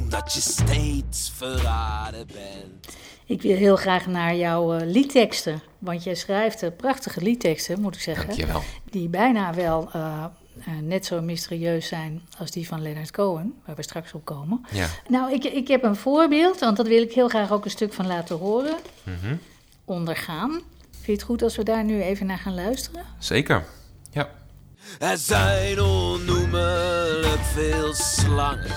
omdat 0.09 0.33
je 0.33 0.41
steeds 0.41 1.31
verraden 1.35 2.27
bent. 2.27 2.95
Ik 3.25 3.41
wil 3.41 3.55
heel 3.55 3.75
graag 3.75 4.07
naar 4.07 4.35
jouw 4.35 4.75
uh, 4.75 4.81
liedteksten. 4.85 5.61
Want 5.79 6.03
jij 6.03 6.15
schrijft 6.15 6.63
uh, 6.63 6.69
prachtige 6.77 7.21
liedteksten, 7.21 7.81
moet 7.81 7.95
ik 7.95 8.01
zeggen. 8.01 8.27
Dankjewel. 8.27 8.63
Die 8.89 9.09
bijna 9.09 9.53
wel 9.53 9.89
uh, 9.95 10.25
net 10.81 11.05
zo 11.05 11.21
mysterieus 11.21 11.87
zijn 11.87 12.21
als 12.37 12.51
die 12.51 12.67
van 12.67 12.81
Leonard 12.81 13.11
Cohen, 13.11 13.53
waar 13.65 13.75
we 13.75 13.83
straks 13.83 14.13
op 14.13 14.25
komen. 14.25 14.65
Ja. 14.71 14.87
Nou, 15.07 15.33
ik, 15.33 15.43
ik 15.43 15.67
heb 15.67 15.83
een 15.83 15.95
voorbeeld, 15.95 16.59
want 16.59 16.77
dat 16.77 16.87
wil 16.87 17.01
ik 17.01 17.13
heel 17.13 17.29
graag 17.29 17.51
ook 17.51 17.65
een 17.65 17.71
stuk 17.71 17.93
van 17.93 18.07
laten 18.07 18.37
horen. 18.37 18.75
Mm 19.03 19.13
-hmm. 19.21 19.39
Ondergaan. 19.85 20.51
Vind 20.91 21.05
je 21.05 21.11
het 21.11 21.23
goed 21.23 21.41
als 21.41 21.55
we 21.55 21.63
daar 21.63 21.83
nu 21.83 22.01
even 22.01 22.25
naar 22.25 22.37
gaan 22.37 22.55
luisteren? 22.55 23.05
Zeker, 23.19 23.65
ja. 24.11 24.29
Er 24.99 25.17
zijn 25.17 25.81
onnoemelijk 25.81 27.41
veel 27.41 27.93
slangen, 27.93 28.75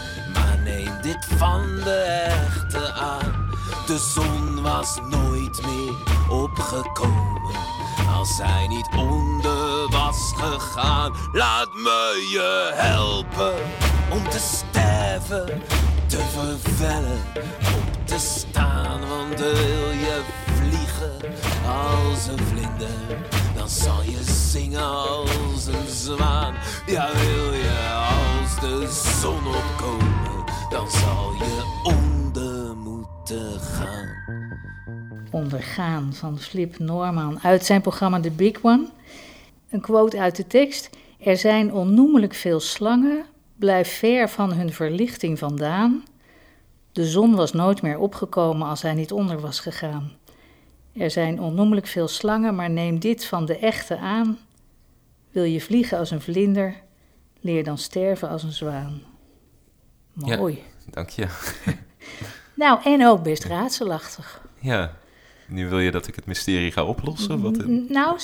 neem 0.65 1.01
dit 1.03 1.27
van 1.37 1.63
de 1.85 2.01
echte 2.27 2.93
aan. 2.93 3.51
De 3.87 3.99
zon 3.99 4.63
was 4.63 4.99
nooit 5.11 5.67
meer 5.67 5.95
opgekomen 6.29 7.43
als 8.23 8.37
zij 8.37 8.67
niet 8.67 8.89
onder 8.97 9.89
was 9.91 10.33
gegaan. 10.37 11.13
Laat 11.33 11.75
me 11.75 12.29
je 12.31 12.71
helpen 12.75 13.55
om 14.11 14.29
te 14.29 14.39
sterven, 14.39 15.63
te 16.07 16.19
vervellen, 16.19 17.21
op 17.77 18.07
te 18.07 18.19
staan. 18.19 19.01
Want 19.09 19.41
wil 19.41 19.91
je 19.91 20.21
vliegen 20.55 21.17
als 21.67 22.27
een 22.27 22.47
vlinder, 22.47 23.27
dan 23.57 23.69
zal 23.69 24.03
je 24.03 24.23
zingen 24.51 24.85
als 24.85 25.67
een 25.67 25.89
zwaan. 25.89 26.55
Ja, 26.87 27.09
wil 27.13 27.53
je 27.53 27.79
als 27.93 28.61
de 28.61 29.01
zon 29.21 29.47
opkomen, 29.47 30.22
dan 30.73 30.91
zal 30.91 31.33
je 31.33 31.81
onder 31.83 32.77
moeten 32.77 33.61
gaan. 33.61 34.09
Ondergaan 35.31 36.15
van 36.15 36.39
Flip 36.39 36.79
Norman 36.79 37.41
uit 37.41 37.65
zijn 37.65 37.81
programma 37.81 38.21
The 38.21 38.31
Big 38.31 38.63
One. 38.63 38.89
Een 39.71 39.81
quote 39.81 40.21
uit 40.21 40.37
de 40.37 40.47
tekst. 40.47 40.91
Er 41.19 41.37
zijn 41.37 41.73
onnoemelijk 41.73 42.35
veel 42.35 42.61
slangen, 42.61 43.25
blijf 43.57 43.99
ver 43.99 44.29
van 44.29 44.53
hun 44.53 44.73
verlichting 44.73 45.39
vandaan. 45.39 46.05
De 46.93 47.07
zon 47.07 47.35
was 47.35 47.53
nooit 47.53 47.83
meer 47.83 47.99
opgekomen 47.99 48.69
als 48.69 48.83
hij 48.83 48.95
niet 48.95 49.13
onder 49.13 49.41
was 49.41 49.61
gegaan. 49.61 50.13
Er 50.93 51.11
zijn 51.11 51.41
onnoemelijk 51.41 51.87
veel 51.87 52.09
slangen, 52.09 52.55
maar 52.55 52.71
neem 52.71 52.99
dit 52.99 53.25
van 53.25 53.45
de 53.45 53.59
echte 53.59 53.97
aan. 53.99 54.39
Wil 55.31 55.45
je 55.45 55.61
vliegen 55.61 55.99
als 55.99 56.11
een 56.11 56.21
vlinder, 56.21 56.75
leer 57.41 57.65
dan 57.65 57.79
sterven 57.79 58.29
als 58.29 58.43
een 58.43 58.53
zwaan. 58.53 59.12
Mooi. 60.13 60.55
Ja, 60.55 60.91
dank 60.91 61.09
je. 61.09 61.27
nou, 62.55 62.83
en 62.85 63.07
ook 63.07 63.23
best 63.23 63.45
raadselachtig. 63.45 64.43
Ja, 64.61 64.97
nu 65.47 65.69
wil 65.69 65.79
je 65.79 65.91
dat 65.91 66.07
ik 66.07 66.15
het 66.15 66.27
mysterie 66.27 66.73
ga 66.73 66.85
oplossen? 66.85 67.41
Wat 67.41 67.67
Nou, 67.89 68.19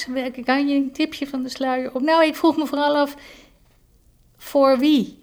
kan 0.45 0.69
je 0.69 0.75
een 0.75 0.93
tipje 0.93 1.27
van 1.27 1.43
de 1.43 1.49
sluier 1.49 1.95
op? 1.95 2.03
Nou, 2.03 2.25
ik 2.25 2.35
vroeg 2.35 2.57
me 2.57 2.67
vooral 2.67 2.97
af, 2.97 3.17
voor 4.37 4.79
wie? 4.79 5.19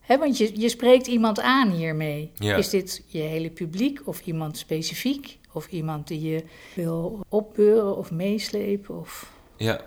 He, 0.00 0.18
want 0.18 0.38
je, 0.38 0.60
je 0.60 0.68
spreekt 0.68 1.06
iemand 1.06 1.40
aan 1.40 1.70
hiermee. 1.70 2.32
Ja. 2.34 2.56
Is 2.56 2.68
dit 2.68 3.02
je 3.06 3.18
hele 3.18 3.50
publiek 3.50 4.00
of 4.04 4.20
iemand 4.20 4.58
specifiek? 4.58 5.38
Of 5.52 5.66
iemand 5.66 6.08
die 6.08 6.20
je 6.20 6.44
wil 6.74 7.24
opbeuren 7.28 7.96
of 7.96 8.10
meeslepen? 8.10 9.00
Of... 9.00 9.32
Ja. 9.56 9.80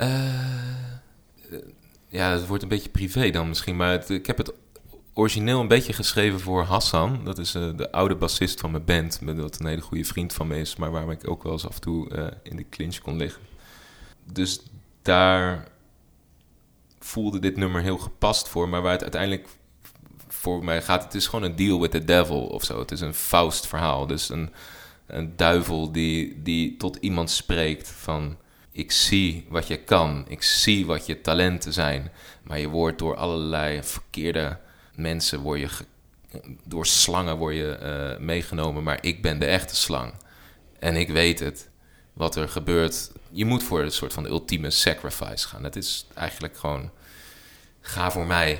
Uh, 0.00 1.58
ja, 2.14 2.30
het 2.30 2.46
wordt 2.46 2.62
een 2.62 2.68
beetje 2.68 2.88
privé 2.88 3.30
dan 3.30 3.48
misschien. 3.48 3.76
Maar 3.76 4.10
ik 4.10 4.26
heb 4.26 4.38
het 4.38 4.52
origineel 5.12 5.60
een 5.60 5.68
beetje 5.68 5.92
geschreven 5.92 6.40
voor 6.40 6.62
Hassan. 6.62 7.24
Dat 7.24 7.38
is 7.38 7.54
uh, 7.54 7.76
de 7.76 7.92
oude 7.92 8.14
bassist 8.14 8.60
van 8.60 8.70
mijn 8.70 8.84
band. 8.84 9.20
Dat 9.36 9.60
een 9.60 9.66
hele 9.66 9.80
goede 9.80 10.04
vriend 10.04 10.32
van 10.32 10.46
me 10.46 10.56
is. 10.56 10.76
Maar 10.76 10.90
waar 10.90 11.10
ik 11.10 11.30
ook 11.30 11.42
wel 11.42 11.52
eens 11.52 11.66
af 11.66 11.74
en 11.74 11.80
toe 11.80 12.10
uh, 12.10 12.26
in 12.42 12.56
de 12.56 12.68
clinch 12.68 12.98
kon 12.98 13.16
liggen. 13.16 13.42
Dus 14.32 14.60
daar 15.02 15.68
voelde 16.98 17.38
dit 17.38 17.56
nummer 17.56 17.82
heel 17.82 17.98
gepast 17.98 18.48
voor. 18.48 18.68
Maar 18.68 18.82
waar 18.82 18.92
het 18.92 19.02
uiteindelijk 19.02 19.48
voor 20.28 20.64
mij 20.64 20.82
gaat, 20.82 21.04
het 21.04 21.14
is 21.14 21.26
gewoon 21.26 21.44
een 21.44 21.56
deal 21.56 21.80
with 21.80 21.90
the 21.90 22.04
devil 22.04 22.46
of 22.46 22.64
zo. 22.64 22.78
Het 22.78 22.90
is 22.90 23.00
een 23.00 23.14
Faust 23.14 23.66
verhaal. 23.66 24.06
Dus 24.06 24.28
een, 24.28 24.50
een 25.06 25.36
duivel 25.36 25.92
die, 25.92 26.42
die 26.42 26.76
tot 26.76 26.96
iemand 26.96 27.30
spreekt 27.30 27.88
van... 27.88 28.36
Ik 28.74 28.92
zie 28.92 29.46
wat 29.48 29.66
je 29.66 29.76
kan. 29.76 30.24
Ik 30.28 30.42
zie 30.42 30.86
wat 30.86 31.06
je 31.06 31.20
talenten 31.20 31.72
zijn. 31.72 32.12
Maar 32.42 32.58
je 32.58 32.68
wordt 32.68 32.98
door 32.98 33.16
allerlei 33.16 33.82
verkeerde 33.82 34.58
mensen... 34.94 35.58
Je 35.58 35.68
door 36.64 36.86
slangen 36.86 37.36
word 37.36 37.54
je 37.54 37.78
uh, 38.18 38.24
meegenomen. 38.24 38.82
Maar 38.82 38.98
ik 39.00 39.22
ben 39.22 39.38
de 39.38 39.46
echte 39.46 39.76
slang. 39.76 40.14
En 40.78 40.96
ik 40.96 41.08
weet 41.08 41.40
het. 41.40 41.70
Wat 42.12 42.36
er 42.36 42.48
gebeurt. 42.48 43.12
Je 43.30 43.44
moet 43.44 43.62
voor 43.62 43.82
een 43.82 43.92
soort 43.92 44.12
van 44.12 44.26
ultieme 44.26 44.70
sacrifice 44.70 45.48
gaan. 45.48 45.64
Het 45.64 45.76
is 45.76 46.06
eigenlijk 46.14 46.56
gewoon... 46.56 46.90
Ga 47.80 48.10
voor 48.10 48.26
mij 48.26 48.58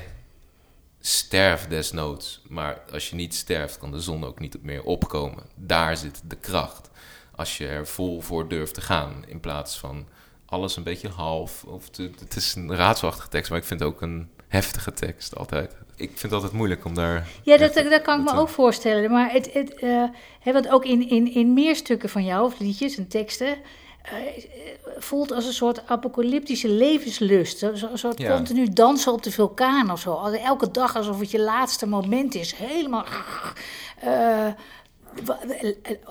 sterf 1.01 1.67
desnoods. 1.67 2.41
Maar 2.49 2.83
als 2.93 3.11
je 3.11 3.17
niet 3.17 3.35
sterft, 3.35 3.79
kan 3.79 3.91
de 3.91 4.01
zon 4.01 4.25
ook 4.25 4.41
niet 4.41 4.63
meer 4.63 4.83
opkomen. 4.83 5.45
Daar 5.55 5.97
zit 5.97 6.23
de 6.25 6.37
kracht. 6.37 6.91
Als 7.37 7.59
je 7.59 7.67
er 7.67 7.87
vol 7.87 8.21
voor 8.21 8.49
durft 8.49 8.75
te 8.75 8.81
gaan, 8.81 9.25
in 9.27 9.41
plaats 9.41 9.79
van 9.79 10.07
alles 10.47 10.77
een 10.77 10.83
beetje 10.83 11.09
half. 11.09 11.65
Of 11.65 11.85
het, 11.87 11.97
het 12.21 12.37
is 12.37 12.55
een 12.55 12.77
raadselachtige 12.77 13.29
tekst, 13.29 13.51
maar 13.51 13.59
ik 13.59 13.65
vind 13.65 13.81
het 13.81 13.89
ook 13.89 14.01
een 14.01 14.29
heftige 14.49 14.93
tekst 14.93 15.37
altijd. 15.37 15.77
Ik 15.97 16.09
vind 16.09 16.23
het 16.23 16.33
altijd 16.33 16.53
moeilijk 16.53 16.85
om 16.85 16.95
daar... 16.95 17.29
Ja, 17.43 17.57
dat, 17.57 17.75
dat 17.75 18.03
kan 18.03 18.19
ik 18.19 18.25
me 18.33 18.39
ook 18.39 18.49
voorstellen. 18.49 19.11
Maar 19.11 19.33
het, 19.33 19.53
het, 19.53 19.75
eh, 19.75 20.05
hè, 20.41 20.53
want 20.53 20.69
ook 20.69 20.85
in, 20.85 21.09
in, 21.09 21.35
in 21.35 21.53
meer 21.53 21.77
stukken 21.77 22.09
van 22.09 22.25
jou, 22.25 22.45
of 22.45 22.59
liedjes 22.59 22.97
en 22.97 23.09
teksten, 23.09 23.57
eh, 24.03 24.13
voelt 24.99 25.33
als 25.33 25.47
een 25.47 25.53
soort 25.53 25.87
apocalyptische 25.87 26.69
levenslust. 26.69 27.63
Een 27.63 27.99
soort 27.99 28.19
Ja. 28.19 28.35
continu 28.35 28.69
dansen 28.73 29.13
op 29.13 29.23
de 29.23 29.31
vulkaan 29.31 29.91
of 29.91 30.01
zo. 30.01 30.23
Elke 30.23 30.71
dag 30.71 30.97
alsof 30.97 31.21
het 31.21 31.31
je 31.31 31.41
laatste 31.41 31.87
moment 31.87 32.35
is. 32.35 32.55
Helemaal 32.55 33.05
eh, 34.01 34.47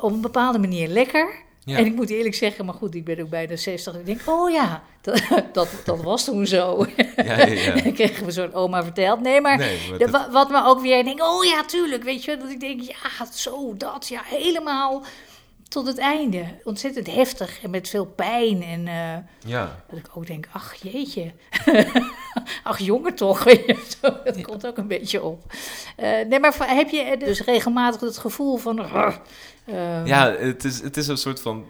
op 0.02 0.12
een 0.12 0.22
bepaalde 0.22 0.60
manier 0.60 0.88
lekker. 0.88 1.42
Ja. 1.66 1.78
En 1.78 1.86
ik 1.86 1.96
moet 1.96 2.10
eerlijk 2.10 2.36
zeggen, 2.36 2.66
maar 2.66 2.74
goed, 2.74 2.96
ik 2.96 3.06
ben 3.06 3.20
ook 3.22 3.30
bijna 3.30 3.56
60. 3.56 3.96
Ik 3.96 4.06
denk, 4.06 4.22
oh 4.26 4.52
ja, 4.52 4.84
dat, 5.02 5.22
dat, 5.54 5.68
dat 5.86 6.02
was 6.02 6.24
toen 6.26 6.48
zo. 6.48 6.86
Ja, 7.16 7.24
ja, 7.24 7.46
ja. 7.46 7.74
Dan 7.84 7.94
kregen 7.94 8.26
we 8.26 8.32
zo'n 8.32 8.54
oma 8.54 8.84
verteld. 8.84 9.20
Nee, 9.22 9.42
maar 9.42 9.58
Nee, 9.58 9.78
maar 9.90 9.98
de- 9.98 10.06
dat- 10.06 10.10
wa- 10.26 10.32
wat 10.32 10.50
me 10.50 10.64
ook 10.66 10.82
weer 10.82 11.04
denk, 11.04 11.24
oh 11.24 11.44
ja, 11.46 11.64
tuurlijk, 11.66 12.04
weet 12.04 12.24
je, 12.24 12.38
dat 12.38 12.50
ik 12.50 12.60
denk, 12.60 12.82
ja, 12.82 13.26
zo, 13.34 13.74
dat, 13.78 14.08
ja, 14.08 14.22
helemaal 14.26 15.04
tot 15.74 15.88
het 15.88 15.98
einde. 15.98 16.46
Ontzettend 16.64 17.08
heftig 17.08 17.64
en 17.64 17.70
met 17.70 17.90
veel 17.90 18.06
pijn 18.06 18.64
en 18.64 18.88
eh, 18.88 19.50
Ja, 19.50 19.84
dat 19.90 20.00
ik 20.00 20.06
ook 20.14 20.28
denk, 20.28 20.48
ach 20.52 20.76
jeetje, 20.76 21.32
ach 22.64 22.80
jongen 22.80 23.16
toch, 23.16 23.44
dat 24.02 24.42
komt 24.42 24.68
ook 24.68 24.78
een 24.78 24.88
beetje 24.88 25.24
op. 25.24 25.54
Eh, 25.96 26.26
nee, 26.28 26.40
maar 26.40 26.76
heb 26.76 26.90
je 26.90 27.16
dus 27.20 27.42
regelmatig 27.42 28.02
het 28.02 28.18
gevoel 28.18 28.58
van, 28.58 28.80
eh, 28.80 30.06
ja 30.06 30.32
het, 30.32 30.64
is, 30.64 30.82
het 30.82 30.98
is 30.98 31.08
een 31.08 31.18
soort 31.18 31.42
van... 31.42 31.66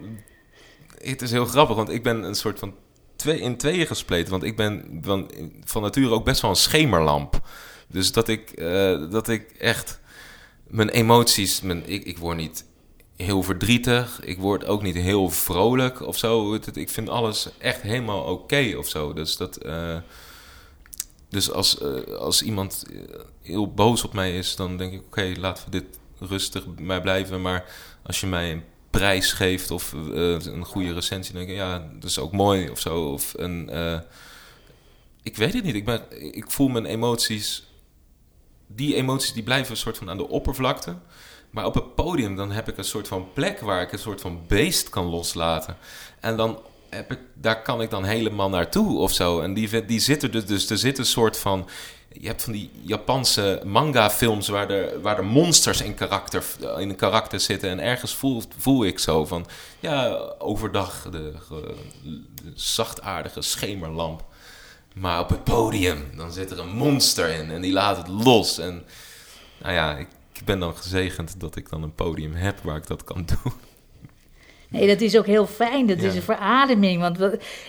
Het 0.98 1.22
is 1.22 1.30
heel 1.30 1.46
grappig, 1.46 1.76
want 1.76 1.88
ik 1.88 2.02
ben 2.02 2.22
een 2.22 2.34
soort 2.34 2.58
van 2.58 2.74
twee, 3.16 3.40
in 3.40 3.56
tweeën 3.56 3.86
gespleten. 3.86 4.30
Want 4.30 4.42
ik 4.42 4.56
ben 4.56 4.98
van, 5.02 5.30
van 5.64 5.82
nature 5.82 6.10
ook 6.10 6.24
best 6.24 6.40
wel 6.40 6.50
een 6.50 6.56
schemerlamp. 6.56 7.40
Dus 7.88 8.12
dat 8.12 8.28
ik, 8.28 8.50
eh, 8.50 9.10
dat 9.10 9.28
ik 9.28 9.50
echt 9.58 10.00
mijn 10.66 10.88
emoties... 10.88 11.60
Mijn, 11.60 11.88
ik, 11.88 12.04
ik 12.04 12.18
word 12.18 12.36
niet 12.36 12.64
heel 13.16 13.42
verdrietig. 13.42 14.20
Ik 14.24 14.38
word 14.38 14.64
ook 14.64 14.82
niet 14.82 14.94
heel 14.94 15.30
vrolijk 15.30 16.00
of 16.00 16.18
zo. 16.18 16.54
Ik 16.72 16.90
vind 16.90 17.08
alles 17.08 17.48
echt 17.58 17.82
helemaal 17.82 18.22
oké 18.24 18.74
of 18.76 18.88
zo. 18.88 19.12
Dus 19.12 19.36
dat... 19.36 19.56
eh, 19.56 19.96
dus 21.28 21.50
als, 21.50 21.78
eh, 21.78 22.14
als 22.14 22.42
iemand 22.42 22.84
eh, 22.92 23.20
heel 23.42 23.72
boos 23.72 24.04
op 24.04 24.12
mij 24.12 24.36
is, 24.38 24.56
dan 24.56 24.76
denk 24.76 24.92
ik: 24.92 25.02
oké, 25.06 25.32
laten 25.38 25.64
we 25.64 25.70
dit 25.70 25.84
rustig 26.18 26.74
bij 26.74 26.84
mij 26.84 27.00
blijven. 27.00 27.42
Maar 27.42 27.64
als 28.02 28.20
je 28.20 28.26
mij 28.26 28.52
een 28.52 28.64
prijs 28.90 29.32
geeft 29.32 29.70
of 29.70 29.92
een 29.92 30.64
goede 30.64 30.92
recensie, 30.92 31.34
dan 31.34 31.44
denk 31.46 31.58
ik: 31.58 31.64
ja, 31.64 31.88
dat 31.94 32.10
is 32.10 32.18
ook 32.18 32.32
mooi 32.32 32.70
of 32.70 32.80
zo. 32.80 33.12
Of 33.12 33.34
een. 33.36 33.70
ik 35.22 35.36
weet 35.36 35.52
het 35.52 35.64
niet. 35.64 35.74
Ik, 35.74 35.84
ben, 35.84 36.34
ik 36.34 36.50
voel 36.50 36.68
mijn 36.68 36.86
emoties. 36.86 37.66
Die 38.66 38.94
emoties 38.94 39.32
die 39.32 39.42
blijven 39.42 39.70
een 39.70 39.76
soort 39.76 39.98
van 39.98 40.10
aan 40.10 40.16
de 40.16 40.28
oppervlakte. 40.28 40.96
Maar 41.54 41.66
op 41.66 41.74
het 41.74 41.94
podium 41.94 42.36
dan 42.36 42.50
heb 42.50 42.68
ik 42.68 42.78
een 42.78 42.84
soort 42.84 43.08
van 43.08 43.32
plek 43.32 43.60
waar 43.60 43.82
ik 43.82 43.92
een 43.92 43.98
soort 43.98 44.20
van 44.20 44.40
beest 44.46 44.88
kan 44.88 45.06
loslaten. 45.06 45.76
En 46.20 46.36
dan 46.36 46.58
heb 46.88 47.12
ik, 47.12 47.18
daar 47.34 47.62
kan 47.62 47.82
ik 47.82 47.90
dan 47.90 48.04
helemaal 48.04 48.48
naartoe 48.48 48.98
of 48.98 49.12
zo. 49.12 49.40
En 49.40 49.54
die, 49.54 49.84
die 49.84 50.00
zit 50.00 50.22
er 50.22 50.46
dus, 50.46 50.70
er 50.70 50.78
zit 50.78 50.98
een 50.98 51.06
soort 51.06 51.38
van... 51.38 51.68
Je 52.12 52.26
hebt 52.26 52.42
van 52.42 52.52
die 52.52 52.70
Japanse 52.82 53.60
manga-films 53.64 54.48
waar 54.48 54.70
er, 54.70 55.00
waar 55.00 55.18
er 55.18 55.24
monsters 55.24 55.80
in 55.80 55.94
karakter, 55.94 56.44
in 56.78 56.88
een 56.88 56.96
karakter 56.96 57.40
zitten. 57.40 57.70
En 57.70 57.80
ergens 57.80 58.14
voel, 58.14 58.42
voel 58.58 58.84
ik 58.84 58.98
zo 58.98 59.24
van... 59.24 59.46
Ja, 59.80 60.08
overdag 60.38 61.08
de, 61.10 61.32
ge- 61.48 61.74
de 62.42 62.52
zachtaardige 62.54 63.42
schemerlamp. 63.42 64.24
Maar 64.94 65.20
op 65.20 65.28
het 65.28 65.44
podium, 65.44 66.10
dan 66.16 66.32
zit 66.32 66.50
er 66.50 66.58
een 66.58 66.76
monster 66.76 67.28
in 67.28 67.50
en 67.50 67.60
die 67.60 67.72
laat 67.72 67.96
het 67.96 68.08
los. 68.08 68.58
En 68.58 68.84
nou 69.58 69.74
ja, 69.74 69.96
ik 69.96 70.08
ben 70.44 70.58
dan 70.60 70.76
gezegend 70.76 71.40
dat 71.40 71.56
ik 71.56 71.68
dan 71.68 71.82
een 71.82 71.94
podium 71.94 72.34
heb 72.34 72.58
waar 72.62 72.76
ik 72.76 72.86
dat 72.86 73.04
kan 73.04 73.24
doen. 73.42 73.52
Nee, 74.68 74.86
dat 74.86 75.00
is 75.00 75.16
ook 75.18 75.26
heel 75.26 75.46
fijn. 75.46 75.86
Dat 75.86 76.00
Ja. 76.00 76.06
is 76.08 76.14
een 76.14 76.22
verademing. 76.22 77.00
Want 77.00 77.18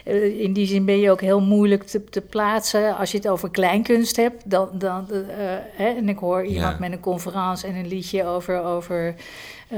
eh, 0.04 0.40
in 0.42 0.54
die 0.54 0.66
zin 0.68 0.86
ben 0.86 1.00
je 1.00 1.12
ook 1.12 1.22
heel 1.22 1.42
moeilijk 1.42 1.84
te, 1.84 2.04
te 2.04 2.22
plaatsen. 2.22 2.98
Als 2.98 3.12
je 3.12 3.18
het 3.18 3.28
over 3.28 3.50
kleinkunst 3.52 4.16
hebt. 4.16 4.50
Dan, 4.50 4.70
dan, 4.74 5.12
eh, 5.12 5.18
hè, 5.72 5.88
en 5.88 6.10
ik 6.10 6.18
hoor 6.18 6.44
iemand 6.46 6.74
Ja. 6.74 6.80
met 6.80 6.92
een 6.92 7.00
conferentie 7.00 7.68
en 7.70 7.76
een 7.76 7.88
liedje 7.88 8.26
over, 8.26 8.64
over 8.64 9.16
eh, 9.68 9.78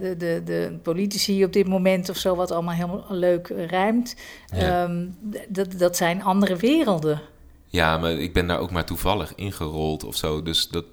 de, 0.00 0.14
de, 0.18 0.42
de 0.44 0.78
politici 0.82 1.44
op 1.44 1.52
dit 1.52 1.66
moment 1.68 2.08
of 2.08 2.16
zo. 2.16 2.34
Wat 2.36 2.50
allemaal 2.50 2.74
heel 2.74 3.04
leuk 3.08 3.52
rijmt. 3.56 4.16
Ja. 4.54 4.84
Ehm, 4.84 5.06
dat, 5.48 5.78
dat 5.78 5.96
zijn 5.96 6.22
andere 6.22 6.56
werelden. 6.56 7.20
Ja, 7.66 7.98
maar 7.98 8.10
ik 8.12 8.32
ben 8.32 8.46
daar 8.46 8.58
ook 8.58 8.70
maar 8.70 8.84
toevallig 8.84 9.34
ingerold 9.34 10.04
of 10.04 10.16
zo. 10.16 10.42
Dus 10.42 10.68
dat, 10.68 10.84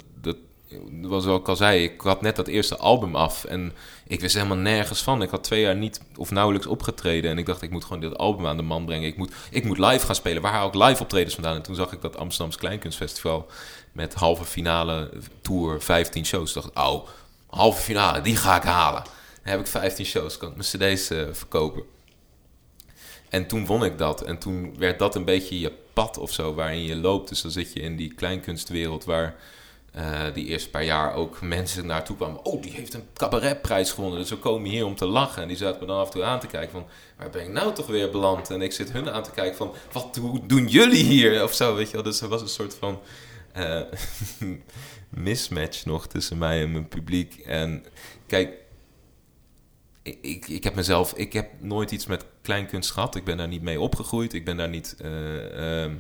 zoals 1.01 1.25
ik 1.25 1.47
al 1.47 1.55
zei. 1.55 1.83
Ik 1.83 2.01
had 2.01 2.21
net 2.21 2.35
dat 2.35 2.47
eerste 2.47 2.77
album 2.77 3.15
af 3.15 3.43
en 3.43 3.73
ik 4.07 4.19
wist 4.19 4.35
helemaal 4.35 4.57
nergens 4.57 5.01
van. 5.01 5.21
Ik 5.21 5.29
had 5.29 5.43
twee 5.43 5.61
jaar 5.61 5.75
niet 5.75 6.01
of 6.15 6.31
nauwelijks 6.31 6.67
opgetreden. 6.67 7.31
En 7.31 7.37
ik 7.37 7.45
dacht, 7.45 7.61
ik 7.61 7.69
moet 7.69 7.83
gewoon 7.83 8.01
dit 8.01 8.17
album 8.17 8.47
aan 8.47 8.57
de 8.57 8.63
man 8.63 8.85
brengen. 8.85 9.07
Ik 9.07 9.17
moet, 9.17 9.31
ik 9.49 9.63
moet 9.63 9.77
live 9.77 10.05
gaan 10.05 10.15
spelen. 10.15 10.41
Waar 10.41 10.51
haal 10.51 10.67
ik 10.67 10.73
live 10.73 11.01
optredens 11.01 11.33
vandaan? 11.33 11.55
En 11.55 11.61
toen 11.61 11.75
zag 11.75 11.91
ik 11.91 12.01
dat 12.01 12.17
Amsterdamse 12.17 12.59
Kleinkunstfestival 12.59 13.47
met 13.91 14.13
halve 14.13 14.45
finale 14.45 15.09
tour, 15.41 15.81
15 15.81 16.25
shows. 16.25 16.55
Ik 16.55 16.61
dacht, 16.61 16.87
oh, 16.87 17.07
halve 17.47 17.81
finale, 17.81 18.21
die 18.21 18.35
ga 18.35 18.55
ik 18.55 18.63
halen. 18.63 19.03
Dan 19.03 19.53
heb 19.53 19.59
ik 19.59 19.67
15 19.67 20.05
shows, 20.05 20.37
kan 20.37 20.49
ik 20.49 20.55
mijn 20.55 20.93
cd's 20.95 21.09
eh, 21.09 21.23
verkopen. 21.31 21.83
En 23.29 23.47
toen 23.47 23.65
won 23.65 23.83
ik 23.85 23.97
dat. 23.97 24.21
En 24.21 24.37
toen 24.37 24.77
werd 24.77 24.99
dat 24.99 25.15
een 25.15 25.25
beetje 25.25 25.59
je 25.59 25.71
pad 25.93 26.17
of 26.17 26.31
zo 26.31 26.53
waarin 26.53 26.83
je 26.83 26.95
loopt. 26.95 27.29
Dus 27.29 27.41
dan 27.41 27.51
zit 27.51 27.73
je 27.73 27.79
in 27.79 27.95
die 27.95 28.13
kleinkunstwereld 28.13 29.03
waar 29.03 29.35
eh, 29.95 30.21
die 30.33 30.45
eerste 30.45 30.69
paar 30.69 30.83
jaar 30.83 31.13
ook 31.13 31.41
mensen 31.41 31.85
naartoe 31.85 32.15
kwamen. 32.15 32.45
Oh, 32.45 32.61
die 32.61 32.71
heeft 32.71 32.93
een 32.93 33.07
cabaretprijs 33.13 33.91
gewonnen. 33.91 34.19
Dus 34.19 34.29
we 34.29 34.37
komen 34.37 34.69
hier 34.69 34.85
om 34.85 34.95
te 34.95 35.05
lachen. 35.05 35.41
En 35.41 35.47
die 35.47 35.57
zaten 35.57 35.79
me 35.81 35.85
dan 35.87 35.97
af 35.99 36.05
en 36.05 36.11
toe 36.11 36.23
aan 36.23 36.39
te 36.39 36.47
kijken 36.47 36.71
van... 36.71 36.85
Waar 37.17 37.29
ben 37.29 37.41
ik 37.43 37.51
nou 37.51 37.73
toch 37.73 37.87
weer 37.87 38.11
beland? 38.11 38.49
En 38.49 38.61
ik 38.61 38.71
zit 38.71 38.91
hun 38.91 39.09
aan 39.09 39.23
te 39.23 39.31
kijken 39.31 39.55
van... 39.57 39.73
Wat 39.91 40.19
doen- 40.47 40.67
jullie 40.67 41.03
hier? 41.03 41.43
Of 41.43 41.53
zo, 41.53 41.75
weet 41.75 41.87
je 41.87 41.93
wel. 41.93 42.03
Dus 42.03 42.21
er 42.21 42.27
was 42.27 42.41
een 42.41 42.47
soort 42.47 42.73
van... 42.79 42.99
eh, 43.53 43.81
mismatch 45.09 45.85
nog 45.85 46.07
tussen 46.07 46.37
mij 46.37 46.61
en 46.61 46.71
mijn 46.71 46.87
publiek. 46.87 47.35
En 47.37 47.85
kijk, 48.27 48.53
ik, 50.01 50.17
ik, 50.21 50.47
ik 50.47 50.63
heb 50.63 50.75
mezelf, 50.75 51.13
ik 51.13 51.33
heb 51.33 51.49
nooit 51.59 51.91
iets 51.91 52.05
met 52.05 52.25
kleinkunst 52.41 52.91
gehad. 52.91 53.15
Ik 53.15 53.23
ben 53.23 53.37
daar 53.37 53.47
niet 53.47 53.61
mee 53.61 53.79
opgegroeid. 53.79 54.33
Ik 54.33 54.45
ben 54.45 54.57
daar 54.57 54.69
niet. 54.69 54.95
eh, 55.01 55.83
ehm, 55.83 55.93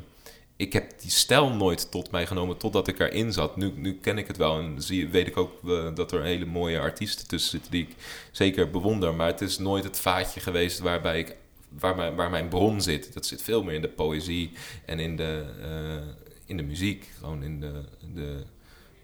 ik 0.57 0.73
heb 0.73 0.99
die 0.99 1.11
stijl 1.11 1.49
nooit 1.49 1.91
tot 1.91 2.11
mij 2.11 2.25
genomen 2.27 2.57
totdat 2.57 2.87
ik 2.87 2.99
erin 2.99 3.33
zat. 3.33 3.55
Nu, 3.55 3.71
nu 3.75 3.99
ken 3.99 4.17
ik 4.17 4.27
het 4.27 4.37
wel 4.37 4.59
en 4.59 4.81
zie, 4.81 5.09
weet 5.09 5.27
ik 5.27 5.37
ook 5.37 5.69
eh, 5.69 5.95
dat 5.95 6.11
er 6.11 6.23
hele 6.23 6.45
mooie 6.45 6.79
artiesten 6.79 7.27
tussen 7.27 7.51
zitten 7.51 7.71
die 7.71 7.81
ik 7.81 7.95
zeker 8.31 8.69
bewonder. 8.69 9.13
Maar 9.13 9.27
het 9.27 9.41
is 9.41 9.57
nooit 9.57 9.83
het 9.83 9.99
vaatje 9.99 10.39
geweest 10.39 10.79
waarbij 10.79 11.19
ik, 11.19 11.35
waar, 11.69 11.95
mijn, 11.95 12.15
waar 12.15 12.29
mijn 12.29 12.47
bron 12.47 12.81
zit. 12.81 13.13
Dat 13.13 13.25
zit 13.25 13.41
veel 13.41 13.63
meer 13.63 13.73
in 13.73 13.81
de 13.81 13.89
poëzie 13.89 14.51
en 14.85 14.99
in 14.99 15.15
de, 15.15 15.45
eh, 15.61 16.13
in 16.45 16.57
de 16.57 16.63
muziek. 16.63 17.09
Gewoon 17.17 17.43
in 17.43 17.59
de, 17.59 17.83
de 18.13 18.43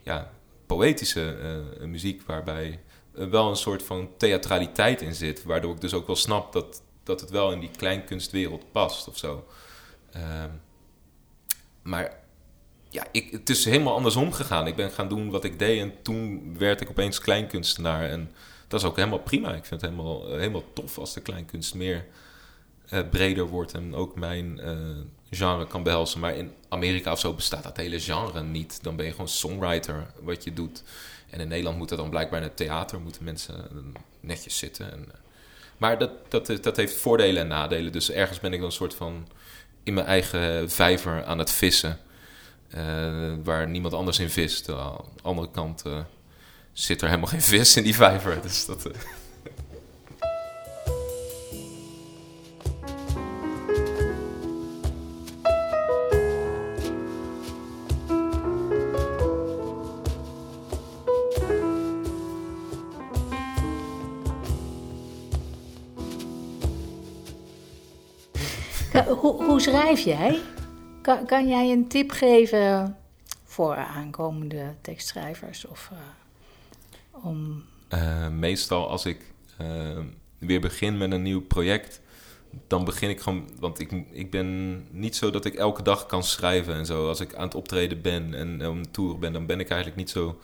ja, 0.03 0.31
poëtische 0.65 1.37
eh, 1.79 1.85
muziek 1.85 2.21
waarbij 2.21 2.79
wel 3.11 3.49
een 3.49 3.55
soort 3.55 3.83
van 3.83 4.09
theatraliteit 4.17 5.01
in 5.01 5.15
zit. 5.15 5.43
Waardoor 5.43 5.73
ik 5.73 5.81
dus 5.81 5.93
ook 5.93 6.07
wel 6.07 6.15
snap 6.15 6.53
dat, 6.53 6.81
dat 7.03 7.21
het 7.21 7.29
wel 7.29 7.51
in 7.51 7.59
die 7.59 7.71
kleinkunstwereld 7.77 8.71
past 8.71 9.07
of 9.07 9.17
zo. 9.17 9.45
Ehm, 10.11 10.49
maar 11.81 12.19
ja, 12.89 13.05
ik, 13.11 13.31
het 13.31 13.49
is 13.49 13.65
helemaal 13.65 13.95
andersom 13.95 14.33
gegaan. 14.33 14.67
Ik 14.67 14.75
ben 14.75 14.91
gaan 14.91 15.09
doen 15.09 15.29
wat 15.29 15.43
ik 15.43 15.59
deed 15.59 15.81
en 15.81 15.93
toen 16.01 16.55
werd 16.57 16.81
ik 16.81 16.89
opeens 16.89 17.19
kleinkunstenaar. 17.19 18.09
En 18.09 18.31
dat 18.67 18.79
is 18.79 18.85
ook 18.85 18.95
helemaal 18.95 19.19
prima. 19.19 19.47
Ik 19.47 19.65
vind 19.65 19.81
het 19.81 19.89
helemaal, 19.89 20.27
helemaal 20.27 20.73
tof 20.73 20.97
als 20.97 21.13
de 21.13 21.21
kleinkunst 21.21 21.73
meer 21.73 22.05
eh, 22.89 22.99
breder 23.09 23.47
wordt 23.47 23.73
en 23.73 23.95
ook 23.95 24.15
mijn 24.15 24.59
eh, 24.59 24.77
genre 25.29 25.67
kan 25.67 25.83
behelzen. 25.83 26.19
Maar 26.19 26.35
in 26.35 26.51
Amerika 26.69 27.11
of 27.11 27.19
zo 27.19 27.33
bestaat 27.33 27.63
dat 27.63 27.77
hele 27.77 27.99
genre 27.99 28.43
niet. 28.43 28.83
Dan 28.83 28.95
ben 28.95 29.05
je 29.05 29.11
gewoon 29.11 29.27
songwriter 29.27 30.13
wat 30.21 30.43
je 30.43 30.53
doet. 30.53 30.83
En 31.29 31.39
in 31.39 31.47
Nederland 31.47 31.77
moet 31.77 31.89
dat 31.89 31.97
dan 31.97 32.09
blijkbaar 32.09 32.39
in 32.39 32.47
het 32.47 32.57
theater, 32.57 33.01
moeten 33.01 33.23
mensen 33.23 33.55
eh, 33.55 33.77
netjes 34.19 34.57
zitten. 34.57 34.91
En, 34.91 35.07
maar 35.77 35.97
dat, 35.97 36.11
dat 36.61 36.77
heeft 36.77 36.95
voordelen 36.95 37.41
en 37.41 37.47
nadelen. 37.47 37.91
Dus 37.91 38.11
ergens 38.11 38.39
ben 38.39 38.53
ik 38.53 38.59
dan 38.59 38.67
een 38.67 38.73
soort 38.73 38.93
van 38.93 39.27
in 39.83 39.93
mijn 39.93 40.05
eigen 40.05 40.69
vijver 40.71 41.23
aan 41.25 41.37
het 41.37 41.51
vissen. 41.51 41.99
eh, 42.69 43.33
waar 43.43 43.67
niemand 43.67 43.93
anders 43.93 44.19
in 44.19 44.29
vist. 44.29 44.69
Aan 44.69 44.95
de 45.15 45.21
andere 45.21 45.51
kant 45.51 45.81
eh, 45.85 45.99
zit 46.73 47.01
er 47.01 47.07
helemaal 47.07 47.29
geen 47.29 47.41
vis 47.41 47.75
in 47.77 47.83
die 47.83 47.95
vijver. 47.95 48.41
Dus 48.41 48.65
dat, 48.65 48.85
eh, 48.85 48.93
hoe, 69.21 69.43
hoe 69.43 69.59
schrijf 69.59 69.99
jij? 69.99 70.39
Kan, 71.01 71.25
kan 71.25 71.47
jij 71.47 71.71
een 71.71 71.87
tip 71.87 72.11
geven 72.11 72.97
voor 73.43 73.75
aankomende 73.75 74.75
tekstschrijvers? 74.81 75.67
Of, 75.67 75.91
eh, 75.91 77.25
om, 77.25 77.63
Eh, 77.87 78.27
meestal 78.27 78.89
als 78.89 79.05
ik 79.05 79.33
eh, 79.57 79.97
weer 80.37 80.61
begin 80.61 80.97
met 80.97 81.11
een 81.11 81.21
nieuw 81.21 81.41
project, 81.41 82.01
dan 82.67 82.83
begin 82.85 83.09
ik 83.09 83.21
gewoon. 83.21 83.49
Want 83.59 83.79
ik, 83.79 83.91
ik 84.11 84.31
ben 84.31 84.79
niet 84.91 85.15
zo 85.15 85.29
dat 85.29 85.45
ik 85.45 85.53
elke 85.53 85.83
dag 85.83 86.05
kan 86.05 86.23
schrijven 86.23 86.73
en 86.73 86.85
zo. 86.85 87.07
Als 87.07 87.19
ik 87.19 87.35
aan 87.35 87.43
het 87.43 87.55
optreden 87.55 88.01
ben 88.01 88.33
en 88.33 88.67
op 88.67 88.75
een 88.75 88.91
tour 88.91 89.19
ben, 89.19 89.33
dan 89.33 89.45
ben 89.45 89.59
ik 89.59 89.69
eigenlijk 89.69 89.99
niet 89.99 90.09
zo, 90.09 90.39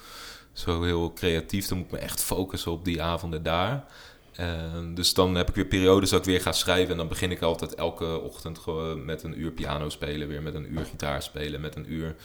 zo 0.53 0.83
heel 0.83 1.13
creatief. 1.13 1.67
Dan 1.67 1.77
moet 1.77 1.87
ik 1.87 1.91
me 1.91 1.97
echt 1.97 2.23
focussen 2.23 2.71
op 2.71 2.85
die 2.85 3.01
avonden 3.01 3.43
daar. 3.43 3.85
Eh, 4.37 4.47
dus 4.93 5.13
dan 5.13 5.35
heb 5.35 5.49
ik 5.49 5.55
weer 5.55 5.65
periodes 5.65 6.09
dat 6.09 6.19
ik 6.19 6.25
weer 6.25 6.41
ga 6.41 6.51
schrijven. 6.51 6.91
En 6.91 6.97
dan 6.97 7.07
begin 7.07 7.31
ik 7.31 7.41
altijd 7.41 7.75
elke 7.75 8.21
ochtend 8.21 8.59
met 9.05 9.23
een 9.23 9.39
uur 9.39 9.51
piano 9.51 9.89
spelen, 9.89 10.27
weer 10.27 10.41
met 10.41 10.53
een 10.53 10.73
uur 10.73 10.85
gitaar 10.85 11.21
spelen, 11.21 11.61
met 11.61 11.75
een 11.75 11.91
uur 11.93 12.15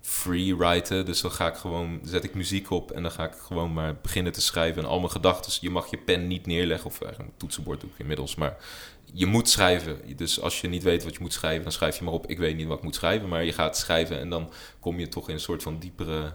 free 0.00 0.56
writen. 0.56 1.04
Dus 1.04 1.20
dan 1.20 1.30
ga 1.30 1.48
ik 1.48 1.54
gewoon, 1.54 2.00
zet 2.04 2.24
ik 2.24 2.34
muziek 2.34 2.70
op 2.70 2.90
en 2.90 3.02
dan 3.02 3.12
ga 3.12 3.24
ik 3.24 3.34
gewoon 3.34 3.72
maar 3.72 3.96
beginnen 4.02 4.32
te 4.32 4.40
schrijven. 4.40 4.82
En 4.82 4.88
al 4.88 4.98
mijn 4.98 5.10
gedachten, 5.10 5.52
je 5.60 5.70
mag 5.70 5.90
je 5.90 5.98
pen 5.98 6.26
niet 6.26 6.46
neerleggen, 6.46 6.86
of 6.86 7.02
eigenlijk 7.02 7.32
een 7.32 7.38
toetsenbord 7.38 7.80
doe 7.80 7.90
ik 7.90 7.98
inmiddels, 7.98 8.34
maar 8.34 8.56
je 9.12 9.26
moet 9.26 9.48
schrijven. 9.48 10.16
Dus 10.16 10.40
als 10.40 10.60
je 10.60 10.68
niet 10.68 10.82
weet 10.82 11.04
wat 11.04 11.14
je 11.14 11.20
moet 11.20 11.32
schrijven, 11.32 11.62
dan 11.62 11.72
schrijf 11.72 11.98
je 11.98 12.04
maar 12.04 12.12
op. 12.12 12.26
Ik 12.26 12.38
weet 12.38 12.56
niet 12.56 12.66
wat 12.66 12.76
ik 12.76 12.84
moet 12.84 12.94
schrijven, 12.94 13.28
maar 13.28 13.44
je 13.44 13.52
gaat 13.52 13.76
schrijven 13.76 14.18
en 14.18 14.28
dan 14.28 14.52
kom 14.80 14.98
je 14.98 15.08
toch 15.08 15.28
in 15.28 15.34
een 15.34 15.40
soort 15.40 15.62
van 15.62 15.78
diepere 15.78 16.32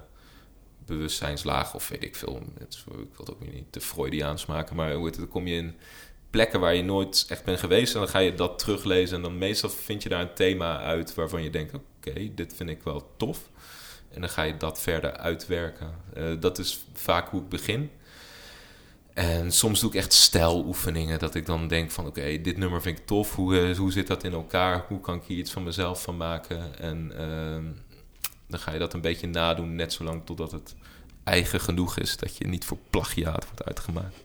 bewustzijnslaag, 0.86 1.76
of 1.76 1.90
weet 1.90 2.04
ik 2.04 2.16
veel. 2.16 2.42
Het 2.60 2.84
ik 2.88 2.94
wil 2.94 3.26
het 3.26 3.32
ook 3.32 3.54
niet 3.54 3.72
te 3.72 3.82
Freudiaans 3.82 4.46
maken, 4.46 4.76
maar 4.76 4.94
hoe 4.94 5.06
het, 5.06 5.16
dan 5.16 5.28
kom 5.28 5.48
je 5.48 5.56
in 5.56 5.76
plekken 6.30 6.60
waar 6.60 6.76
je 6.76 6.84
nooit 6.84 7.26
echt 7.30 7.44
bent 7.44 7.60
geweest 7.60 7.94
en 7.94 8.00
dan 8.00 8.10
ga 8.10 8.20
je 8.20 8.34
dat 8.34 8.60
teruglezen 8.60 9.16
en 9.16 9.22
dan 9.22 9.38
meestal 9.38 9.70
vind 9.70 10.04
je 10.04 10.10
daar 10.10 10.22
een 10.22 10.34
thema 10.34 10.80
uit 10.80 11.16
waarvan 11.16 11.44
je 11.44 11.50
denkt, 11.50 11.74
oké, 11.74 12.34
dit 12.36 12.54
vind 12.56 12.70
ik 12.70 12.84
wel 12.84 13.12
tof. 13.18 13.50
En 14.10 14.22
dan 14.22 14.30
ga 14.30 14.44
je 14.44 14.58
dat 14.58 14.82
verder 14.82 15.18
uitwerken. 15.18 15.96
Eh, 16.14 16.24
dat 16.40 16.60
is 16.60 16.86
vaak 16.94 17.30
hoe 17.30 17.42
ik 17.42 17.50
begin. 17.50 17.92
En 19.14 19.52
soms 19.52 19.80
doe 19.80 19.90
ik 19.90 19.96
echt 19.96 20.14
stijloefeningen. 20.14 21.20
Dat 21.20 21.36
ik 21.36 21.46
dan 21.46 21.68
denk 21.68 21.92
van 21.92 22.06
oké, 22.06 22.42
dit 22.42 22.58
nummer 22.58 22.82
vind 22.82 23.00
ik 23.00 23.06
tof. 23.06 23.36
Hoe, 23.36 23.60
eh, 23.60 23.78
hoe 23.78 23.92
zit 23.92 24.08
dat 24.08 24.24
in 24.24 24.34
elkaar? 24.34 24.86
Hoe 24.88 25.00
kan 25.00 25.16
ik 25.16 25.24
hier 25.24 25.38
iets 25.38 25.52
van 25.52 25.64
mezelf 25.64 26.02
van 26.02 26.18
maken? 26.18 26.80
En 26.80 27.12
ehm, 27.18 27.66
dan 28.56 28.64
ga 28.64 28.74
je 28.74 28.80
dat 28.80 28.94
een 28.94 29.02
beetje 29.02 29.28
nadoen. 29.28 29.76
Net 29.76 29.94
zolang 29.94 30.22
totdat 30.26 30.52
het 30.52 30.76
eigen 31.24 31.60
genoeg 31.60 31.98
is. 31.98 32.18
Dat 32.18 32.38
je 32.38 32.48
niet 32.48 32.66
voor 32.66 32.78
plagiaat 32.90 33.46
wordt 33.46 33.64
uitgemaakt. 33.64 34.24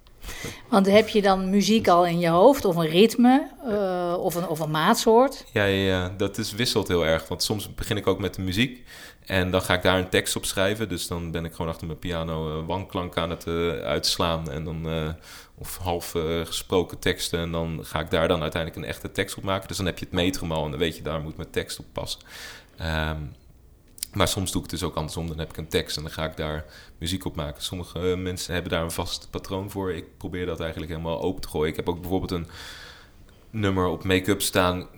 want 0.69 0.87
heb 0.87 1.09
je 1.09 1.23
dan 1.23 1.51
muziek 1.51 1.88
al 1.88 2.07
in 2.07 2.19
je 2.19 2.29
hoofd, 2.29 2.64
of 2.64 2.77
een 2.77 2.88
ritme, 2.88 3.51
eh, 3.69 4.14
of, 4.19 4.35
een, 4.35 4.49
of 4.49 4.59
een 4.59 4.71
maatsoort? 4.71 5.45
Ja, 5.53 5.64
ja, 5.64 5.87
ja, 5.87 6.14
dat 6.16 6.38
is, 6.38 6.53
wisselt 6.53 6.88
heel 6.88 7.07
erg. 7.07 7.29
Want 7.29 7.43
soms 7.43 7.75
begin 7.75 7.97
ik 7.97 8.07
ook 8.07 8.19
met 8.19 8.35
de 8.35 8.43
muziek. 8.43 8.85
En 9.27 9.51
dan 9.51 9.62
ga 9.62 9.75
ik 9.75 9.83
daar 9.83 9.99
een 9.99 10.09
tekst 10.09 10.37
op 10.37 10.45
schrijven. 10.45 10.88
Dus 10.88 11.07
dan 11.07 11.31
ben 11.31 11.45
ik 11.45 11.53
gewoon 11.53 11.71
achter 11.71 11.87
mijn 11.87 11.99
piano 11.99 12.59
uh, 12.59 12.66
wanklank 12.66 13.16
aan 13.16 13.31
het 13.31 13.47
uh, 13.47 13.81
uitslaan. 13.81 14.51
En 14.51 14.64
dan, 14.64 15.14
of 15.59 15.77
half 15.77 16.14
gesproken 16.45 16.99
teksten. 16.99 17.40
En 17.40 17.53
dan 17.53 17.81
ga 17.83 18.01
ik 18.01 18.11
daar 18.11 18.29
dan 18.29 18.43
uiteindelijk 18.43 18.83
een 18.83 18.88
echte 18.88 19.12
tekst 19.12 19.37
op 19.37 19.43
maken. 19.43 19.69
Dus 19.69 19.77
dan 19.77 19.87
heb 19.87 19.99
je 19.99 20.05
het 20.05 20.14
metrum 20.14 20.53
al 20.53 20.64
en 20.64 20.71
dan 20.71 20.81
weet 20.81 20.97
je, 20.97 21.03
daar 21.03 21.21
moet 21.21 21.37
mijn 21.37 21.51
tekst 21.51 21.79
op 21.79 21.85
passen. 21.93 22.21
Um, 22.81 23.33
maar 24.12 24.29
soms 24.29 24.53
doe 24.53 24.62
ik 24.64 24.70
het 24.70 24.81
dus 24.81 24.88
ook 24.88 24.96
andersom. 24.96 25.27
Dan 25.27 25.38
heb 25.38 25.51
ik 25.51 25.57
een 25.57 25.68
tekst 25.68 25.96
en 25.96 26.03
dan 26.03 26.12
ga 26.12 26.25
ik 26.25 26.37
daar 26.37 26.64
muziek 26.99 27.25
op 27.25 27.37
maken. 27.37 27.62
Sommige 27.62 27.99
mensen 27.99 28.53
hebben 28.55 28.73
daar 28.73 28.83
een 28.83 28.90
vast 28.90 29.29
patroon 29.31 29.70
voor. 29.70 29.92
Ik 29.92 30.16
probeer 30.16 30.46
dat 30.46 30.61
eigenlijk 30.61 30.90
helemaal 30.92 31.23
open 31.23 31.40
te 31.40 31.49
gooien. 31.49 31.70
Ik 31.70 31.77
heb 31.77 31.88
ook 31.88 32.01
bijvoorbeeld 32.01 32.31
een 32.31 32.46
nummer 33.51 33.87
op 33.87 34.05
make-up 34.05 34.42
staan 34.42 34.88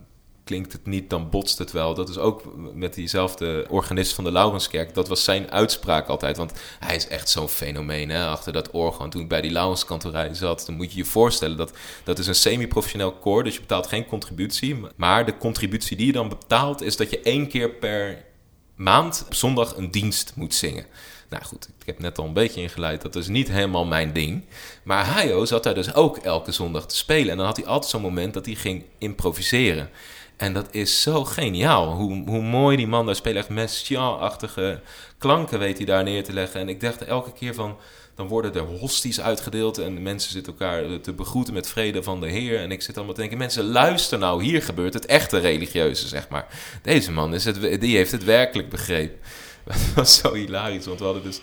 klinkt 0.45 0.73
het 0.73 0.87
niet, 0.87 1.11
dan 1.11 1.31
botst 1.31 1.59
het 1.59 1.73
wel. 1.73 1.95
Dat 1.95 2.09
is 2.09 2.19
ook 2.19 2.43
met 2.75 2.95
diezelfde 2.95 3.67
organist 3.69 4.13
van 4.13 4.25
de 4.25 4.33
Laurenskerk. 4.33 4.95
Dat 4.95 5.09
was 5.09 5.25
zijn 5.25 5.51
uitspraak 5.51 6.09
altijd. 6.09 6.37
Want 6.37 6.53
hij 6.79 6.97
is 6.97 7.09
echt 7.09 7.29
zo'n 7.29 7.49
fenomeen 7.49 8.09
hè, 8.09 8.27
achter 8.27 8.53
dat 8.53 8.71
orgaan. 8.71 9.11
Toen 9.11 9.23
ik 9.23 9.29
bij 9.29 9.41
die 9.41 9.51
Laurenskantorij 9.51 10.35
zat, 10.35 10.67
dan 10.67 10.75
moet 10.75 10.93
je 10.93 10.99
je 10.99 11.05
voorstellen... 11.05 11.57
dat 11.57 11.73
dat 12.05 12.19
is 12.19 12.27
een 12.27 12.35
semi-professioneel 12.35 13.13
koor, 13.13 13.45
dus 13.45 13.55
je 13.55 13.61
betaalt 13.61 13.87
geen 13.87 14.07
contributie. 14.07 14.77
Maar 14.97 15.25
de 15.27 15.39
contributie 15.39 15.97
die 15.97 16.07
je 16.07 16.13
dan 16.13 16.29
betaalt... 16.29 16.83
is 16.83 16.97
dat 16.97 17.11
je 17.11 17.21
één 17.21 17.49
keer 17.49 17.71
per 17.71 18.25
maand 18.75 19.23
op 19.27 19.35
zondag 19.35 19.77
een 19.77 19.91
dienst 19.91 20.33
moet 20.35 20.55
zingen. 20.55 20.87
Nou 21.29 21.45
goed, 21.45 21.69
ik 21.79 21.87
heb 21.87 21.99
net 21.99 22.19
al 22.19 22.25
een 22.25 22.33
beetje 22.33 22.61
ingeleid, 22.61 23.03
dat 23.03 23.17
is 23.17 23.29
niet 23.29 23.49
helemaal 23.49 23.85
mijn 23.85 24.13
ding. 24.13 24.45
Maar 24.83 25.07
Hayo 25.07 25.45
zat 25.45 25.63
daar 25.63 25.75
dus 25.75 25.95
ook 25.95 26.17
elke 26.17 26.53
zondag 26.53 26.87
te 26.87 26.97
spelen. 26.97 27.31
En 27.31 27.37
dan 27.37 27.47
had 27.47 27.57
hij 27.57 27.67
altijd 27.67 27.91
zo'n 27.91 28.03
moment 28.03 28.35
dat 28.35 28.47
hij 28.47 28.55
ging 28.55 28.85
improviseren. 28.99 29.91
En 30.37 30.53
dat 30.53 30.67
is 30.71 31.03
zo 31.03 31.25
geniaal. 31.25 31.93
Hoe, 31.93 32.23
hoe 32.27 32.43
mooi 32.43 32.77
die 32.77 32.87
man 32.87 33.07
daar 33.07 33.15
speelt. 33.15 33.37
Echt 33.37 33.49
Messiaen-achtige 33.49 34.81
klanken 35.19 35.59
weet 35.59 35.77
hij 35.77 35.87
daar 35.87 36.03
neer 36.03 36.25
te 36.25 36.33
leggen. 36.33 36.61
En 36.61 36.69
ik 36.69 36.81
dacht 36.81 37.05
elke 37.05 37.33
keer 37.33 37.55
van... 37.55 37.77
Dan 38.15 38.27
worden 38.27 38.55
er 38.55 38.61
hosties 38.61 39.21
uitgedeeld 39.21 39.79
en 39.79 40.03
mensen 40.03 40.33
zitten 40.33 40.53
elkaar 40.53 41.01
te 41.01 41.13
begroeten 41.13 41.55
met 41.55 41.69
vrede 41.69 42.03
van 42.03 42.21
de 42.21 42.29
Heer. 42.29 42.59
En 42.59 42.71
ik 42.71 42.83
zit 42.83 42.97
allemaal 42.97 43.15
te 43.15 43.21
denken, 43.21 43.39
mensen 43.39 43.65
luister 43.65 44.19
nou, 44.19 44.43
hier 44.43 44.63
gebeurt 44.63 44.95
het 44.95 45.07
echte 45.07 45.39
religieuze, 45.39 46.09
zeg 46.09 46.29
maar. 46.29 46.47
Deze 46.83 47.13
man, 47.13 47.35
is 47.35 47.45
het, 47.45 47.81
die 47.81 47.97
heeft 47.97 48.13
het 48.13 48.25
werkelijk 48.25 48.69
begrepen. 48.69 49.19
Dat 49.65 49.77
was 49.95 50.17
zo 50.17 50.35
hilarisch, 50.35 50.87
want 50.87 50.99
we 50.99 51.05
hadden 51.05 51.23
dus 51.23 51.41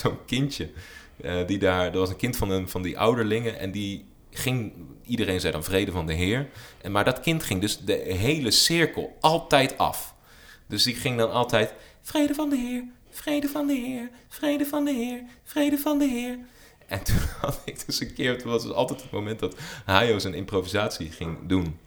zo'n 0.00 0.24
kindje. 0.26 0.70
Uh, 1.20 1.46
die 1.46 1.58
daar, 1.58 1.92
er 1.92 1.98
was 1.98 2.08
een 2.08 2.16
kind 2.16 2.36
van, 2.36 2.50
een, 2.50 2.68
van 2.68 2.82
die 2.82 2.98
ouderlingen 2.98 3.58
en 3.58 3.70
die 3.70 4.06
ging, 4.30 4.72
iedereen 5.04 5.40
zei 5.40 5.52
dan 5.52 5.64
vrede 5.64 5.92
van 5.92 6.06
de 6.06 6.12
Heer. 6.12 6.48
En, 6.80 6.92
maar 6.92 7.04
dat 7.04 7.20
kind 7.20 7.42
ging 7.42 7.60
dus 7.60 7.78
de 7.78 7.92
hele 7.92 8.50
cirkel 8.50 9.16
altijd 9.20 9.78
af. 9.78 10.14
Dus 10.66 10.82
die 10.82 10.94
ging 10.94 11.18
dan 11.18 11.30
altijd, 11.30 11.74
vrede 12.02 12.34
van 12.34 12.50
de 12.50 12.56
Heer, 12.56 12.84
vrede 13.14 13.48
van 13.48 13.66
de 13.66 13.74
Heer, 13.74 14.10
vrede 14.28 14.66
van 14.66 14.84
de 14.84 14.92
Heer, 14.92 15.22
vrede 15.44 15.78
van 15.78 15.98
de 15.98 16.08
Heer. 16.08 16.38
En 16.86 17.04
toen 17.04 17.16
had 17.40 17.60
ik 17.64 17.86
dus 17.86 18.00
een 18.00 18.14
keer, 18.14 18.32
het 18.32 18.42
was 18.44 18.62
dus 18.62 18.72
altijd 18.72 19.02
het 19.02 19.10
moment 19.10 19.38
dat 19.38 19.56
Hayo 19.84 20.18
zijn 20.18 20.34
improvisatie 20.34 21.10
ging 21.10 21.36
doen. 21.46 21.78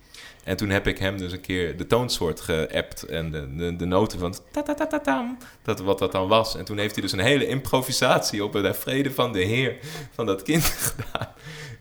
En 0.43 0.57
toen 0.57 0.69
heb 0.69 0.87
ik 0.87 0.97
hem 0.97 1.17
dus 1.17 1.31
een 1.31 1.41
keer 1.41 1.77
de 1.77 1.87
toonsoort 1.87 2.41
geappt 2.41 3.03
en 3.03 3.31
de, 3.31 3.55
de, 3.55 3.75
de 3.75 3.85
noten 3.85 4.19
van 4.19 4.35
ta 4.51 4.61
ta 4.63 4.73
ta 4.73 4.87
ta 4.87 4.99
tam, 4.99 5.37
dat 5.61 5.79
wat 5.79 5.99
dat 5.99 6.11
dan 6.11 6.27
was. 6.27 6.55
En 6.57 6.65
toen 6.65 6.77
heeft 6.77 6.93
hij 6.93 7.03
dus 7.03 7.11
een 7.11 7.19
hele 7.19 7.47
improvisatie 7.47 8.43
op 8.43 8.51
de 8.53 8.73
vrede 8.73 9.11
van 9.11 9.31
de 9.33 9.39
Heer 9.43 9.77
van 10.11 10.25
dat 10.25 10.41
kind 10.43 10.63
gedaan. 10.95 11.27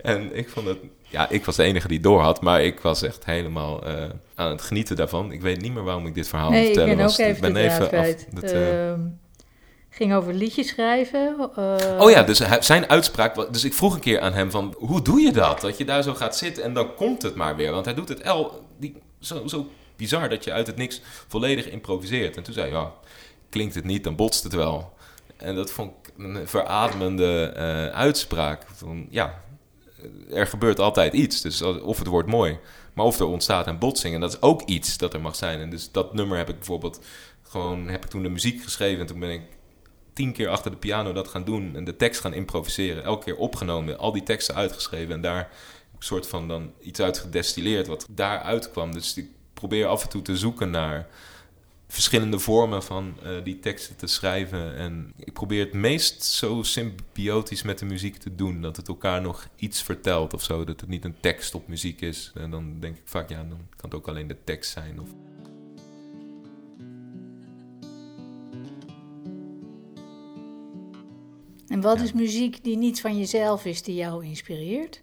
En 0.02 0.36
ik 0.36 0.48
vond 0.48 0.66
het, 0.66 0.78
ja, 1.02 1.28
ik 1.28 1.44
was 1.44 1.56
de 1.56 1.62
enige 1.62 1.88
die 1.88 2.00
door 2.00 2.20
had, 2.20 2.40
maar 2.40 2.62
ik 2.62 2.80
was 2.80 3.02
echt 3.02 3.24
helemaal 3.24 3.88
uh, 3.88 4.04
aan 4.34 4.50
het 4.50 4.62
genieten 4.62 4.96
daarvan. 4.96 5.32
Ik 5.32 5.40
weet 5.40 5.60
niet 5.60 5.74
meer 5.74 5.82
waarom 5.84 6.06
ik 6.06 6.14
dit 6.14 6.28
verhaal 6.28 6.50
nee, 6.50 6.64
vertellen 6.64 6.90
ik 6.90 6.96
ben 6.96 7.04
was. 7.04 7.20
ook 7.20 7.26
even 7.26 7.34
ik 7.34 7.40
ben 7.40 7.54
de 7.54 7.60
even 7.60 7.76
draad 7.76 7.92
af. 7.92 8.00
kwijt. 8.00 8.26
Dat, 8.30 8.52
uh, 8.52 8.90
Ehm, 8.90 9.00
ging 9.96 10.14
over 10.14 10.34
liedjes 10.34 10.68
schrijven. 10.68 11.50
eh, 11.56 12.00
Oh 12.00 12.10
ja, 12.10 12.22
dus 12.22 12.40
zijn 12.60 12.88
uitspraak. 12.88 13.52
Dus 13.52 13.64
ik 13.64 13.74
vroeg 13.74 13.94
een 13.94 14.00
keer 14.00 14.20
aan 14.20 14.32
hem 14.32 14.50
van, 14.50 14.74
hoe 14.78 15.02
doe 15.02 15.20
je 15.20 15.32
dat? 15.32 15.60
Dat 15.60 15.78
je 15.78 15.84
daar 15.84 16.02
zo 16.02 16.14
gaat 16.14 16.36
zitten 16.36 16.62
en 16.62 16.74
dan 16.74 16.94
komt 16.94 17.22
het 17.22 17.34
maar 17.34 17.56
weer. 17.56 17.70
Want 17.72 17.84
hij 17.84 17.94
doet 17.94 18.08
het 18.08 18.20
el, 18.20 18.64
die, 18.78 18.94
zo, 19.20 19.46
zo 19.46 19.66
bizar 19.96 20.28
dat 20.28 20.44
je 20.44 20.52
uit 20.52 20.66
het 20.66 20.76
niks 20.76 21.00
volledig 21.28 21.68
improviseert. 21.68 22.36
En 22.36 22.42
toen 22.42 22.54
zei 22.54 22.70
hij, 22.70 22.78
ja, 22.78 22.92
klinkt 23.50 23.74
het 23.74 23.84
niet, 23.84 24.04
dan 24.04 24.16
botst 24.16 24.42
het 24.42 24.52
wel. 24.52 24.92
En 25.36 25.54
dat 25.54 25.70
vond 25.70 25.92
ik 26.02 26.12
een 26.18 26.48
verademende 26.48 27.52
eh, 27.56 27.86
uitspraak. 27.86 28.62
Van, 28.74 29.06
ja, 29.10 29.42
er 30.30 30.46
gebeurt 30.46 30.78
altijd 30.78 31.12
iets. 31.12 31.40
Dus 31.40 31.62
of 31.62 31.98
het 31.98 32.06
wordt 32.06 32.28
mooi, 32.28 32.58
maar 32.94 33.04
of 33.04 33.18
er 33.18 33.26
ontstaat 33.26 33.66
een 33.66 33.78
botsing. 33.78 34.14
En 34.14 34.20
dat 34.20 34.32
is 34.32 34.42
ook 34.42 34.62
iets 34.62 34.98
dat 34.98 35.14
er 35.14 35.20
mag 35.20 35.36
zijn. 35.36 35.60
En 35.60 35.70
dus 35.70 35.90
dat 35.92 36.14
nummer 36.14 36.36
heb 36.38 36.48
ik 36.48 36.56
bijvoorbeeld 36.56 37.00
gewoon, 37.42 37.88
heb 37.88 38.04
ik 38.04 38.10
toen 38.10 38.22
de 38.22 38.28
muziek 38.28 38.62
geschreven. 38.62 39.00
En 39.00 39.06
toen 39.06 39.18
ben 39.20 39.30
ik 39.30 39.42
tien 40.16 40.32
keer 40.32 40.48
achter 40.48 40.70
de 40.70 40.76
piano 40.76 41.12
dat 41.12 41.28
gaan 41.28 41.44
doen. 41.44 41.76
En 41.76 41.84
de 41.84 41.96
tekst 41.96 42.20
gaan 42.20 42.34
improviseren. 42.34 43.04
Elke 43.04 43.24
keer 43.24 43.36
opgenomen, 43.36 43.98
al 43.98 44.12
die 44.12 44.22
teksten 44.22 44.54
uitgeschreven. 44.54 45.14
En 45.14 45.20
daar 45.20 45.38
een 45.96 46.02
soort 46.02 46.26
van 46.26 46.48
dan 46.48 46.72
iets 46.80 47.00
uit 47.00 47.18
gedestilleerd 47.18 47.86
wat 47.86 48.06
daaruit 48.10 48.70
kwam. 48.70 48.92
Dus 48.92 49.16
ik 49.16 49.28
probeer 49.54 49.86
af 49.86 50.02
en 50.02 50.08
toe 50.08 50.22
te 50.22 50.36
zoeken 50.36 50.70
naar 50.70 51.06
verschillende 51.88 52.38
vormen 52.38 52.82
van 52.82 53.14
eh, 53.22 53.30
die 53.44 53.58
teksten 53.58 53.96
te 53.96 54.06
schrijven. 54.06 54.76
En 54.76 55.12
ik 55.16 55.32
probeer 55.32 55.64
het 55.64 55.74
meest 55.74 56.22
zo 56.22 56.62
symbiotisch 56.62 57.62
met 57.62 57.78
de 57.78 57.84
muziek 57.84 58.16
te 58.16 58.34
doen. 58.34 58.60
Dat 58.60 58.76
het 58.76 58.88
elkaar 58.88 59.20
nog 59.22 59.48
iets 59.56 59.82
vertelt 59.82 60.34
of 60.34 60.42
zo. 60.42 60.64
Dat 60.64 60.80
het 60.80 60.88
niet 60.88 61.04
een 61.04 61.20
tekst 61.20 61.54
op 61.54 61.68
muziek 61.68 62.00
is. 62.00 62.32
En 62.34 62.50
dan 62.50 62.80
denk 62.80 62.96
ik 62.96 63.02
vaak, 63.04 63.28
ja, 63.28 63.36
dan 63.36 63.68
kan 63.76 63.90
het 63.90 63.94
ook 63.94 64.08
alleen 64.08 64.26
de 64.26 64.44
tekst 64.44 64.72
zijn. 64.72 65.00
Of... 65.00 65.08
En 71.68 71.80
wat 71.80 71.98
Ja. 71.98 72.04
is 72.04 72.12
muziek 72.12 72.64
die 72.64 72.76
niet 72.76 73.00
van 73.00 73.18
jezelf 73.18 73.64
is, 73.64 73.82
die 73.82 73.94
jou 73.94 74.24
inspireert? 74.24 75.02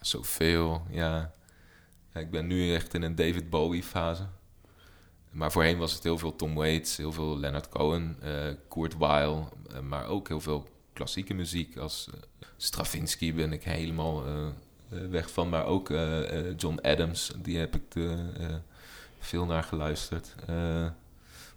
Zoveel, 0.00 0.82
ja. 0.90 1.32
Ja, 2.14 2.20
Ik 2.20 2.30
ben 2.30 2.46
nu 2.46 2.74
echt 2.74 2.94
in 2.94 3.02
een 3.02 3.14
David 3.14 3.50
Bowie 3.50 3.82
fase. 3.82 4.26
Maar 5.30 5.52
voorheen 5.52 5.78
was 5.78 5.92
het 5.92 6.02
heel 6.02 6.18
veel 6.18 6.36
Tom 6.36 6.54
Waits, 6.54 6.96
heel 6.96 7.12
veel 7.12 7.38
Leonard 7.38 7.68
Cohen, 7.68 8.16
eh 8.20 8.48
Kurt 8.68 8.96
Weill. 8.98 9.44
eh, 9.72 9.80
maar 9.80 10.06
ook 10.06 10.28
heel 10.28 10.40
veel 10.40 10.68
klassieke 10.92 11.34
muziek. 11.34 11.76
Als 11.76 12.08
eh, 12.14 12.20
Stravinsky 12.56 13.34
ben 13.34 13.52
ik 13.52 13.64
helemaal 13.64 14.22
weg 14.88 15.30
van. 15.30 15.48
Maar 15.48 15.64
ook 15.66 15.88
John 16.56 16.78
Adams, 16.82 17.32
die 17.42 17.58
heb 17.58 17.74
ik 17.74 17.82
veel 19.18 19.44
naar 19.46 19.62
geluisterd. 19.62 20.34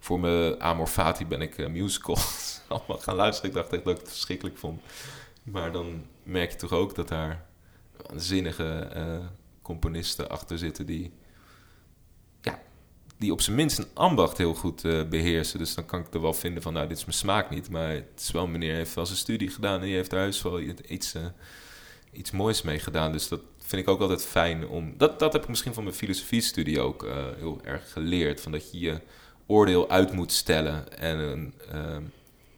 Voor 0.08 0.20
mijn 0.20 0.60
Amor 0.62 0.86
Fati 0.86 1.26
ben 1.26 1.40
ik 1.40 1.68
musicals 1.68 2.48
allemaal 2.68 2.98
gaan 2.98 3.14
luisteren. 3.14 3.50
Ik 3.50 3.56
dacht 3.56 3.72
echt 3.72 3.84
dat 3.84 3.94
ik 3.94 4.00
het 4.00 4.10
verschrikkelijk 4.10 4.58
vond. 4.58 4.80
Maar 5.42 5.72
dan 5.72 6.04
merk 6.22 6.50
je 6.50 6.56
toch 6.56 6.72
ook 6.72 6.94
dat 6.94 7.08
daar 7.08 7.46
waanzinnige 8.06 8.90
componisten 9.62 10.30
achter 10.30 10.58
zitten 10.58 10.86
die 10.86 11.12
die 13.18 13.32
op 13.32 13.40
zijn 13.40 13.56
minst 13.56 13.78
een 13.78 13.88
ambacht 13.94 14.38
heel 14.38 14.54
goed 14.54 14.84
uh, 14.84 15.08
beheersen. 15.08 15.58
Dus 15.58 15.74
dan 15.74 15.86
kan 15.86 16.00
ik 16.00 16.14
er 16.14 16.20
wel 16.20 16.34
vinden 16.34 16.62
van, 16.62 16.72
nou, 16.72 16.88
dit 16.88 16.96
is 16.96 17.04
mijn 17.04 17.16
smaak 17.16 17.50
niet. 17.50 17.70
Maar 17.70 17.90
het 17.90 18.20
is 18.20 18.30
wel, 18.30 18.46
meneer 18.46 18.74
heeft 18.74 18.94
wel 18.94 19.06
zijn 19.06 19.18
studie 19.18 19.50
gedaan 19.50 19.80
en 19.80 19.86
die 19.86 19.94
heeft 19.94 20.10
thuis 20.10 20.42
wel 20.42 20.60
iets, 20.60 21.14
iets 22.12 22.30
moois 22.30 22.62
mee 22.62 22.78
gedaan. 22.78 23.12
Dus 23.12 23.28
dat 23.28 23.40
vind 23.58 23.82
ik 23.82 23.88
ook 23.88 24.00
altijd 24.00 24.26
fijn 24.26 24.68
om... 24.68 24.94
Dat, 24.96 25.18
dat 25.18 25.32
heb 25.32 25.42
ik 25.42 25.48
misschien 25.48 25.74
van 25.74 25.82
mijn 25.82 25.96
filosofiestudie 25.96 26.80
ook 26.80 27.06
heel 27.36 27.60
erg 27.64 27.92
geleerd. 27.92 28.40
Van 28.40 28.52
dat 28.52 28.70
je 28.70 28.78
je 28.78 29.00
oordeel 29.48 29.90
uit 29.90 30.12
moet 30.12 30.32
stellen 30.32 30.98
en 30.98 31.52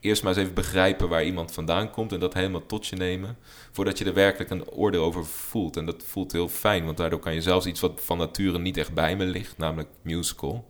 eerst 0.00 0.22
maar 0.22 0.32
eens 0.32 0.42
even 0.42 0.54
begrijpen 0.54 1.08
waar 1.08 1.24
iemand 1.24 1.52
vandaan 1.52 1.90
komt 1.90 2.12
en 2.12 2.20
dat 2.20 2.34
helemaal 2.34 2.66
tot 2.66 2.86
je 2.86 2.96
nemen, 2.96 3.38
voordat 3.70 3.98
je 3.98 4.04
er 4.04 4.14
werkelijk 4.14 4.50
een 4.50 4.68
oordeel 4.68 5.04
over 5.04 5.26
voelt. 5.26 5.76
En 5.76 5.86
dat 5.86 6.02
voelt 6.02 6.32
heel 6.32 6.48
fijn, 6.48 6.84
want 6.84 6.96
daardoor 6.96 7.18
kan 7.18 7.34
je 7.34 7.42
zelfs 7.42 7.66
iets 7.66 7.80
wat 7.80 8.00
van 8.04 8.18
nature 8.18 8.58
niet 8.58 8.76
echt 8.76 8.92
bij 8.92 9.16
me 9.16 9.24
ligt, 9.24 9.58
namelijk 9.58 9.88
musical. 10.02 10.68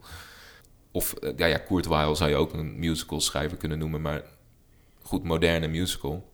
Of 0.90 1.12
eh, 1.12 1.32
ja, 1.36 1.46
ja, 1.46 1.58
Kurt 1.58 1.86
Weill 1.86 2.14
zou 2.14 2.30
je 2.30 2.36
ook 2.36 2.52
een 2.52 2.78
musical 2.78 3.20
schrijver 3.20 3.56
kunnen 3.56 3.78
noemen, 3.78 4.00
maar 4.00 4.22
goed, 5.02 5.24
moderne 5.24 5.68
musical. 5.68 6.28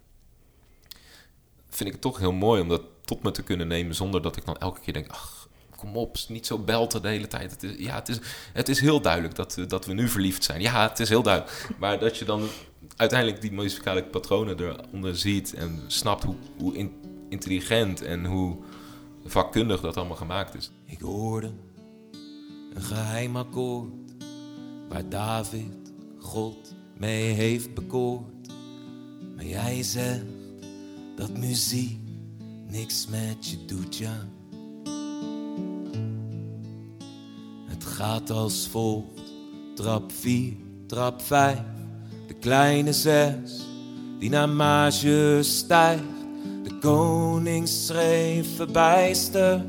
Vind 1.68 1.88
ik 1.88 1.92
het 1.92 2.02
toch 2.02 2.18
heel 2.18 2.32
mooi 2.32 2.60
om 2.60 2.68
dat 2.68 2.82
tot 3.04 3.22
me 3.22 3.30
te 3.30 3.42
kunnen 3.42 3.68
nemen 3.68 3.94
zonder 3.94 4.22
dat 4.22 4.36
ik 4.36 4.44
dan 4.44 4.56
elke 4.56 4.80
keer 4.80 4.92
denk, 4.92 5.08
ach, 5.08 5.45
kom 5.76 5.96
op, 5.96 6.16
niet 6.28 6.46
zo 6.46 6.58
belten 6.58 7.02
de 7.02 7.08
hele 7.08 7.26
tijd. 7.26 7.50
Het 7.50 7.62
is, 7.62 7.74
ja, 7.78 7.94
het 7.94 8.08
is, 8.08 8.18
het 8.52 8.68
is 8.68 8.80
heel 8.80 9.00
duidelijk 9.00 9.34
dat, 9.34 9.58
dat 9.68 9.86
we 9.86 9.92
nu 9.92 10.08
verliefd 10.08 10.44
zijn. 10.44 10.60
Ja, 10.60 10.88
het 10.88 11.00
is 11.00 11.08
heel 11.08 11.22
duidelijk. 11.22 11.68
Maar 11.78 11.98
dat 11.98 12.16
je 12.16 12.24
dan 12.24 12.48
uiteindelijk 12.96 13.40
die 13.40 13.52
muzikale 13.52 14.04
patronen 14.04 14.60
eronder 14.60 15.16
ziet 15.16 15.54
en 15.54 15.80
snapt 15.86 16.24
hoe, 16.24 16.34
hoe 16.58 16.88
intelligent 17.28 18.02
en 18.02 18.24
hoe 18.24 18.56
vakkundig 19.24 19.80
dat 19.80 19.96
allemaal 19.96 20.16
gemaakt 20.16 20.54
is. 20.54 20.70
Ik 20.84 21.00
hoorde 21.00 21.50
een 22.74 22.82
geheim 22.82 23.36
akkoord 23.36 23.90
waar 24.88 25.08
David 25.08 25.92
God 26.18 26.74
mee 26.96 27.32
heeft 27.32 27.74
bekoord. 27.74 28.48
Maar 29.34 29.44
jij 29.44 29.82
zegt 29.82 30.24
dat 31.16 31.38
muziek 31.38 31.98
niks 32.66 33.06
met 33.06 33.48
je 33.50 33.64
doet, 33.64 33.96
ja. 33.96 34.28
Gaat 37.96 38.30
als 38.30 38.68
volgt: 38.70 39.22
trap 39.74 40.12
4, 40.12 40.52
trap 40.86 41.22
5 41.22 41.58
kleine 42.46 42.92
zes 42.92 43.66
die 44.18 44.30
naar 44.30 44.48
mage 44.48 45.38
stijgt, 45.42 46.02
de 46.62 46.78
koning 46.80 47.68
schreef 47.68 48.56
verbijsterd. 48.56 49.62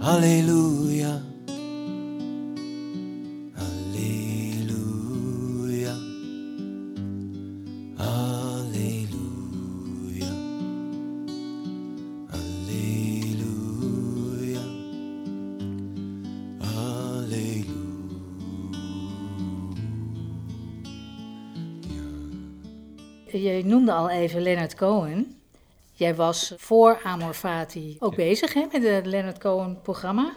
Halleluja. 0.00 1.20
Je 23.54 23.64
noemde 23.64 23.92
al 23.92 24.10
even 24.10 24.42
Leonard 24.42 24.74
Cohen. 24.74 25.40
Jij 25.92 26.14
was 26.14 26.52
voor 26.56 27.00
Amor 27.02 27.34
Fati 27.34 27.96
ook 27.98 28.16
bezig 28.16 28.52
hè, 28.52 28.66
met 28.72 28.82
het 28.82 29.06
Leonard 29.06 29.38
Cohen 29.38 29.80
programma. 29.82 30.36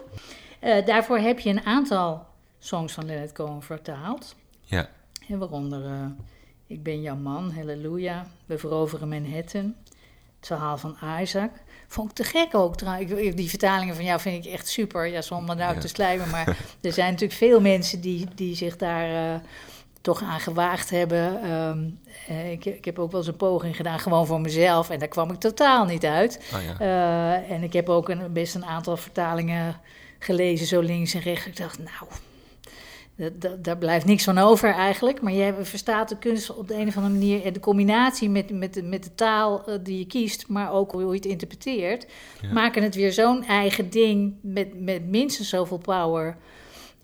Uh, 0.63 0.85
daarvoor 0.85 1.17
heb 1.17 1.39
je 1.39 1.49
een 1.49 1.65
aantal 1.65 2.25
songs 2.59 2.93
van 2.93 3.05
Leonard 3.05 3.31
Cohen 3.31 3.61
vertaald. 3.61 4.35
Ja. 4.61 4.89
En 5.27 5.39
waaronder 5.39 5.83
uh, 5.83 6.05
Ik 6.67 6.83
ben 6.83 7.01
jouw 7.01 7.15
man, 7.15 7.51
Halleluja, 7.51 8.27
We 8.45 8.57
veroveren 8.57 9.07
Manhattan, 9.07 9.75
Het 10.37 10.47
verhaal 10.47 10.77
van 10.77 10.97
Isaac. 11.21 11.51
Vond 11.87 12.09
ik 12.09 12.15
te 12.15 12.23
gek 12.23 12.55
ook 12.55 12.77
trouwens. 12.77 13.35
Die 13.35 13.49
vertalingen 13.49 13.95
van 13.95 14.03
jou 14.03 14.19
vind 14.19 14.45
ik 14.45 14.51
echt 14.51 14.67
super. 14.67 15.05
Ja, 15.05 15.21
zonder 15.21 15.55
nou 15.55 15.73
ja. 15.73 15.79
te 15.79 15.87
slijmen, 15.87 16.29
maar 16.29 16.47
er 16.81 16.93
zijn 16.93 17.11
natuurlijk 17.11 17.39
veel 17.39 17.61
mensen 17.61 18.01
die, 18.01 18.27
die 18.35 18.55
zich 18.55 18.77
daar... 18.77 19.33
Uh, 19.33 19.39
toch 20.01 20.23
aan 20.23 20.39
gewaagd 20.39 20.89
hebben. 20.89 21.51
Um, 21.51 21.99
ik, 22.51 22.65
ik, 22.65 22.85
heb 22.85 22.99
ook 22.99 23.11
wel 23.11 23.19
eens 23.19 23.29
een 23.29 23.35
poging 23.35 23.75
gedaan, 23.75 23.99
gewoon 23.99 24.25
voor 24.25 24.41
mezelf. 24.41 24.89
En 24.89 24.99
daar 24.99 25.07
kwam 25.07 25.31
ik 25.31 25.39
totaal 25.39 25.85
niet 25.85 26.05
uit. 26.05 26.51
Oh 26.53 26.59
ja. 26.63 26.81
uh, 26.81 27.51
en 27.51 27.63
ik 27.63 27.73
heb 27.73 27.89
ook 27.89 28.09
een, 28.09 28.33
best 28.33 28.55
een 28.55 28.65
aantal 28.65 28.97
vertalingen 28.97 29.81
gelezen, 30.19 30.67
zo 30.67 30.79
links 30.79 31.13
en 31.13 31.21
rechts. 31.21 31.45
Ik 31.45 31.57
dacht, 31.57 31.79
nou, 31.79 32.11
daar 33.59 33.77
blijft 33.77 34.05
niks 34.05 34.23
van 34.23 34.37
over 34.37 34.73
eigenlijk. 34.73 35.21
Maar 35.21 35.33
je 35.33 35.53
verstaat 35.61 36.09
de 36.09 36.17
kunst 36.17 36.55
op 36.55 36.67
de 36.67 36.75
een 36.75 36.87
of 36.87 36.95
andere 36.95 37.13
manier. 37.13 37.53
De 37.53 37.59
combinatie 37.59 38.29
met, 38.29 38.49
met, 38.49 38.81
met 38.83 39.03
de 39.03 39.15
taal 39.15 39.63
die 39.83 39.97
je 39.97 40.05
kiest, 40.05 40.47
maar 40.47 40.71
ook 40.71 40.91
hoe 40.91 41.01
je 41.01 41.15
het 41.15 41.25
interpreteert, 41.25 42.07
ja. 42.41 42.53
maken 42.53 42.83
het 42.83 42.95
weer 42.95 43.11
zo'n 43.11 43.45
eigen 43.45 43.89
ding 43.89 44.35
met, 44.41 44.81
met 44.81 45.07
minstens 45.07 45.49
zoveel 45.49 45.77
power 45.77 46.37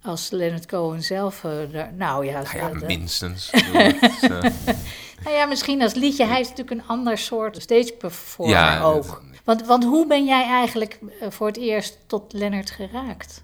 als 0.06 0.30
Leonard 0.30 0.66
Cohen 0.66 1.04
zelf. 1.04 1.44
Uh, 1.44 1.52
nou 1.98 2.26
ja, 2.26 2.42
nou 2.42 2.58
ja 2.58 2.86
minstens. 2.86 3.52
nou 5.24 5.36
ja, 5.36 5.46
misschien 5.46 5.82
als 5.82 5.94
liedje. 5.94 6.26
Hij 6.26 6.40
is 6.40 6.50
natuurlijk 6.50 6.82
een 6.82 6.88
ander 6.88 7.18
soort 7.18 7.62
stage 7.62 7.94
performer 7.98 8.56
ja, 8.56 8.82
ook. 8.82 9.22
Want, 9.46 9.66
want 9.66 9.84
hoe 9.84 10.08
ben 10.08 10.26
jij 10.26 10.44
eigenlijk 10.44 11.00
eh, 11.20 11.30
voor 11.30 11.48
het 11.48 11.58
eerst 11.58 11.98
tot 12.08 12.34
Leonard 12.34 12.72
geraakt? 12.72 13.44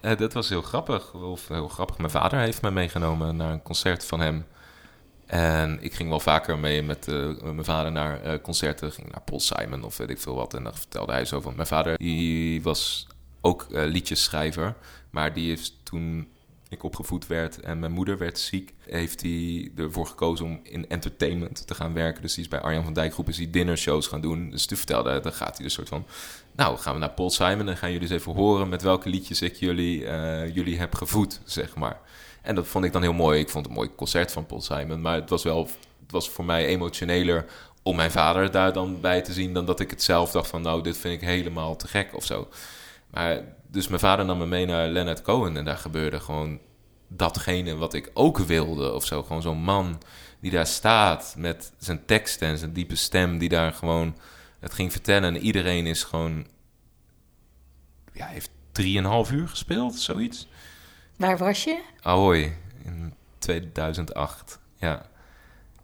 Uh, 0.00 0.16
dat 0.16 0.32
was 0.32 0.48
heel 0.48 0.62
grappig. 0.62 1.14
Of 1.14 1.48
heel 1.48 1.68
grappig. 1.68 1.98
Mijn 1.98 2.10
vader 2.10 2.38
heeft 2.38 2.62
me 2.62 2.70
meegenomen 2.70 3.36
naar 3.36 3.52
een 3.52 3.62
concert 3.62 4.04
van 4.04 4.20
hem. 4.20 4.46
En 5.26 5.78
ik 5.80 5.94
ging 5.94 6.08
wel 6.08 6.20
vaker 6.20 6.58
mee 6.58 6.82
met 6.82 7.06
uh, 7.08 7.40
mijn 7.42 7.64
vader 7.64 7.92
naar 7.92 8.26
uh, 8.26 8.32
concerten. 8.42 8.92
Ging 8.92 9.12
naar 9.12 9.20
Paul 9.20 9.40
Simon 9.40 9.84
of 9.84 9.96
weet 9.96 10.10
ik 10.10 10.20
veel 10.20 10.34
wat. 10.34 10.54
En 10.54 10.64
dan 10.64 10.74
vertelde 10.74 11.12
hij 11.12 11.24
zo 11.24 11.40
van... 11.40 11.52
Mijn 11.56 11.66
vader 11.66 11.98
die 11.98 12.62
was 12.62 13.06
ook 13.40 13.66
liedjesschrijver. 13.70 14.74
Maar 15.16 15.32
die 15.32 15.48
heeft 15.48 15.74
toen 15.82 16.28
ik 16.68 16.82
opgevoed 16.82 17.26
werd 17.26 17.60
en 17.60 17.78
mijn 17.78 17.92
moeder 17.92 18.18
werd 18.18 18.38
ziek, 18.38 18.74
heeft 18.80 19.22
hij 19.22 19.70
ervoor 19.76 20.06
gekozen 20.06 20.46
om 20.46 20.60
in 20.62 20.88
entertainment 20.88 21.66
te 21.66 21.74
gaan 21.74 21.92
werken. 21.92 22.22
Dus 22.22 22.34
die 22.34 22.44
is 22.44 22.50
bij 22.50 22.60
Arjan 22.60 22.84
van 22.84 22.92
Dijk 22.92 23.12
groep 23.12 23.28
is 23.28 23.36
die 23.36 23.50
dinnershows 23.50 24.06
gaan 24.06 24.20
doen. 24.20 24.50
Dus 24.50 24.66
toen 24.66 24.76
vertelde 24.76 25.20
dan 25.20 25.32
gaat 25.32 25.56
hij 25.56 25.64
een 25.64 25.70
soort 25.70 25.88
van, 25.88 26.06
nou 26.52 26.78
gaan 26.78 26.92
we 26.92 27.00
naar 27.00 27.10
Paul 27.10 27.30
Simon 27.30 27.68
en 27.68 27.76
gaan 27.76 27.92
jullie 27.92 28.08
eens 28.08 28.20
even 28.20 28.34
horen 28.34 28.68
met 28.68 28.82
welke 28.82 29.08
liedjes 29.08 29.42
ik 29.42 29.54
jullie, 29.54 30.00
uh, 30.02 30.54
jullie 30.54 30.78
heb 30.78 30.94
gevoed, 30.94 31.40
zeg 31.44 31.74
maar. 31.74 32.00
En 32.42 32.54
dat 32.54 32.66
vond 32.66 32.84
ik 32.84 32.92
dan 32.92 33.02
heel 33.02 33.12
mooi. 33.12 33.40
Ik 33.40 33.48
vond 33.48 33.64
het 33.64 33.74
een 33.74 33.80
mooi 33.80 33.94
concert 33.96 34.32
van 34.32 34.46
Paul 34.46 34.60
Simon, 34.60 35.00
maar 35.00 35.14
het 35.14 35.30
was 35.30 35.42
wel, 35.42 35.62
het 36.02 36.10
was 36.10 36.30
voor 36.30 36.44
mij 36.44 36.66
emotioneler 36.66 37.46
om 37.82 37.96
mijn 37.96 38.10
vader 38.10 38.50
daar 38.50 38.72
dan 38.72 39.00
bij 39.00 39.22
te 39.22 39.32
zien 39.32 39.52
dan 39.54 39.66
dat 39.66 39.80
ik 39.80 39.90
het 39.90 40.02
zelf 40.02 40.30
dacht 40.30 40.48
van, 40.48 40.62
nou 40.62 40.82
dit 40.82 40.98
vind 40.98 41.22
ik 41.22 41.28
helemaal 41.28 41.76
te 41.76 41.88
gek 41.88 42.14
of 42.14 42.24
zo. 42.24 42.48
Maar 43.10 43.42
dus 43.68 43.88
mijn 43.88 44.00
vader 44.00 44.24
nam 44.24 44.38
me 44.38 44.46
mee 44.46 44.66
naar 44.66 44.88
Leonard 44.88 45.22
Cohen 45.22 45.56
en 45.56 45.64
daar 45.64 45.78
gebeurde 45.78 46.20
gewoon 46.20 46.60
datgene 47.08 47.76
wat 47.76 47.94
ik 47.94 48.10
ook 48.14 48.38
wilde 48.38 48.92
of 48.92 49.04
zo. 49.04 49.22
Gewoon 49.22 49.42
zo'n 49.42 49.62
man 49.62 50.02
die 50.40 50.50
daar 50.50 50.66
staat 50.66 51.34
met 51.38 51.72
zijn 51.78 52.04
teksten 52.04 52.48
en 52.48 52.58
zijn 52.58 52.72
diepe 52.72 52.96
stem, 52.96 53.38
die 53.38 53.48
daar 53.48 53.72
gewoon 53.72 54.16
het 54.60 54.74
ging 54.74 54.92
vertellen. 54.92 55.34
En 55.34 55.42
iedereen 55.42 55.86
is 55.86 56.04
gewoon, 56.04 56.46
ja, 58.12 58.26
heeft 58.26 58.50
drieënhalf 58.72 59.30
uur 59.30 59.48
gespeeld, 59.48 59.94
zoiets. 59.94 60.48
Waar 61.16 61.38
was 61.38 61.64
je? 61.64 61.82
Ahoy, 62.00 62.56
in 62.84 63.14
2008, 63.38 64.58
ja. 64.76 65.06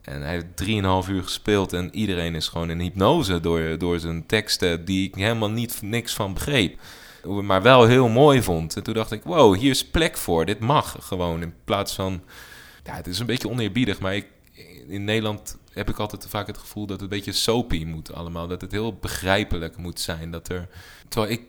En 0.02 0.22
hij 0.22 0.30
heeft 0.30 0.56
drieënhalf 0.56 1.08
uur 1.08 1.22
gespeeld 1.22 1.72
en 1.72 1.94
iedereen 1.94 2.34
is 2.34 2.48
gewoon 2.48 2.70
in 2.70 2.80
hypnose 2.80 3.40
door, 3.40 3.78
door 3.78 3.98
zijn 3.98 4.26
teksten 4.26 4.84
die 4.84 5.08
ik 5.08 5.14
helemaal 5.14 5.50
niet 5.50 5.82
niks 5.82 6.14
van 6.14 6.34
begreep 6.34 6.80
maar 7.24 7.62
wel 7.62 7.86
heel 7.86 8.08
mooi 8.08 8.42
vond. 8.42 8.76
En 8.76 8.82
toen 8.82 8.94
dacht 8.94 9.12
ik, 9.12 9.24
wow, 9.24 9.56
hier 9.56 9.70
is 9.70 9.86
plek 9.86 10.16
voor. 10.16 10.44
Dit 10.44 10.60
mag 10.60 10.96
gewoon. 11.00 11.42
In 11.42 11.54
plaats 11.64 11.94
van, 11.94 12.22
ja, 12.84 12.94
het 12.94 13.06
is 13.06 13.18
een 13.18 13.26
beetje 13.26 13.48
oneerbiedig, 13.48 14.00
maar 14.00 14.14
ik, 14.14 14.26
in 14.88 15.04
Nederland 15.04 15.58
heb 15.72 15.88
ik 15.88 15.98
altijd 15.98 16.26
vaak 16.28 16.46
het 16.46 16.58
gevoel 16.58 16.86
dat 16.86 17.00
het 17.00 17.02
een 17.10 17.16
beetje 17.16 17.32
soapy 17.32 17.84
moet 17.84 18.12
allemaal. 18.12 18.48
Dat 18.48 18.60
het 18.60 18.72
heel 18.72 18.94
begrijpelijk 18.94 19.76
moet 19.76 20.00
zijn. 20.00 20.30
Dat 20.30 20.48
er, 20.48 20.68
terwijl 21.08 21.32
ik, 21.32 21.42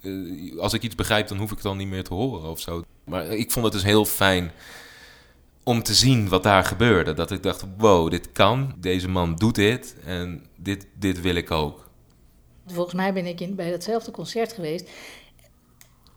eh, 0.00 0.58
als 0.58 0.72
ik 0.72 0.82
iets 0.82 0.94
begrijp, 0.94 1.28
dan 1.28 1.38
hoef 1.38 1.50
ik 1.50 1.56
het 1.56 1.66
dan 1.66 1.76
niet 1.76 1.88
meer 1.88 2.04
te 2.04 2.14
horen 2.14 2.50
of 2.50 2.60
zo. 2.60 2.82
Maar 3.04 3.26
ik 3.26 3.50
vond 3.50 3.64
het 3.64 3.74
dus 3.74 3.84
heel 3.84 4.04
fijn 4.04 4.52
om 5.62 5.82
te 5.82 5.94
zien 5.94 6.28
wat 6.28 6.42
daar 6.42 6.64
gebeurde. 6.64 7.14
Dat 7.14 7.30
ik 7.30 7.42
dacht, 7.42 7.64
wow, 7.76 8.10
dit 8.10 8.32
kan. 8.32 8.74
Deze 8.76 9.08
man 9.08 9.34
doet 9.34 9.54
dit 9.54 9.96
en 10.04 10.46
dit, 10.56 10.86
dit 10.98 11.20
wil 11.20 11.34
ik 11.34 11.50
ook. 11.50 11.87
Volgens 12.72 12.94
mij 12.94 13.12
ben 13.12 13.26
ik 13.26 13.40
in, 13.40 13.54
bij 13.54 13.70
datzelfde 13.70 14.10
concert 14.10 14.52
geweest. 14.52 14.88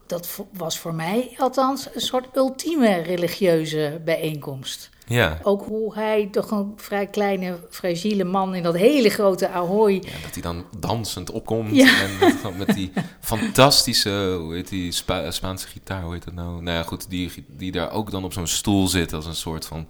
Dat 0.08 0.40
was 0.54 0.80
voor 0.80 0.94
mij 0.94 1.36
althans 1.38 1.88
een 1.94 2.02
soort 2.02 2.36
ultieme 2.36 2.96
religieuze 2.96 4.02
bijeenkomst. 4.06 4.90
Ja. 5.08 5.40
Ook 5.44 5.66
hoe 5.66 5.94
hij, 5.94 6.28
toch 6.32 6.52
een 6.52 6.74
vrij 6.76 7.08
kleine, 7.08 7.60
fragiele 7.70 8.24
man 8.24 8.56
in 8.56 8.64
dat 8.64 8.78
hele 8.78 9.10
grote 9.10 9.50
Ahoy. 9.50 9.94
Ja, 9.94 10.22
dat 10.22 10.34
hij 10.34 10.42
dan 10.42 10.66
dansend 10.80 11.32
opkomt. 11.32 11.76
Ja. 11.76 12.02
En 12.02 12.58
met, 12.58 12.76
die 12.76 12.92
fantastische, 13.20 14.38
hoe 14.40 14.54
heet 14.54 14.70
die, 14.70 14.92
Spa- 14.92 15.32
Spaanse 15.32 15.68
gitaar, 15.68 16.04
hoe 16.04 16.14
heet 16.14 16.24
dat 16.24 16.34
nou? 16.34 16.62
Nou 16.62 16.78
ja, 16.78 16.84
goed, 16.84 17.10
die, 17.10 17.46
die 17.48 17.72
daar 17.72 17.92
ook 17.92 18.12
dan 18.12 18.24
op 18.24 18.34
zo'n 18.34 18.48
stoel 18.48 18.88
zit 18.88 19.14
als 19.14 19.26
een 19.26 19.36
soort 19.36 19.66
van 19.66 19.88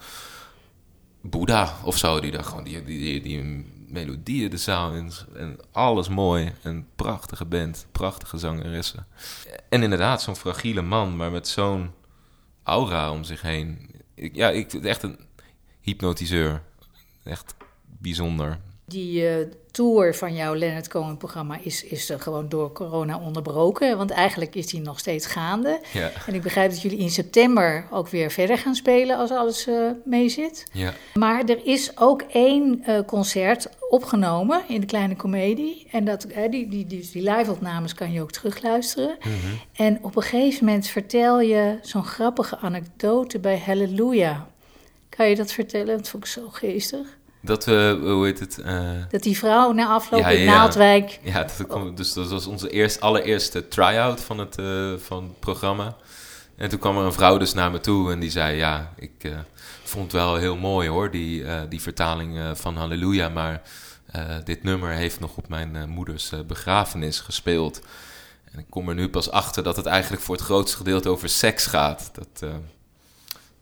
Boeddha 1.22 1.78
of 1.84 1.98
zo. 1.98 2.20
Die 2.20 2.32
daar 2.32 2.44
gewoon 2.44 2.64
die, 2.64 2.84
die, 2.84 3.00
die, 3.00 3.22
die 3.22 3.66
melodieën 3.92 4.50
de 4.50 4.58
zaal 4.58 4.94
in. 4.94 5.12
En 5.36 5.58
alles 5.72 6.10
mooi. 6.10 6.54
En 6.62 6.88
prachtige 6.96 7.46
band, 7.46 7.88
prachtige 7.92 8.38
zangeressen. 8.38 9.08
En 9.70 9.84
inderdaad, 9.84 10.22
zo'n 10.22 10.36
fragiele 10.36 10.82
man, 10.82 11.16
maar 11.16 11.32
met 11.32 11.48
zo'n 11.48 11.92
aura 12.64 13.12
om 13.12 13.24
zich 13.24 13.42
heen. 13.42 13.90
Ik, 14.16 14.36
ja, 14.36 14.50
ik 14.50 14.74
echt 14.74 15.04
een 15.04 15.20
hypnotiseur. 15.82 16.62
Echt 17.24 17.56
bijzonder. 17.86 18.60
Die 18.92 19.28
eh, 19.28 19.46
tour 19.72 20.16
van 20.16 20.36
jouw 20.36 20.54
Leonard 20.54 20.88
Cohen-programma 20.88 21.58
is, 21.62 21.84
is 21.84 22.10
er 22.10 22.20
gewoon 22.20 22.50
door 22.50 22.72
corona 22.72 23.20
onderbroken. 23.20 23.98
Want 23.98 24.12
eigenlijk 24.12 24.56
is 24.56 24.68
die 24.68 24.82
nog 24.82 25.00
steeds 25.00 25.26
gaande. 25.26 25.80
Ja, 25.94 26.12
En 26.28 26.34
ik 26.34 26.42
begrijp 26.42 26.70
dat 26.70 26.82
jullie 26.82 26.98
in 26.98 27.10
september 27.10 27.88
ook 27.92 28.08
weer 28.08 28.32
verder 28.32 28.58
gaan 28.58 28.76
spelen 28.76 29.18
als 29.18 29.32
alles 29.32 29.68
eh 29.68 29.90
mee 30.06 30.30
zit. 30.30 30.66
ja. 30.72 30.94
Maar 31.14 31.44
er 31.44 31.66
is 31.66 31.98
ook 31.98 32.22
één 32.22 32.84
eh, 32.84 33.00
concert 33.06 33.70
opgenomen 33.90 34.62
in 34.68 34.80
de 34.80 34.88
Kleine 34.88 35.16
Comedie. 35.16 35.88
En 35.92 36.06
dat, 36.06 36.28
die, 36.50 36.70
die, 36.70 36.86
die, 36.88 37.10
die 37.12 37.32
live-opnames 37.32 37.94
kan 37.94 38.12
je 38.12 38.22
ook 38.22 38.32
terugluisteren. 38.32 39.18
En 39.74 40.00
op 40.02 40.16
een 40.16 40.22
gegeven 40.22 40.66
moment 40.66 40.88
vertel 40.88 41.42
je 41.42 41.78
zo'n 41.82 42.06
grappige 42.06 42.58
anekdote 42.58 43.40
bij 43.40 43.60
Hallelujah. 43.60 44.42
Kan 45.10 45.30
je 45.30 45.36
dat 45.36 45.52
vertellen? 45.52 45.98
Dat 45.98 46.10
vond 46.10 46.24
ik 46.24 46.30
zo 46.30 46.50
geestig. 46.50 47.20
Dat 47.42 47.66
we, 47.66 47.98
hoe 48.02 48.26
heet 48.26 48.40
het? 48.40 48.58
eh, 48.58 48.92
Dat 49.10 49.24
die 49.24 49.38
vrouw 49.38 49.72
na 49.72 49.88
afloop 49.88 50.20
Ja, 50.22 50.30
in 50.30 50.40
ja. 50.42 50.54
Naaldwijk... 50.54 51.20
ja, 51.24 51.44
dat 51.44 51.68
kwam, 51.68 51.96
dus 51.96 52.14
dat 52.14 52.30
was 52.30 52.46
onze 52.46 52.70
eerst, 52.70 53.02
allereerste 53.02 53.68
try-out 53.68 54.22
van 54.22 54.38
het, 54.38 54.58
eh, 54.58 54.94
van 54.98 55.24
het 55.24 55.40
programma. 55.40 55.96
En 56.56 56.70
toen 56.70 56.80
kwam 56.80 56.98
er 56.98 57.04
een 57.06 57.14
vrouw 57.14 57.38
dus 57.38 57.54
naar 57.54 57.72
me 57.72 57.80
toe 57.80 58.12
en 58.12 58.20
die 58.20 58.30
zei... 58.30 58.56
Ja, 58.58 58.94
ik 58.98 59.12
eh, 59.20 59.32
vond 59.84 60.04
het 60.04 60.12
wel 60.22 60.36
heel 60.36 60.56
mooi 60.58 60.90
hoor, 60.90 61.12
die, 61.12 61.46
eh, 61.46 61.62
die 61.70 61.82
vertaling 61.82 62.38
eh, 62.38 62.50
van 62.54 62.76
Halleluja. 62.76 63.30
Maar 63.30 63.62
eh, 64.06 64.36
dit 64.44 64.64
nummer 64.64 64.90
heeft 64.92 65.20
nog 65.20 65.38
op 65.38 65.48
mijn 65.48 65.76
eh, 65.76 65.84
moeders 65.86 66.32
eh, 66.32 66.40
begrafenis 66.40 67.20
gespeeld. 67.20 67.82
En 68.52 68.60
ik 68.60 68.66
kom 68.70 68.90
er 68.90 68.96
nu 68.96 69.10
pas 69.10 69.32
achter 69.32 69.64
dat 69.64 69.76
het 69.76 69.86
eigenlijk 69.86 70.24
voor 70.24 70.36
het 70.36 70.44
grootste 70.44 70.78
gedeelte 70.78 71.10
over 71.10 71.30
seks 71.30 71.66
gaat. 71.66 72.10
Dat, 72.14 72.28
eh, 72.50 72.50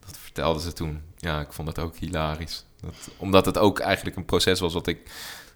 dat 0.05 0.17
vertelde 0.23 0.61
ze 0.61 0.73
toen. 0.73 1.01
Ja, 1.17 1.39
ik 1.39 1.53
vond 1.53 1.75
dat 1.75 1.85
ook 1.85 1.95
hilarisch. 1.97 2.63
Dat, 2.81 3.09
omdat 3.17 3.45
het 3.45 3.57
ook 3.57 3.79
eigenlijk 3.79 4.15
een 4.15 4.25
proces 4.25 4.59
was 4.59 4.73
wat 4.73 4.87
ik 4.87 5.11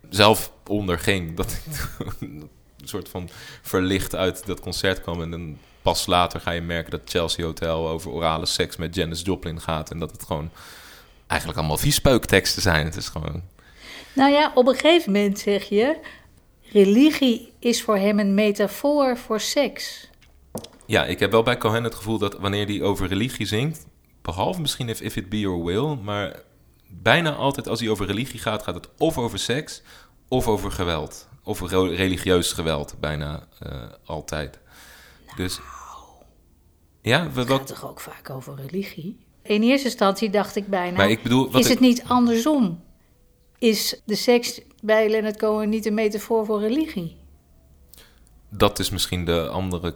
zelf 0.09 0.51
onderging. 0.67 1.35
Dat 1.35 1.51
ik 1.51 1.89
een 2.19 2.49
soort 2.83 3.09
van 3.09 3.29
verlicht 3.61 4.15
uit 4.15 4.45
dat 4.45 4.59
concert 4.59 5.01
kwam. 5.01 5.21
En 5.21 5.31
dan 5.31 5.57
pas 5.81 6.05
later 6.05 6.39
ga 6.39 6.51
je 6.51 6.61
merken 6.61 6.91
dat 6.91 7.01
Chelsea 7.05 7.45
Hotel 7.45 7.87
over 7.87 8.11
orale 8.11 8.45
seks 8.45 8.75
met 8.75 8.95
Janis 8.95 9.21
Joplin 9.21 9.61
gaat. 9.61 9.91
En 9.91 9.99
dat 9.99 10.11
het 10.11 10.23
gewoon 10.23 10.49
eigenlijk 11.27 11.59
allemaal 11.59 11.77
viespeukteksten 11.77 12.61
zijn. 12.61 12.85
Het 12.85 12.95
is 12.95 13.07
gewoon... 13.07 13.43
Nou 14.13 14.31
ja, 14.31 14.51
op 14.55 14.67
een 14.67 14.75
gegeven 14.75 15.11
moment 15.11 15.39
zeg 15.39 15.63
je... 15.63 15.97
religie 16.71 17.51
is 17.59 17.83
voor 17.83 17.97
hem 17.97 18.19
een 18.19 18.33
metafoor 18.33 19.17
voor 19.17 19.39
seks. 19.39 20.09
Ja, 20.85 21.05
ik 21.05 21.19
heb 21.19 21.31
wel 21.31 21.43
bij 21.43 21.57
Cohen 21.57 21.83
het 21.83 21.95
gevoel 21.95 22.17
dat 22.17 22.33
wanneer 22.39 22.65
hij 22.65 22.81
over 22.81 23.07
religie 23.07 23.45
zingt... 23.45 23.85
behalve 24.21 24.61
misschien 24.61 24.89
If, 24.89 25.01
If 25.01 25.15
It 25.15 25.29
Be 25.29 25.39
Your 25.39 25.63
Will... 25.63 25.97
maar 26.03 26.41
bijna 27.01 27.33
altijd 27.33 27.67
als 27.67 27.79
hij 27.79 27.89
over 27.89 28.05
religie 28.05 28.39
gaat... 28.39 28.63
gaat 28.63 28.75
het 28.75 28.89
of 28.97 29.17
over 29.17 29.39
seks 29.39 29.81
of 30.27 30.47
over 30.47 30.71
geweld. 30.71 31.27
Of 31.43 31.61
re- 31.69 31.95
religieus 31.95 32.51
geweld, 32.51 32.95
bijna 32.99 33.47
eh, 33.59 33.81
altijd. 34.05 34.59
Dus... 35.35 35.59
Ja, 37.01 37.29
wat, 37.31 37.47
Het 37.47 37.57
gaat 37.57 37.67
toch 37.67 37.89
ook 37.89 37.99
vaak 37.99 38.29
over 38.29 38.55
religie? 38.55 39.25
In 39.43 39.61
eerste 39.63 39.87
instantie 39.87 40.29
dacht 40.29 40.55
ik 40.55 40.67
bijna... 40.67 40.97
Maar 40.97 41.09
ik 41.09 41.23
bedoel, 41.23 41.57
is 41.57 41.65
ik- 41.65 41.71
het 41.71 41.79
niet 41.79 42.03
andersom? 42.07 42.83
Is 43.59 44.01
de 44.05 44.15
seks 44.15 44.61
bij 44.81 45.09
Leonard 45.09 45.37
Cohen 45.37 45.69
niet 45.69 45.85
een 45.85 45.93
metafoor 45.93 46.45
voor 46.45 46.59
religie? 46.59 47.21
dat 48.49 48.79
is 48.79 48.89
misschien 48.89 49.25
de 49.25 49.47
andere 49.47 49.95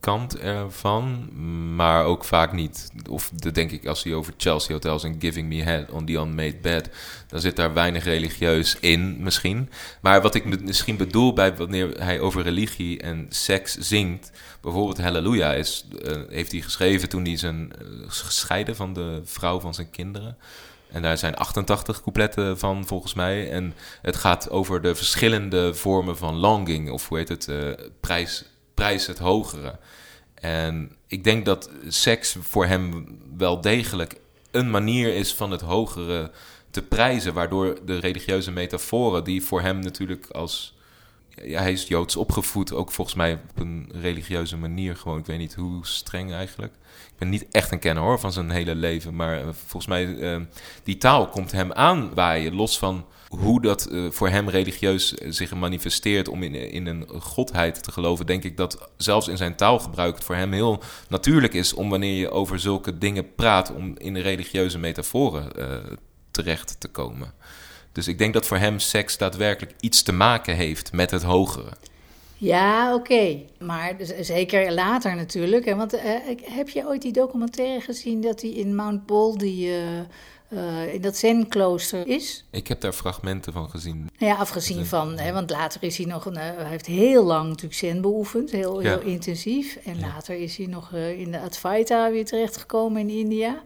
kant 0.00 0.38
ervan, 0.38 1.28
maar 1.74 2.04
ook 2.04 2.24
vaak 2.24 2.52
niet. 2.52 2.90
Of 3.08 3.30
dat 3.34 3.54
denk 3.54 3.70
ik 3.70 3.86
als 3.86 4.04
hij 4.04 4.14
over 4.14 4.32
Chelsea 4.36 4.72
Hotels 4.72 5.04
en 5.04 5.16
Giving 5.18 5.48
Me 5.48 5.62
Head 5.62 5.90
on 5.90 6.06
the 6.06 6.12
Unmade 6.12 6.56
Bed, 6.62 6.90
dan 7.28 7.40
zit 7.40 7.56
daar 7.56 7.72
weinig 7.72 8.04
religieus 8.04 8.76
in 8.80 9.22
misschien. 9.22 9.70
Maar 10.00 10.22
wat 10.22 10.34
ik 10.34 10.62
misschien 10.62 10.96
bedoel 10.96 11.32
bij 11.32 11.56
wanneer 11.56 12.02
hij 12.02 12.20
over 12.20 12.42
religie 12.42 13.00
en 13.00 13.26
seks 13.28 13.76
zingt, 13.78 14.30
bijvoorbeeld 14.60 15.00
Halleluja, 15.00 15.52
is, 15.52 15.84
eh, 16.04 16.16
heeft 16.28 16.52
hij 16.52 16.60
geschreven 16.60 17.08
toen 17.08 17.24
hij 17.24 17.36
zijn 17.36 17.72
eh, 17.72 17.86
gescheiden 18.06 18.76
van 18.76 18.92
de 18.92 19.20
vrouw 19.24 19.60
van 19.60 19.74
zijn 19.74 19.90
kinderen. 19.90 20.36
En 20.90 21.02
daar 21.02 21.18
zijn 21.18 21.36
88 21.36 22.00
coupletten 22.02 22.58
van, 22.58 22.86
volgens 22.86 23.14
mij. 23.14 23.50
En 23.50 23.74
het 24.02 24.16
gaat 24.16 24.50
over 24.50 24.82
de 24.82 24.94
verschillende 24.94 25.74
vormen 25.74 26.16
van 26.16 26.36
longing, 26.36 26.90
of 26.90 27.08
hoe 27.08 27.18
heet 27.18 27.28
het, 27.28 27.48
eh, 27.48 27.56
prijs, 28.00 28.44
prijs 28.78 29.06
het 29.06 29.18
hogere. 29.18 29.78
En 30.34 30.92
ik 31.06 31.24
denk 31.24 31.44
dat 31.44 31.70
seks 31.88 32.36
voor 32.40 32.66
hem 32.66 33.06
wel 33.36 33.60
degelijk 33.60 34.20
een 34.50 34.70
manier 34.70 35.14
is 35.14 35.34
van 35.34 35.50
het 35.50 35.60
hogere 35.60 36.30
te 36.70 36.82
prijzen, 36.82 37.34
waardoor 37.34 37.78
de 37.84 37.98
religieuze 37.98 38.50
metaforen, 38.50 39.24
die 39.24 39.42
voor 39.42 39.60
hem 39.60 39.78
natuurlijk 39.78 40.26
als. 40.30 40.76
Ja, 41.42 41.60
hij 41.60 41.72
is 41.72 41.86
joods 41.86 42.16
opgevoed, 42.16 42.72
ook 42.72 42.90
volgens 42.90 43.16
mij 43.16 43.32
op 43.32 43.60
een 43.60 43.90
religieuze 44.00 44.56
manier 44.56 44.96
gewoon. 44.96 45.18
Ik 45.18 45.26
weet 45.26 45.38
niet 45.38 45.54
hoe 45.54 45.86
streng 45.86 46.32
eigenlijk. 46.32 46.72
Ik 47.06 47.18
ben 47.18 47.28
niet 47.28 47.46
echt 47.50 47.72
een 47.72 47.78
kenner 47.78 48.02
hoor 48.02 48.20
van 48.20 48.32
zijn 48.32 48.50
hele 48.50 48.74
leven, 48.74 49.16
maar 49.16 49.40
eh, 49.40 49.48
volgens 49.52 49.86
mij 49.86 50.18
eh, 50.18 50.40
die 50.82 50.96
taal 50.96 51.28
komt 51.28 51.52
hem 51.52 51.72
aanwaaien, 51.72 52.54
los 52.54 52.78
van 52.78 53.06
hoe 53.28 53.60
dat 53.62 53.86
eh, 53.86 54.10
voor 54.10 54.28
hem 54.28 54.48
religieus 54.48 55.14
eh, 55.14 55.30
zich 55.30 55.54
manifesteert 55.54 56.28
om 56.28 56.42
in, 56.42 56.54
in 56.54 56.86
een 56.86 57.06
godheid 57.20 57.82
te 57.82 57.92
geloven, 57.92 58.26
denk 58.26 58.44
ik 58.44 58.56
dat 58.56 58.88
zelfs 58.96 59.28
in 59.28 59.36
zijn 59.36 59.54
taalgebruik 59.56 60.14
het 60.14 60.24
voor 60.24 60.34
hem 60.34 60.52
heel 60.52 60.80
natuurlijk 61.08 61.54
is 61.54 61.74
om 61.74 61.90
wanneer 61.90 62.14
je 62.18 62.30
over 62.30 62.60
zulke 62.60 62.98
dingen 62.98 63.34
praat, 63.34 63.72
om 63.74 63.94
in 63.98 64.16
religieuze 64.16 64.78
metaforen 64.78 65.52
eh, 65.56 65.76
terecht 66.30 66.76
te 66.80 66.88
komen. 66.88 67.32
Dus 67.92 68.08
ik 68.08 68.18
denk 68.18 68.34
dat 68.34 68.46
voor 68.46 68.56
hem 68.56 68.78
seks 68.78 69.18
daadwerkelijk 69.18 69.74
iets 69.80 70.02
te 70.02 70.12
maken 70.12 70.56
heeft 70.56 70.92
met 70.92 71.10
het 71.10 71.22
hogere. 71.22 71.70
Ja, 72.40 72.94
oké. 72.94 73.36
Maar 73.58 73.96
zeker 74.20 74.72
later 74.72 75.16
natuurlijk. 75.16 75.74
Want 75.74 75.92
ik- 76.28 76.40
heb 76.44 76.68
je 76.68 76.86
ooit 76.86 77.02
die 77.02 77.12
documentaire 77.12 77.80
gezien 77.80 78.20
dat 78.20 78.40
hij 78.40 78.50
in 78.50 78.74
Mount 78.74 79.06
Baldy, 79.06 79.68
eh, 80.48 80.94
in 80.94 81.00
dat 81.00 81.16
zen-klooster 81.16 82.06
is? 82.06 82.44
Ik 82.50 82.68
heb 82.68 82.80
daar 82.80 82.92
fragmenten 82.92 83.52
van 83.52 83.70
gezien. 83.70 84.08
Ja, 84.16 84.34
afgezien 84.34 84.86
van, 84.86 85.18
hè, 85.18 85.32
want 85.32 85.50
later 85.50 85.82
is 85.82 85.96
hij 85.96 86.06
nog, 86.06 86.24
een, 86.24 86.36
eh, 86.36 86.42
hij 86.56 86.68
heeft 86.68 86.86
heel 86.86 87.24
lang 87.24 87.46
natuurlijk 87.48 87.74
zen 87.74 88.00
beoefend, 88.00 88.50
heel, 88.50 88.82
Ja. 88.82 88.88
heel 88.88 89.00
intensief. 89.00 89.76
En 89.84 90.00
later 90.00 90.34
is 90.40 90.56
hij 90.56 90.66
nog 90.66 90.92
eh, 90.92 91.20
in 91.20 91.30
de 91.30 91.40
Advaita 91.40 92.10
weer 92.10 92.24
terechtgekomen 92.24 93.00
in 93.00 93.08
India. 93.10 93.62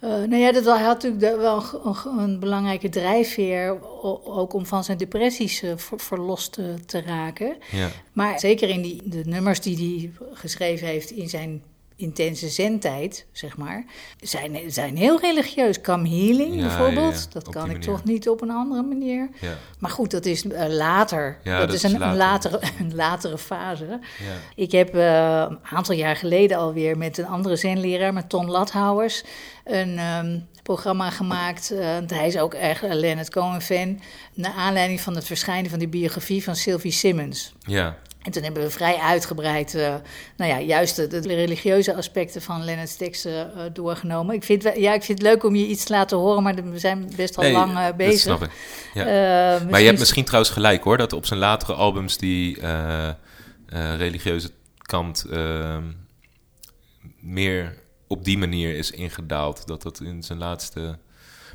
Nou 0.00 0.36
ja, 0.36 0.52
dat 0.52 0.64
hij 0.64 0.82
had 0.82 1.02
natuurlijk 1.02 1.36
wel 1.40 1.62
een, 1.84 2.18
een 2.18 2.38
belangrijke 2.40 2.88
drijfveer, 2.88 3.78
ook 4.24 4.52
om 4.52 4.66
van 4.66 4.84
zijn 4.84 4.98
depressies 4.98 5.58
ver- 5.76 6.00
verlost 6.00 6.52
te, 6.52 6.74
te 6.86 7.00
raken. 7.02 7.56
Ja, 7.70 7.88
Maar 8.12 8.40
zeker 8.40 8.68
in 8.68 8.82
die, 8.82 9.02
de 9.04 9.22
nummers 9.24 9.60
die 9.60 9.76
hij 9.76 10.26
geschreven 10.34 10.86
heeft 10.86 11.10
in 11.10 11.28
zijn 11.28 11.62
intense 12.00 12.48
zendtijd, 12.48 13.26
zeg 13.32 13.56
maar, 13.56 13.84
zijn, 14.20 14.58
zijn 14.66 14.96
heel 14.96 15.20
religieus. 15.20 15.80
Come 15.80 16.08
Healing 16.08 16.54
Ja, 16.54 16.60
bijvoorbeeld, 16.60 17.14
ja, 17.14 17.20
ja. 17.20 17.26
dat 17.32 17.46
Op 17.46 17.52
kan 17.52 17.64
ik 17.64 17.68
manier. 17.70 17.86
toch 17.86 18.04
niet 18.04 18.28
op 18.28 18.40
een 18.42 18.50
andere 18.50 18.82
manier. 18.82 19.28
Maar 19.78 19.90
goed, 19.90 20.10
dat 20.10 20.24
is 20.26 20.48
eh, 20.48 20.68
later. 20.68 21.38
Ja, 21.42 21.58
dat, 21.58 21.66
dat 21.66 21.76
is 21.76 21.84
is 21.84 21.92
een, 21.92 22.02
een 22.02 22.16
later. 22.16 22.50
latere, 22.50 22.72
een 22.84 22.94
latere 22.94 23.38
fase. 23.38 23.98
Ik 24.54 24.72
heb 24.72 24.94
eh, 24.94 25.46
een 25.48 25.58
aantal 25.62 25.94
jaar 25.94 26.16
geleden 26.16 26.56
alweer 26.58 26.98
met 26.98 27.18
een 27.18 27.26
andere 27.26 27.56
zenleraar, 27.56 28.12
met 28.12 28.28
Ton 28.28 28.50
Lathouwers, 28.50 29.24
een 29.64 29.98
ehm, 29.98 30.38
programma 30.62 31.10
gemaakt. 31.10 31.74
Want 31.78 32.10
hij 32.10 32.26
is 32.26 32.38
ook 32.38 32.54
erg 32.54 32.82
een 32.82 32.96
Leonard 33.00 33.30
Cohen-fan. 33.30 34.00
Naar 34.34 34.52
aanleiding 34.52 35.00
van 35.00 35.14
het 35.14 35.24
verschijnen 35.26 35.70
van 35.70 35.78
die 35.78 35.88
biografie 35.88 36.44
van 36.44 36.56
Sylvie 36.56 36.92
Simmons. 36.92 37.52
ja. 37.66 37.96
En 38.22 38.32
toen 38.32 38.42
hebben 38.42 38.62
we 38.62 38.70
vrij 38.70 38.96
uitgebreid, 38.96 39.74
uh, 39.74 39.94
nou 40.36 40.50
ja, 40.50 40.60
juist 40.60 40.96
de, 40.96 41.06
de, 41.06 41.34
religieuze 41.34 41.94
aspecten 41.94 42.42
van 42.42 42.64
Leonard's 42.64 42.96
teksten 42.96 43.52
uh, 43.56 43.62
doorgenomen. 43.72 44.34
Ik 44.34 44.44
vind, 44.44 44.62
ja, 44.62 44.92
ik 44.92 45.02
vind 45.02 45.18
het 45.18 45.26
leuk 45.26 45.44
om 45.44 45.54
je 45.54 45.66
iets 45.66 45.84
te 45.84 45.92
laten 45.92 46.18
horen, 46.18 46.42
maar 46.42 46.54
we 46.54 46.78
zijn 46.78 47.12
best 47.16 47.38
al 47.38 47.50
lang 47.50 47.72
uh, 47.72 47.86
bezig. 47.96 48.24
Dat 48.24 48.38
snap 48.38 48.42
ik. 48.42 48.50
Ja. 48.94 49.04
maar 49.70 49.80
je 49.80 49.86
hebt 49.86 49.98
misschien 49.98 50.24
trouwens 50.24 50.52
gelijk 50.52 50.84
hoor, 50.84 50.96
dat 50.96 51.12
op 51.12 51.26
zijn 51.26 51.38
latere 51.38 51.72
albums 51.72 52.16
die 52.16 52.58
religieuze 53.96 54.50
kant 54.78 55.24
ehm, 55.30 55.84
meer 57.20 57.76
op 58.06 58.24
die 58.24 58.38
manier 58.38 58.76
is 58.76 58.90
ingedaald. 58.90 59.66
Dat 59.66 59.82
dat 59.82 60.00
in 60.00 60.22
zijn 60.22 60.38
laatste 60.38 60.98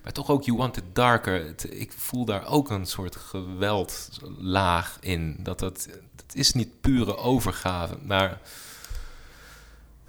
maar 0.05 0.13
toch 0.13 0.29
ook 0.29 0.43
You 0.43 0.57
Want 0.57 0.77
It 0.77 0.83
Darker. 0.93 1.55
ik 1.69 1.91
voel 1.97 2.25
daar 2.25 2.47
ook 2.47 2.69
een 2.69 2.85
soort 2.85 3.15
geweldlaag 3.15 4.97
in. 4.99 5.37
Dat, 5.39 5.59
dat 5.59 5.89
is 6.35 6.53
niet 6.53 6.81
pure 6.81 7.17
overgave, 7.17 7.95
maar... 8.03 8.39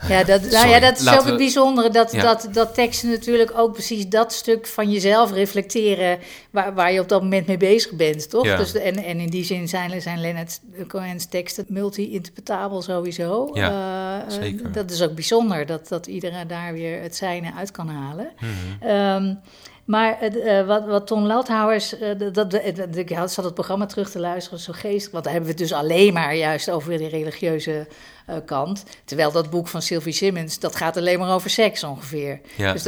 Ja, 0.08 0.24
dat, 0.24 0.50
nou 0.50 0.68
ja, 0.68 0.80
dat 0.80 0.98
is 0.98 1.08
ook 1.08 1.24
het 1.24 1.36
bijzondere. 1.36 1.90
Dat, 1.90 2.10
dat, 2.10 2.48
dat 2.52 2.74
teksten 2.74 3.10
natuurlijk 3.10 3.52
ook 3.58 3.72
precies 3.72 4.08
dat 4.08 4.32
stuk 4.32 4.66
van 4.66 4.90
jezelf 4.90 5.32
reflecteren. 5.32 6.18
waar, 6.50 6.74
waar 6.74 6.92
je 6.92 7.00
op 7.00 7.08
dat 7.08 7.22
moment 7.22 7.46
mee 7.46 7.56
bezig 7.56 7.92
bent, 7.92 8.30
toch? 8.30 8.44
Ja. 8.44 8.56
Dus, 8.56 8.74
en, 8.74 9.04
en 9.04 9.20
in 9.20 9.30
die 9.30 9.44
zin 9.44 9.68
zijn, 9.68 10.02
zijn 10.02 10.20
Leonard 10.20 10.60
Cohen's 10.88 11.26
teksten 11.26 11.64
multi-interpretabel 11.68 12.82
sowieso. 12.82 13.50
Ja, 13.52 14.24
uh, 14.24 14.32
zeker. 14.32 14.72
Dat 14.72 14.90
is 14.90 15.02
ook 15.02 15.14
bijzonder 15.14 15.66
dat, 15.66 15.88
dat 15.88 16.06
iedereen 16.06 16.48
daar 16.48 16.72
weer 16.72 17.02
het 17.02 17.16
zijne 17.16 17.52
uit 17.54 17.70
kan 17.70 17.88
halen. 17.88 18.30
Mhm. 18.40 18.88
Um, 18.90 19.40
maar 19.86 20.34
uh, 20.34 20.66
wat, 20.66 20.86
wat 20.86 21.06
Ton 21.06 21.26
Lathouwers, 21.26 22.00
uh, 22.00 22.18
dat, 22.18 22.34
dat, 22.34 22.96
ik 22.96 23.08
zat 23.26 23.44
het 23.44 23.54
programma 23.54 23.86
terug 23.86 24.10
te 24.10 24.18
luisteren, 24.18 24.58
zo 24.58 24.72
geestig. 24.72 25.12
Want 25.12 25.24
daar 25.24 25.32
hebben 25.32 25.52
we 25.52 25.58
het 25.58 25.68
dus 25.68 25.78
alleen 25.78 26.12
maar 26.12 26.34
juist 26.34 26.70
over 26.70 26.98
de 26.98 27.08
religieuze 27.08 27.86
uh, 28.30 28.36
kant. 28.44 28.84
Terwijl 29.04 29.32
dat 29.32 29.50
boek 29.50 29.68
van 29.68 29.82
Sylvie 29.82 30.12
Simmons, 30.12 30.58
dat 30.58 30.76
gaat 30.76 30.96
alleen 30.96 31.18
maar 31.18 31.34
over 31.34 31.50
seks 31.50 31.84
ongeveer. 31.84 32.40
Ja. 32.56 32.72
Dus, 32.72 32.84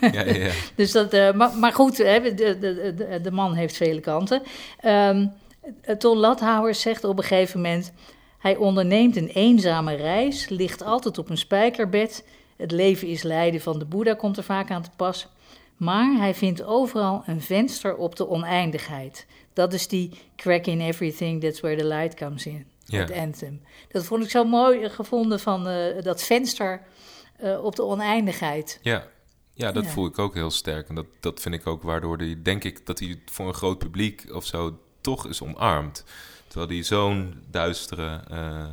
ja, 0.00 0.22
ja, 0.22 0.50
dus 0.74 0.92
dat, 0.92 1.34
maar, 1.34 1.56
maar, 1.56 1.72
goed, 1.72 1.96
hè, 1.96 2.20
de, 2.20 2.58
de, 2.58 2.94
de, 2.94 3.20
de, 3.22 3.30
man 3.30 3.54
heeft 3.54 3.76
vele 3.76 4.00
kanten. 4.00 4.42
Um, 4.84 5.32
Ton 5.98 6.18
Lathouwers 6.18 6.80
zegt 6.80 7.04
op 7.04 7.18
een 7.18 7.24
gegeven 7.24 7.60
moment... 7.60 7.92
Hij 8.38 8.56
onderneemt 8.56 9.16
een 9.16 9.28
eenzame 9.28 9.94
reis, 9.94 10.48
ligt 10.48 10.84
altijd 10.84 11.18
op 11.18 11.30
een 11.30 11.38
spijkerbed. 11.38 12.24
Het 12.56 12.70
leven 12.70 13.08
is 13.08 13.22
lijden 13.22 13.60
van 13.60 13.78
de 13.78 13.84
Boeddha 13.84 14.14
komt 14.14 14.36
er 14.36 14.42
vaak 14.42 14.70
aan 14.70 14.82
te 14.82 14.90
pas... 14.96 15.28
Maar 15.82 16.16
hij 16.16 16.34
vindt 16.34 16.64
overal 16.64 17.22
een 17.26 17.40
venster 17.40 17.96
op 17.96 18.16
de 18.16 18.28
oneindigheid. 18.28 19.26
Dat 19.52 19.72
is 19.72 19.88
die 19.88 20.10
crack 20.36 20.66
in 20.66 20.80
everything, 20.80 21.40
that's 21.40 21.60
where 21.60 21.76
the 21.80 21.86
light 21.86 22.14
comes 22.14 22.46
in. 22.46 22.66
Ja. 22.84 23.00
Het 23.00 23.12
anthem. 23.12 23.60
Dat 23.88 24.04
vond 24.04 24.24
ik 24.24 24.30
zo 24.30 24.44
mooi 24.44 24.88
gevonden 24.88 25.40
van 25.40 25.68
uh, 25.68 26.02
dat 26.02 26.22
venster 26.22 26.82
uh, 27.42 27.64
op 27.64 27.76
de 27.76 27.84
oneindigheid. 27.84 28.78
Ja, 28.82 29.06
ja 29.54 29.72
dat 29.72 29.84
Ja. 29.84 29.90
voel 29.90 30.06
ik 30.06 30.18
ook 30.18 30.34
heel 30.34 30.50
sterk. 30.50 30.88
En 30.88 30.94
dat, 30.94 31.06
dat 31.20 31.40
vind 31.40 31.54
ik 31.54 31.66
ook 31.66 31.82
waardoor 31.82 32.16
hij, 32.16 32.38
denk 32.42 32.64
ik, 32.64 32.86
dat 32.86 32.98
hij 32.98 33.20
voor 33.24 33.46
een 33.48 33.54
groot 33.54 33.78
publiek 33.78 34.24
of 34.34 34.46
zo 34.46 34.78
toch 35.00 35.26
is 35.26 35.42
omarmd. 35.42 36.04
Terwijl 36.46 36.70
hij 36.70 36.82
zo'n 36.82 37.42
duistere 37.50 38.20
eh, 38.30 38.66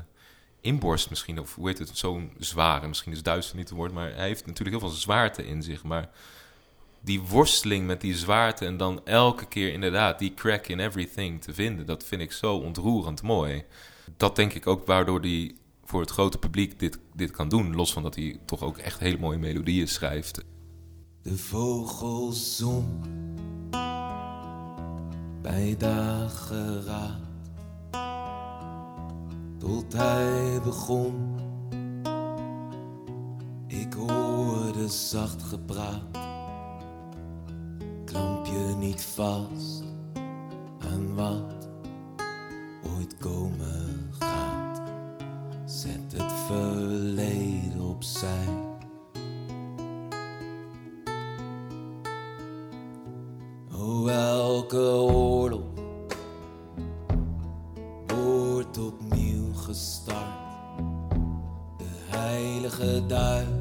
inborst 0.62 1.10
misschien, 1.10 1.40
of 1.40 1.56
hoe 1.56 1.68
heet 1.68 1.80
het, 1.80 1.98
zo'n 1.98 2.34
zware, 2.40 2.88
misschien 2.88 3.12
is 3.12 3.24
duister 3.24 3.56
niet 3.56 3.70
het 3.70 3.78
woord, 3.78 3.92
maar 3.92 4.14
hij 4.16 4.28
heeft 4.28 4.46
natuurlijk 4.46 4.78
heel 4.80 4.90
veel 4.90 4.98
zwaarte 5.00 5.48
in 5.48 5.64
zich. 5.64 5.84
Maar 5.84 6.10
die 7.02 7.22
worsteling 7.22 7.86
met 7.86 8.02
die 8.02 8.16
zwaarte 8.16 8.66
en 8.66 8.78
dan 8.78 9.06
elke 9.06 9.46
keer 9.46 9.74
inderdaad 9.74 10.20
die 10.20 10.34
crack 10.34 10.68
in 10.68 10.80
everything 10.80 11.42
te 11.42 11.54
vinden, 11.54 11.86
dat 11.86 12.04
vind 12.04 12.22
ik 12.22 12.32
zo 12.32 12.56
ontroerend 12.56 13.22
mooi. 13.22 13.64
Dat 14.18 14.36
denk 14.36 14.54
ik 14.54 14.68
ook 14.68 14.86
waardoor 14.86 15.20
hij 15.20 15.56
voor 15.84 16.02
het 16.02 16.10
grote 16.10 16.38
publiek 16.38 16.80
dit, 16.80 17.00
dit 17.14 17.32
kan 17.32 17.50
doen, 17.50 17.76
los 17.76 17.94
van 17.94 18.04
dat 18.04 18.16
hij 18.16 18.40
toch 18.46 18.62
ook 18.62 18.78
echt 18.78 19.00
hele 19.00 19.18
mooie 19.18 19.38
melodieën 19.38 19.88
schrijft. 19.88 20.44
De 21.22 21.38
vogels 21.38 22.56
zong 22.56 22.86
bij 25.42 25.76
dageraad 25.78 27.28
tot 29.60 29.94
hij 29.94 30.60
begon. 30.64 31.38
Ik 33.68 33.94
hoorde 33.94 34.88
zacht 34.88 35.44
gepraat, 35.44 36.18
klamp 38.10 38.46
je 38.46 38.76
niet 38.78 39.02
vast 39.02 39.84
aan 40.80 41.16
wat 41.16 41.70
ooit 42.98 43.18
komen 43.18 44.12
gaat. 44.20 44.82
Zet 45.66 46.14
het 46.16 46.32
verleden 46.48 47.82
opzij. 47.82 48.48
Oh, 53.74 54.12
elke 54.12 54.92
oorlog 55.02 55.68
wordt 58.08 58.78
opnieuw 58.78 59.54
gestart. 59.54 60.78
De 61.78 62.18
heilige 62.18 63.06
duif 63.06 63.59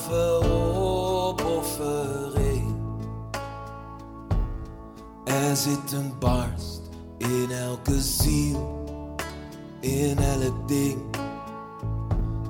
gave 0.00 0.40
opoffering. 1.28 2.74
Er 5.24 5.56
zit 5.56 5.92
een 5.92 6.18
barst 6.18 6.80
in 7.18 7.50
elke 7.50 8.00
ziel, 8.00 8.84
in 9.80 10.18
elk 10.18 10.68
ding. 10.68 10.98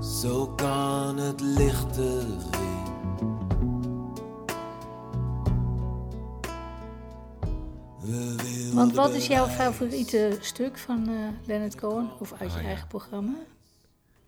Zo 0.01 0.47
kan 0.47 1.17
het 1.17 1.41
licht 1.41 1.97
erin. 1.97 2.39
Want 8.75 8.95
wat 8.95 9.11
is 9.15 9.27
jouw 9.27 9.47
favoriete 9.47 10.37
stuk 10.41 10.79
van 10.79 11.09
eh 11.09 11.15
Leonard 11.47 11.75
Cohen? 11.75 12.11
Of 12.19 12.33
uit 12.33 12.51
je 12.53 12.57
Oh, 12.57 12.63
ja. 12.63 12.69
eigen 12.69 12.87
programma? 12.87 13.33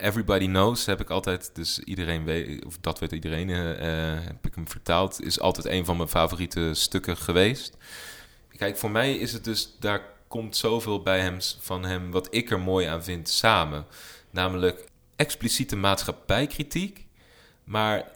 Everybody 0.03 0.47
Knows 0.47 0.87
heb 0.87 1.01
ik 1.01 1.11
altijd, 1.11 1.51
dus 1.55 1.79
iedereen 1.79 2.25
weet, 2.25 2.65
of 2.65 2.79
dat 2.81 2.99
weet 2.99 3.13
iedereen, 3.13 3.51
eh, 3.51 4.15
eh, 4.15 4.25
heb 4.25 4.47
ik 4.47 4.55
hem 4.55 4.69
vertaald, 4.69 5.23
is 5.23 5.41
altijd 5.41 5.67
een 5.67 5.85
van 5.85 5.97
mijn 5.97 6.09
favoriete 6.09 6.71
stukken 6.75 7.17
geweest. 7.17 7.77
Kijk, 8.57 8.77
voor 8.77 8.91
mij 8.91 9.17
is 9.17 9.33
het 9.33 9.45
dus, 9.45 9.77
daar 9.79 10.03
komt 10.29 10.57
zoveel 10.57 11.03
bij 11.03 11.21
hem, 11.21 11.37
van 11.61 11.85
hem 11.85 12.11
wat 12.11 12.35
ik 12.35 12.51
er 12.51 12.61
mooi 12.61 12.87
aan 12.87 13.05
vind 13.05 13.29
samen. 13.29 13.87
Namelijk 14.31 14.89
expliciete 15.17 15.77
maatschappijkritiek, 15.77 17.07
maar 17.65 18.11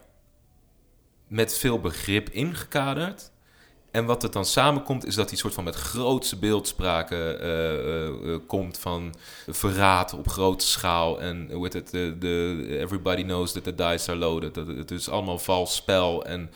met 1.27 1.57
veel 1.57 1.79
begrip 1.79 2.29
ingekaderd. 2.29 3.31
En 3.97 4.05
wat 4.05 4.23
er 4.23 4.31
dan 4.31 4.45
samenkomt, 4.45 5.05
is 5.05 5.15
dat 5.15 5.29
hij 5.29 5.37
soort 5.37 5.53
van 5.53 5.63
met 5.63 5.75
grootse 5.75 6.37
beeldspraken 6.37 7.41
eh, 7.41 7.73
eh, 7.73 8.07
eh, 8.07 8.39
komt 8.47 8.77
van 8.77 9.15
verraad 9.47 10.13
op 10.13 10.27
grote 10.27 10.65
schaal. 10.65 11.21
En 11.21 11.49
hoe 11.51 11.65
het, 11.65 11.93
everybody 11.93 13.23
knows 13.23 13.51
that 13.51 13.63
the 13.63 13.75
dice 13.75 14.11
are 14.11 14.19
loaded. 14.19 14.53
Dat 14.53 14.67
het 14.67 14.91
is 14.91 15.09
allemaal 15.09 15.39
vals 15.39 15.75
spel. 15.75 16.25
En 16.25 16.51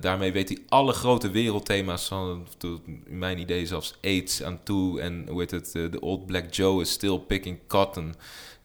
daarmee 0.00 0.32
weet 0.32 0.48
hij 0.48 0.58
alle 0.68 0.92
grote 0.92 1.30
wereldthema's 1.30 2.06
van, 2.06 2.46
in 2.84 3.18
mijn 3.18 3.38
idee 3.38 3.66
zelfs 3.66 3.94
AIDS 4.02 4.42
aan 4.42 4.60
toe. 4.62 5.00
En 5.00 5.26
hoe 5.28 5.40
het, 5.40 5.72
de 5.72 6.00
old 6.00 6.26
black 6.26 6.54
Joe 6.54 6.80
is 6.80 6.90
still 6.90 7.18
picking 7.18 7.58
cotton. 7.68 8.14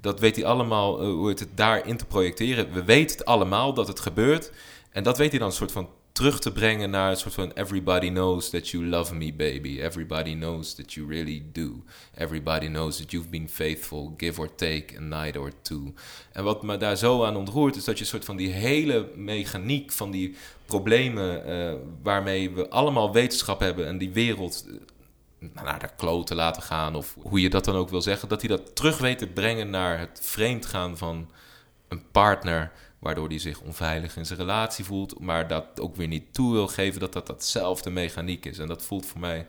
Dat 0.01 0.19
weet 0.19 0.35
hij 0.35 0.45
allemaal, 0.45 1.03
hoe 1.05 1.29
het, 1.29 1.47
daarin 1.55 1.97
te 1.97 2.05
projecteren. 2.05 2.73
We 2.73 2.83
weten 2.83 3.17
het 3.17 3.25
allemaal 3.25 3.73
dat 3.73 3.87
het 3.87 3.99
gebeurt. 3.99 4.51
En 4.91 5.03
dat 5.03 5.17
weet 5.17 5.29
hij 5.29 5.39
dan 5.39 5.47
een 5.47 5.53
soort 5.53 5.71
van 5.71 5.89
terug 6.11 6.39
te 6.39 6.51
brengen 6.51 6.89
naar 6.89 7.09
een 7.09 7.17
soort 7.17 7.33
van 7.33 7.51
everybody 7.51 8.09
knows 8.09 8.49
that 8.49 8.69
you 8.69 8.85
love 8.85 9.15
me 9.15 9.33
baby. 9.33 9.81
Everybody 9.81 10.33
knows 10.33 10.73
that 10.73 10.93
you 10.93 11.07
really 11.07 11.43
do. 11.51 11.83
Everybody 12.15 12.67
knows 12.67 12.97
that 12.97 13.11
you've 13.11 13.29
been 13.29 13.49
faithful 13.49 14.13
give 14.17 14.39
or 14.39 14.55
take 14.55 14.97
a 14.97 15.01
night 15.01 15.37
or 15.37 15.51
two. 15.61 15.93
En 16.31 16.43
wat 16.43 16.63
me 16.63 16.77
daar 16.77 16.95
zo 16.95 17.23
aan 17.23 17.35
ontroert 17.35 17.75
is 17.75 17.83
dat 17.83 17.99
je 17.99 18.05
soort 18.05 18.25
van 18.25 18.35
die 18.35 18.51
hele 18.51 19.09
mechaniek 19.15 19.91
van 19.91 20.11
die 20.11 20.35
problemen 20.65 21.45
eh, 21.45 21.73
waarmee 22.03 22.49
we 22.49 22.69
allemaal 22.69 23.13
wetenschap 23.13 23.59
hebben 23.59 23.87
en 23.87 23.97
die 23.97 24.11
wereld 24.11 24.65
eh, 24.67 25.63
naar 25.63 25.79
de 25.79 25.89
kloten 25.97 26.35
laten 26.35 26.61
gaan, 26.61 26.95
of 26.95 27.15
hoe 27.21 27.41
je 27.41 27.49
dat 27.49 27.65
dan 27.65 27.75
ook 27.75 27.89
wil 27.89 28.01
zeggen, 28.01 28.29
dat 28.29 28.41
hij 28.41 28.49
dat 28.49 28.75
terug 28.75 28.97
weet 28.97 29.17
te 29.17 29.27
brengen 29.27 29.69
naar 29.69 29.99
het 29.99 30.19
vreemdgaan 30.23 30.97
van 30.97 31.29
een 31.87 32.03
partner, 32.11 32.71
waardoor 33.01 33.27
hij 33.27 33.39
zich 33.39 33.61
onveilig 33.61 34.17
in 34.17 34.25
zijn 34.25 34.39
relatie 34.39 34.85
voelt, 34.85 35.19
maar 35.19 35.47
dat 35.47 35.79
ook 35.79 35.95
weer 35.95 36.07
niet 36.07 36.33
toe 36.33 36.51
wil 36.51 36.67
geven 36.67 36.99
dat 36.99 37.13
dat 37.13 37.27
datzelfde 37.27 37.89
mechaniek 37.89 38.45
is. 38.45 38.57
En 38.57 38.67
dat 38.67 38.83
voelt 38.83 39.05
voor 39.05 39.19
mij, 39.19 39.47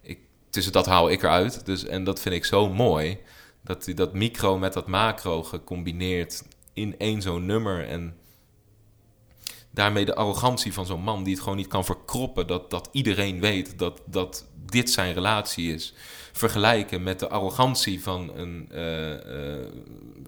ik, 0.00 0.18
tussen 0.50 0.72
dat 0.72 0.86
haal 0.86 1.10
ik 1.10 1.22
eruit, 1.22 1.66
dus, 1.66 1.84
en 1.84 2.04
dat 2.04 2.20
vind 2.20 2.34
ik 2.34 2.44
zo 2.44 2.68
mooi, 2.68 3.18
dat 3.62 3.84
hij 3.84 3.94
dat 3.94 4.12
micro 4.12 4.58
met 4.58 4.72
dat 4.72 4.86
macro 4.86 5.42
gecombineerd 5.42 6.44
in 6.72 6.98
één 6.98 7.22
zo'n 7.22 7.46
nummer 7.46 7.88
en 7.88 8.16
daarmee 9.70 10.04
de 10.04 10.14
arrogantie 10.14 10.72
van 10.72 10.86
zo'n 10.86 11.02
man 11.02 11.24
die 11.24 11.32
het 11.32 11.42
gewoon 11.42 11.58
niet 11.58 11.66
kan 11.66 11.84
verkroppen 11.84 12.46
dat, 12.46 12.70
dat 12.70 12.88
iedereen 12.92 13.40
weet 13.40 13.78
dat, 13.78 14.02
dat 14.06 14.46
dit 14.66 14.90
zijn 14.90 15.14
relatie 15.14 15.72
is. 15.72 15.94
Vergelijken 16.32 17.02
met 17.02 17.18
de 17.18 17.28
arrogantie 17.28 18.02
van 18.02 18.30
een, 18.36 18.68
uh, 18.72 19.10
uh, 19.10 19.66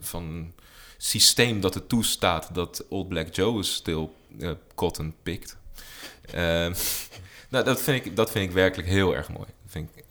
van 0.01 0.53
systeem 0.97 1.61
dat 1.61 1.75
het 1.75 1.89
toestaat 1.89 2.55
dat 2.55 2.85
Old 2.89 3.09
Black 3.09 3.35
Joe 3.35 3.63
stil 3.63 4.15
uh, 4.39 4.51
cotton 4.75 5.15
pikt. 5.23 5.57
nou, 7.51 7.65
dat 7.65 7.81
vind, 7.81 8.07
ik, 8.07 8.17
dat 8.17 8.31
vind 8.31 8.49
ik 8.49 8.55
werkelijk 8.55 8.89
heel 8.89 9.15
erg 9.15 9.29
mooi. 9.29 9.47
Dat, 9.63 9.73
vind 9.73 9.91
ik, 9.95 10.05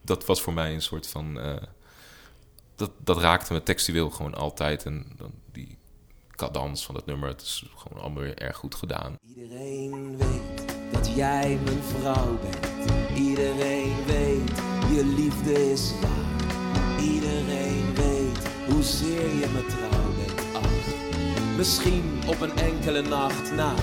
dat 0.00 0.26
was 0.26 0.40
voor 0.40 0.52
mij 0.52 0.74
een 0.74 0.82
soort 0.82 1.06
van. 1.06 1.40
dat, 2.76 2.90
dat 2.98 3.18
raakte 3.18 3.52
me 3.52 3.62
textueel 3.62 4.10
gewoon 4.10 4.34
altijd. 4.34 4.84
En 4.84 5.06
dan 5.16 5.32
die 5.52 5.76
cadans 6.42 6.84
van 6.84 6.94
het 6.94 7.06
nummer, 7.06 7.28
het 7.28 7.40
is 7.40 7.64
gewoon 7.76 8.02
allemaal 8.02 8.22
weer 8.22 8.38
erg 8.38 8.56
goed 8.56 8.74
gedaan. 8.74 9.16
Iedereen 9.26 10.16
weet 10.16 10.76
dat 10.92 11.14
jij 11.14 11.58
mijn 11.64 11.82
vrouw 11.82 12.38
bent. 12.38 12.90
Iedereen 13.18 14.04
weet, 14.06 14.50
je 14.94 15.04
liefde 15.16 15.70
is 15.70 15.92
waar. 16.00 17.00
Iedereen 17.02 17.94
weet, 17.94 18.38
hoezeer 18.68 19.28
je 19.28 19.46
me 19.52 19.66
trouw 19.66 19.90
bent. 19.90 20.00
Ach, 20.00 20.11
misschien 21.62 22.20
op 22.26 22.40
een 22.40 22.56
enkele 22.56 23.02
nacht 23.02 23.52
na. 23.54 23.74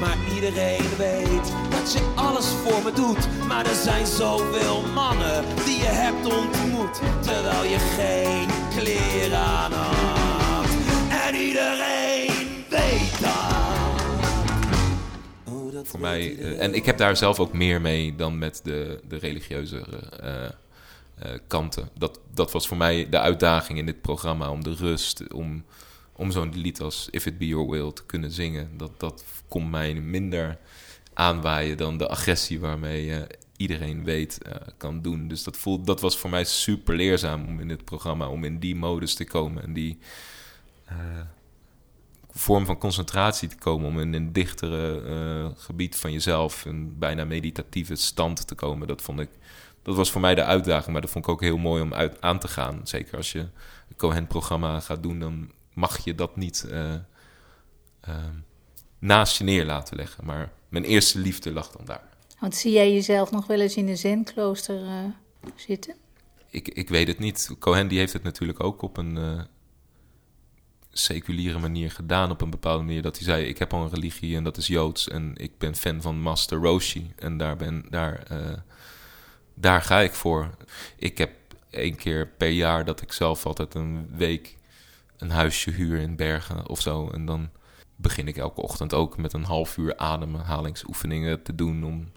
Maar 0.00 0.16
iedereen 0.34 0.96
weet 0.96 1.52
dat 1.70 1.92
je 1.92 2.12
alles 2.14 2.46
voor 2.46 2.82
me 2.82 2.92
doet. 2.92 3.46
Maar 3.48 3.66
er 3.66 3.74
zijn 3.74 4.06
zoveel 4.06 4.82
mannen 4.94 5.44
die 5.64 5.76
je 5.76 5.90
hebt 6.04 6.26
ontmoet. 6.36 7.00
Terwijl 7.20 7.64
je 7.64 7.78
geen 7.78 8.48
kleren 8.78 9.38
aan 9.38 9.72
had. 9.72 10.68
En 11.26 11.34
iedereen 11.34 12.64
weet 12.68 13.20
dat. 13.20 14.02
Oh, 15.54 15.72
dat 15.72 15.88
voor 15.88 16.00
mij. 16.00 16.38
eh, 16.38 16.62
en 16.62 16.74
ik 16.74 16.84
heb 16.84 16.98
daar 16.98 17.16
zelf 17.16 17.40
ook 17.40 17.52
meer 17.52 17.80
mee 17.80 18.16
dan 18.16 18.38
met 18.38 18.60
de, 18.64 19.00
de 19.08 19.16
religieuze 19.16 19.84
eh, 20.20 20.44
eh, 20.44 20.50
kanten. 21.46 21.88
Dat, 21.94 22.20
dat 22.34 22.52
was 22.52 22.68
voor 22.68 22.76
mij 22.76 23.08
de 23.10 23.18
uitdaging 23.18 23.78
in 23.78 23.86
dit 23.86 24.00
programma 24.00 24.50
om 24.50 24.62
de 24.64 24.74
rust, 24.74 25.32
om, 25.32 25.64
om 26.18 26.30
zo'n 26.30 26.52
lied 26.54 26.80
als 26.80 27.08
If 27.10 27.26
It 27.26 27.38
Be 27.38 27.46
Your 27.46 27.70
Will 27.70 27.92
te 27.92 28.06
kunnen 28.06 28.30
zingen. 28.30 28.76
Dat, 28.76 29.00
dat 29.00 29.24
komt 29.48 29.70
mij 29.70 29.94
minder 29.94 30.58
aanwaaien 31.14 31.76
dan 31.76 31.98
de 31.98 32.08
agressie 32.08 32.60
waarmee 32.60 33.04
je 33.04 33.26
iedereen 33.56 34.04
weet 34.04 34.42
eh, 34.42 34.54
kan 34.76 35.02
doen. 35.02 35.28
Dus 35.28 35.42
dat, 35.42 35.56
voelt, 35.56 35.86
dat 35.86 36.00
was 36.00 36.18
voor 36.18 36.30
mij 36.30 36.44
super 36.44 36.96
leerzaam 36.96 37.46
om 37.46 37.60
in 37.60 37.68
dit 37.68 37.84
programma, 37.84 38.28
om 38.28 38.44
in 38.44 38.58
die 38.58 38.76
modus 38.76 39.14
te 39.14 39.24
komen 39.24 39.62
en 39.62 39.72
die 39.72 39.98
eh, 40.84 40.96
vorm 42.30 42.66
van 42.66 42.78
concentratie 42.78 43.48
te 43.48 43.56
komen, 43.56 43.88
om 43.88 44.00
in 44.00 44.14
een 44.14 44.32
dichtere 44.32 45.54
gebied 45.56 45.96
van 45.96 46.12
jezelf, 46.12 46.64
een 46.64 46.98
bijna 46.98 47.24
meditatieve 47.24 47.96
stand 47.96 48.46
te 48.46 48.54
komen. 48.54 48.88
Dat 48.88 49.02
vond 49.02 49.20
ik, 49.20 49.30
dat 49.82 49.96
was 49.96 50.10
voor 50.10 50.20
mij 50.20 50.34
de 50.34 50.44
uitdaging, 50.44 50.92
maar 50.92 51.00
dat 51.00 51.10
vond 51.10 51.24
ik 51.24 51.30
ook 51.30 51.40
heel 51.40 51.58
mooi 51.58 51.82
om 51.82 51.94
uit, 51.94 52.20
aan 52.20 52.38
te 52.38 52.48
gaan. 52.48 52.80
Zeker 52.84 53.16
als 53.16 53.32
je 53.32 53.38
een 53.38 53.96
Cohen-programma 53.96 54.80
gaat 54.80 55.02
doen, 55.02 55.18
dan 55.18 55.50
mag 55.78 56.04
je 56.04 56.14
dat 56.14 56.36
niet 56.36 56.66
eh, 56.70 56.94
eh, 58.00 58.14
naast 58.98 59.38
je 59.38 59.44
neer 59.44 59.64
laten 59.64 59.96
leggen. 59.96 60.24
Maar 60.24 60.52
mijn 60.68 60.84
eerste 60.84 61.18
liefde 61.18 61.52
lag 61.52 61.70
dan 61.70 61.84
daar. 61.84 62.08
Want 62.40 62.54
zie 62.54 62.72
jij 62.72 62.92
jezelf 62.92 63.30
nog 63.30 63.46
wel 63.46 63.60
eens 63.60 63.76
in 63.76 63.88
een 63.88 63.96
zenklooster 63.96 64.82
eh, 64.82 65.04
zitten? 65.54 65.94
Ik, 66.50 66.68
ik 66.68 66.88
weet 66.88 67.08
het 67.08 67.18
niet. 67.18 67.50
Cohen 67.58 67.88
die 67.88 67.98
heeft 67.98 68.12
het 68.12 68.22
natuurlijk 68.22 68.62
ook 68.62 68.82
op 68.82 68.96
een 68.96 69.16
eh, 69.16 69.40
seculiere 70.90 71.58
manier 71.58 71.90
gedaan. 71.90 72.30
Op 72.30 72.40
een 72.40 72.50
bepaalde 72.50 72.84
manier 72.84 73.02
dat 73.02 73.16
hij 73.16 73.24
zei: 73.24 73.44
Ik 73.44 73.58
heb 73.58 73.72
al 73.72 73.82
een 73.82 73.94
religie 73.94 74.36
en 74.36 74.44
dat 74.44 74.56
is 74.56 74.66
joods. 74.66 75.08
En 75.08 75.32
ik 75.36 75.58
ben 75.58 75.76
fan 75.76 76.02
van 76.02 76.20
Master 76.20 76.58
Roshi. 76.58 77.12
En 77.16 77.36
daar, 77.36 77.56
ben, 77.56 77.84
daar, 77.90 78.26
daar 79.54 79.82
ga 79.82 80.00
ik 80.00 80.12
voor. 80.12 80.50
Ik 80.96 81.18
heb 81.18 81.30
één 81.70 81.96
keer 81.96 82.26
per 82.26 82.48
jaar 82.48 82.84
dat 82.84 83.00
ik 83.00 83.12
zelf 83.12 83.46
altijd 83.46 83.74
een 83.74 84.16
week 84.16 84.57
een 85.18 85.30
huisje 85.30 85.70
huur 85.70 85.98
in 85.98 86.16
Bergen 86.16 86.68
of 86.68 86.80
zo. 86.80 87.10
En 87.10 87.24
dan 87.26 87.50
begin 87.96 88.28
ik 88.28 88.36
elke 88.36 88.62
ochtend 88.62 88.94
ook 88.94 89.16
met 89.16 89.32
een 89.32 89.44
half 89.44 89.76
uur 89.76 89.96
ademhalingsoefeningen 89.96 91.42
te 91.42 91.54
doen 91.54 91.84
om 91.84 92.12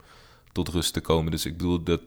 tot 0.51 0.67
rust 0.69 0.93
te 0.93 1.01
komen. 1.01 1.31
Dus 1.31 1.45
ik 1.45 1.57
bedoel, 1.57 1.83
dat, 1.83 2.01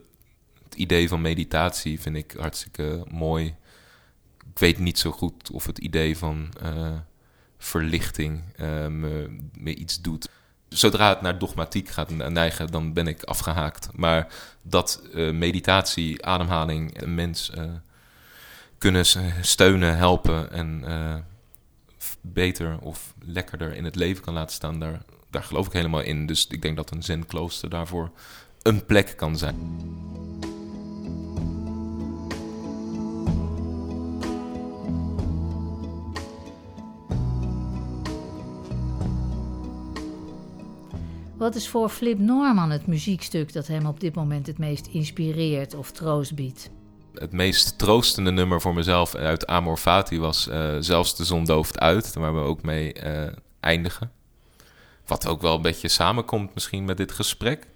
het 0.63 0.75
idee 0.75 1.07
van 1.07 1.21
meditatie 1.21 1.99
vind 1.99 2.15
ik 2.15 2.35
hartstikke 2.39 3.05
mooi. 3.11 3.55
Ik 4.51 4.59
weet 4.59 4.79
niet 4.79 4.99
zo 4.99 5.11
goed 5.11 5.51
of 5.51 5.65
het 5.65 5.77
idee 5.77 6.17
van 6.17 6.53
eh, 6.61 6.97
verlichting 7.57 8.43
eh, 8.55 8.87
me, 8.87 9.75
iets 9.75 10.01
doet. 10.01 10.29
Zodra 10.69 11.09
het 11.09 11.21
naar 11.21 11.39
dogmatiek 11.39 11.89
gaat 11.89 12.09
neigen, 12.09 12.71
dan 12.71 12.93
ben 12.93 13.07
ik 13.07 13.23
afgehaakt. 13.23 13.89
Maar 13.93 14.33
dat 14.61 15.01
eh, 15.13 15.31
meditatie, 15.31 16.25
ademhaling, 16.25 17.01
een 17.01 17.15
mens 17.15 17.51
kunnen 18.77 19.05
steunen, 19.41 19.97
helpen 19.97 20.51
en 20.51 20.83
eh, 20.85 21.15
beter 22.21 22.79
of 22.79 23.13
lekkerder 23.25 23.75
in 23.75 23.83
het 23.83 23.95
leven 23.95 24.23
kan 24.23 24.33
laten 24.33 24.55
staan, 24.55 24.79
daar, 24.79 25.01
daar 25.29 25.43
geloof 25.43 25.67
ik 25.67 25.73
helemaal 25.73 26.01
in. 26.01 26.25
Dus 26.25 26.47
ik 26.47 26.61
denk 26.61 26.75
dat 26.75 26.91
een 26.91 27.03
zenklooster 27.03 27.69
daarvoor 27.69 28.11
een 28.61 28.85
plek 28.85 29.13
kan 29.17 29.37
zijn. 29.37 29.55
Wat 41.37 41.55
is 41.55 41.69
voor 41.69 41.89
Flip 41.89 42.19
Norman 42.19 42.71
het 42.71 42.87
muziekstuk 42.87 43.53
dat 43.53 43.67
hem 43.67 43.85
op 43.85 43.99
dit 43.99 44.15
moment 44.15 44.47
het 44.47 44.57
meest 44.57 44.87
inspireert 44.87 45.73
of 45.73 45.91
troost 45.91 46.35
biedt? 46.35 46.69
Het 47.19 47.31
meest 47.31 47.77
troostende 47.77 48.31
nummer 48.31 48.61
voor 48.61 48.73
mezelf 48.73 49.15
uit 49.15 49.47
Amor 49.47 49.77
Fati 49.77 50.19
was 50.19 50.47
eh, 50.47 50.75
Zelfs 50.79 51.15
de 51.15 51.25
zon 51.25 51.45
dooft 51.45 51.79
uit, 51.79 52.13
waar 52.13 52.35
we 52.35 52.41
ook 52.41 52.61
mee 52.61 52.93
eh, 52.93 53.31
eindigen. 53.59 54.11
Wat 55.05 55.27
ook 55.27 55.41
wel 55.41 55.55
een 55.55 55.61
beetje 55.61 55.87
samenkomt 55.87 56.53
misschien 56.53 56.85
met 56.85 56.97
dit 56.97 57.11
gesprek. 57.11 57.67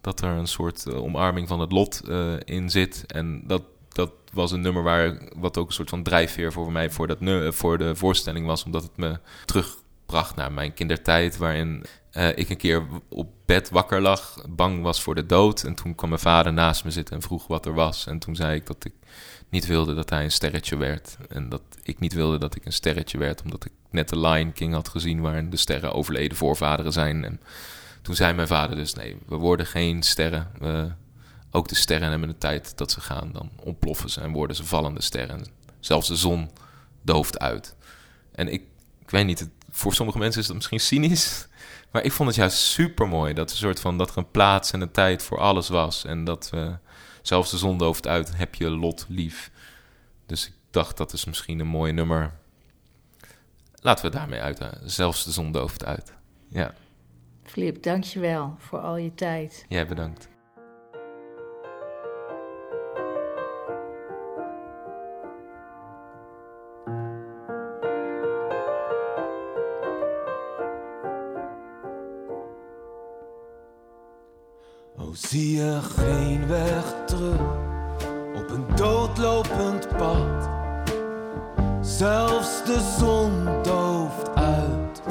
Dat 0.00 0.20
er 0.20 0.28
een 0.28 0.46
soort 0.46 0.86
eh, 0.86 1.02
omarming 1.02 1.48
van 1.48 1.60
het 1.60 1.72
lot 1.72 2.02
in 2.44 2.70
zit. 2.70 3.04
En 3.06 3.42
dat, 3.46 3.62
dat 3.92 4.10
was 4.32 4.52
een 4.52 4.60
nummer 4.60 4.82
waar, 4.82 5.18
wat 5.36 5.58
ook 5.58 5.66
een 5.66 5.74
soort 5.74 5.88
van 5.88 6.02
drijfveer 6.02 6.52
voor 6.52 6.72
mij 6.72 6.90
voor, 6.90 7.06
dat, 7.06 7.18
voor 7.54 7.78
de 7.78 7.96
voorstelling 7.96 8.46
was. 8.46 8.64
Omdat 8.64 8.82
het 8.82 8.96
me 8.96 9.18
terugbracht 9.44 10.36
naar 10.36 10.52
mijn 10.52 10.74
kindertijd. 10.74 11.36
Waarin 11.36 11.84
eh, 12.10 12.28
ik 12.38 12.48
een 12.50 12.56
keer 12.56 12.86
op 13.08 13.28
bed 13.46 13.70
wakker 13.70 14.00
lag, 14.00 14.44
bang 14.48 14.82
was 14.82 15.02
voor 15.02 15.14
de 15.14 15.26
dood. 15.26 15.62
En 15.62 15.74
toen 15.74 15.94
kwam 15.94 16.08
mijn 16.08 16.20
vader 16.20 16.52
naast 16.52 16.84
me 16.84 16.90
zitten 16.90 17.14
en 17.14 17.22
vroeg 17.22 17.46
wat 17.46 17.66
er 17.66 17.74
was. 17.74 18.06
En 18.06 18.18
toen 18.18 18.36
zei 18.36 18.54
ik 18.56 18.66
dat 18.66 18.84
ik 18.84 18.92
niet 19.48 19.66
wilde 19.66 19.94
dat 19.94 20.10
hij 20.10 20.24
een 20.24 20.30
sterretje 20.30 20.76
werd. 20.76 21.16
En 21.28 21.48
dat 21.48 21.62
ik 21.82 21.98
niet 21.98 22.12
wilde 22.12 22.38
dat 22.38 22.54
ik 22.54 22.64
een 22.64 22.72
sterretje 22.72 23.18
werd, 23.18 23.42
omdat 23.42 23.64
ik 23.64 23.72
net 23.90 24.08
de 24.08 24.18
Lion 24.18 24.52
King 24.52 24.72
had 24.74 24.88
gezien 24.88 25.20
waarin 25.20 25.50
de 25.50 25.56
sterren 25.56 25.92
overleden 25.92 26.36
voorvaderen 26.36 26.92
zijn. 26.92 27.24
En 27.24 27.40
toen 28.02 28.14
zei 28.14 28.34
mijn 28.34 28.48
vader 28.48 28.76
dus: 28.76 28.94
nee, 28.94 29.16
we 29.26 29.36
worden 29.36 29.66
geen 29.66 30.02
sterren. 30.02 30.50
We, 30.58 30.92
ook 31.50 31.68
de 31.68 31.74
sterren 31.74 32.10
hebben 32.10 32.28
een 32.28 32.38
tijd 32.38 32.76
dat 32.76 32.90
ze 32.90 33.00
gaan, 33.00 33.30
dan 33.32 33.50
ontploffen 33.62 34.10
ze 34.10 34.20
en 34.20 34.32
worden 34.32 34.56
ze 34.56 34.64
vallende 34.64 35.02
sterren. 35.02 35.46
Zelfs 35.80 36.08
de 36.08 36.16
zon 36.16 36.50
dooft 37.02 37.38
uit. 37.38 37.74
En 38.32 38.48
ik, 38.52 38.62
ik 39.02 39.10
weet 39.10 39.26
niet, 39.26 39.38
het- 39.38 39.50
voor 39.78 39.94
sommige 39.94 40.18
mensen 40.18 40.40
is 40.40 40.46
dat 40.46 40.56
misschien 40.56 40.80
cynisch. 40.80 41.46
Maar 41.92 42.04
ik 42.04 42.12
vond 42.12 42.28
het 42.28 42.38
juist 42.38 42.58
super 42.58 43.08
mooi 43.08 43.34
dat, 43.34 43.50
een 43.50 43.56
soort 43.56 43.80
van, 43.80 43.98
dat 43.98 44.10
er 44.10 44.18
een 44.18 44.30
plaats 44.30 44.72
en 44.72 44.80
een 44.80 44.90
tijd 44.90 45.22
voor 45.22 45.38
alles 45.38 45.68
was. 45.68 46.04
En 46.04 46.24
dat 46.24 46.50
zelfs 47.22 47.50
de 47.50 47.58
zon 47.58 47.78
dooft 47.78 48.06
uit, 48.06 48.36
heb 48.36 48.54
je 48.54 48.70
lot 48.70 49.06
lief. 49.08 49.50
Dus 50.26 50.46
ik 50.46 50.52
dacht, 50.70 50.96
dat 50.96 51.12
is 51.12 51.24
misschien 51.24 51.58
een 51.58 51.66
mooi 51.66 51.92
nummer. 51.92 52.34
Laten 53.80 54.04
we 54.04 54.10
daarmee 54.10 54.40
uit. 54.40 54.60
Zelfs 54.84 55.24
de 55.24 55.30
zon 55.30 55.52
dooft 55.52 55.84
uit. 55.84 56.12
Ja, 56.48 56.74
Flip, 57.44 57.82
dankjewel 57.82 58.56
voor 58.58 58.78
al 58.78 58.96
je 58.96 59.14
tijd. 59.14 59.64
jij 59.68 59.86
bedankt. 59.86 60.28
Geen 75.96 76.46
weg 76.46 76.84
terug 77.06 77.40
op 78.34 78.50
een 78.50 78.66
doodlopend 78.76 79.88
pad. 79.96 80.48
Zelfs 81.80 82.64
de 82.64 82.94
zon 82.98 83.44
dooft 83.62 84.34
uit. 84.34 85.02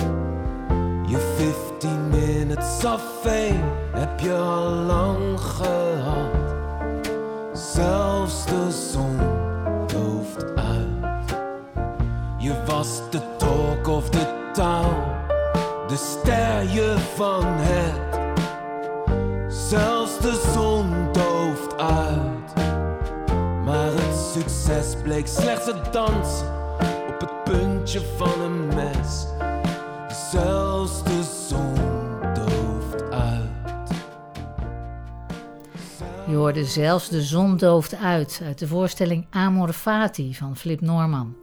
Je 1.08 1.34
15 1.38 2.10
minutes 2.10 2.80
fame 3.22 3.64
heb 3.94 4.20
je 4.20 4.34
al 4.34 4.70
lang 4.70 5.40
gehad. 5.40 6.58
Zelfs 7.54 8.46
de 8.46 8.72
zon 8.72 9.18
dooft 9.88 10.56
uit. 10.56 11.36
Je 12.38 12.64
was 12.66 13.02
de 13.10 13.22
talk 13.38 13.88
of 13.88 14.10
the 14.10 14.27
bleek 25.04 25.28
slechts 25.28 25.66
het 25.66 25.94
dansen 25.94 26.48
op 27.08 27.20
het 27.20 27.44
puntje 27.44 28.02
van 28.18 28.42
een 28.42 28.68
mes. 28.68 29.26
Zelfs 30.32 31.04
de 31.04 31.24
zon 31.48 31.76
dooft 32.34 33.12
uit. 33.12 33.90
Je 36.28 36.36
hoorde 36.36 36.66
zelfs 36.66 37.10
de 37.10 37.22
zon 37.22 37.58
dooft 37.58 37.96
uit 37.96 38.42
uit 38.44 38.60
de 38.60 38.68
voorstelling 38.68 39.28
Amor 39.30 39.74
Fati 39.74 40.36
van 40.36 40.58
Flip 40.58 40.82
Norman. 40.82 41.36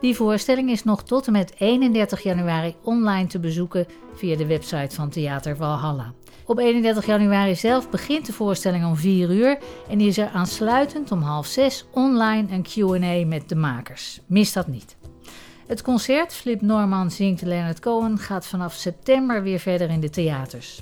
Die 0.00 0.16
voorstelling 0.16 0.70
is 0.70 0.84
nog 0.84 1.02
tot 1.04 1.26
en 1.26 1.32
met 1.32 1.54
31 1.58 2.22
januari 2.22 2.76
online 2.82 3.26
te 3.26 3.38
bezoeken 3.38 3.86
via 4.14 4.36
de 4.36 4.46
website 4.46 4.94
van 4.94 5.10
Theater 5.10 5.56
Valhalla. 5.56 6.12
Op 6.52 6.58
31 6.58 7.06
januari 7.06 7.54
zelf 7.54 7.90
begint 7.90 8.26
de 8.26 8.32
voorstelling 8.32 8.84
om 8.84 8.96
4 8.96 9.30
uur 9.30 9.58
en 9.88 10.00
is 10.00 10.18
er 10.18 10.28
aansluitend 10.28 11.12
om 11.12 11.22
half 11.22 11.46
6 11.46 11.84
online 11.90 12.52
een 12.52 12.66
QA 12.66 13.26
met 13.26 13.48
de 13.48 13.54
makers. 13.54 14.20
Mis 14.26 14.52
dat 14.52 14.66
niet. 14.66 14.96
Het 15.66 15.82
concert 15.82 16.34
Flip 16.34 16.60
Norman 16.60 17.10
zingt 17.10 17.42
Leonard 17.42 17.80
Cohen 17.80 18.18
gaat 18.18 18.46
vanaf 18.46 18.74
september 18.74 19.42
weer 19.42 19.58
verder 19.58 19.90
in 19.90 20.00
de 20.00 20.10
theaters. 20.10 20.80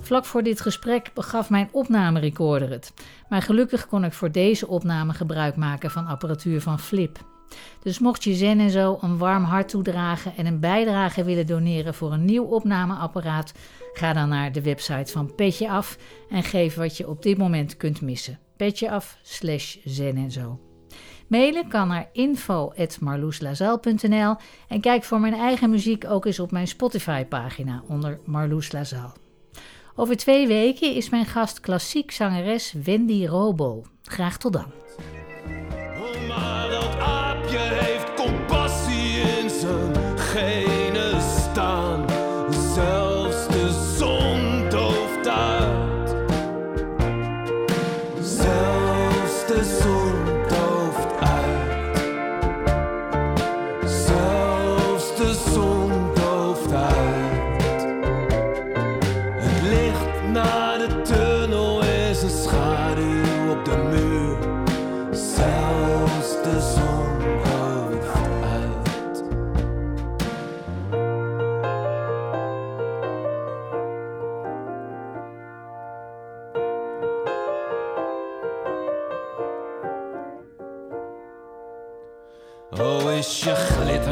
Vlak 0.00 0.24
voor 0.24 0.42
dit 0.42 0.60
gesprek 0.60 1.10
begaf 1.14 1.50
mijn 1.50 1.68
opnamerecorder 1.72 2.70
het. 2.70 2.92
Maar 3.28 3.42
gelukkig 3.42 3.86
kon 3.86 4.04
ik 4.04 4.12
voor 4.12 4.32
deze 4.32 4.68
opname 4.68 5.12
gebruik 5.12 5.56
maken 5.56 5.90
van 5.90 6.06
apparatuur 6.06 6.60
van 6.60 6.78
Flip. 6.78 7.18
Dus 7.82 7.98
mocht 7.98 8.24
je 8.24 8.34
Zen 8.34 8.60
en 8.60 8.70
zo 8.70 8.98
een 9.00 9.18
warm 9.18 9.44
hart 9.44 9.68
toedragen 9.68 10.32
en 10.36 10.46
een 10.46 10.60
bijdrage 10.60 11.24
willen 11.24 11.46
doneren 11.46 11.94
voor 11.94 12.12
een 12.12 12.24
nieuw 12.24 12.44
opnameapparaat, 12.44 13.52
ga 13.98 14.12
dan 14.12 14.28
naar 14.28 14.52
de 14.52 14.62
website 14.62 15.12
van 15.12 15.34
Petje 15.34 15.70
Af 15.70 15.98
en 16.30 16.42
geef 16.42 16.74
wat 16.74 16.96
je 16.96 17.08
op 17.08 17.22
dit 17.22 17.38
moment 17.38 17.76
kunt 17.76 18.00
missen. 18.00 18.38
Petjeaf 18.56 19.18
slash 19.22 19.76
Zen 19.84 20.16
en 20.16 20.30
zo. 20.30 20.60
Mailen 21.28 21.68
kan 21.68 21.88
naar 21.88 22.08
info.marloeslazaal.nl 22.12 24.36
en 24.68 24.80
kijk 24.80 25.04
voor 25.04 25.20
mijn 25.20 25.34
eigen 25.34 25.70
muziek 25.70 26.04
ook 26.08 26.26
eens 26.26 26.40
op 26.40 26.50
mijn 26.50 26.68
Spotify-pagina 26.68 27.82
onder 27.88 28.20
Marloes 28.24 28.72
Lazaal. 28.72 29.12
Over 29.96 30.16
twee 30.16 30.46
weken 30.46 30.94
is 30.94 31.10
mijn 31.10 31.26
gast 31.26 31.60
klassiek 31.60 32.10
zangeres 32.10 32.74
Wendy 32.84 33.26
Robol. 33.26 33.84
Graag 34.02 34.38
tot 34.38 34.52
dan. 34.52 34.72
Maar 36.28 36.70
dat 36.70 36.98
aapje 36.98 37.58
heeft 37.58 38.14
compassie 38.14 39.20
in 39.20 39.50
zijn 39.50 39.94
staan. 41.54 42.04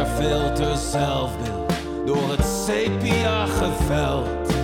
Glitterfilter 0.05 0.77
zelfbeeld 0.77 1.73
door 2.07 2.31
het 2.31 2.47
sepia 2.67 3.47
geveld? 3.47 4.55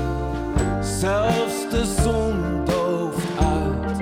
Zelfs 0.81 1.71
de 1.71 1.95
zon 2.03 2.65
dooft 2.65 3.27
uit. 3.39 4.01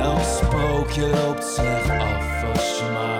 Elk 0.00 0.22
sprookje 0.22 1.08
loopt 1.08 1.44
slecht 1.44 1.90
af 1.90 2.44
als 2.54 2.78
je 2.78 2.90
maar 2.92 3.17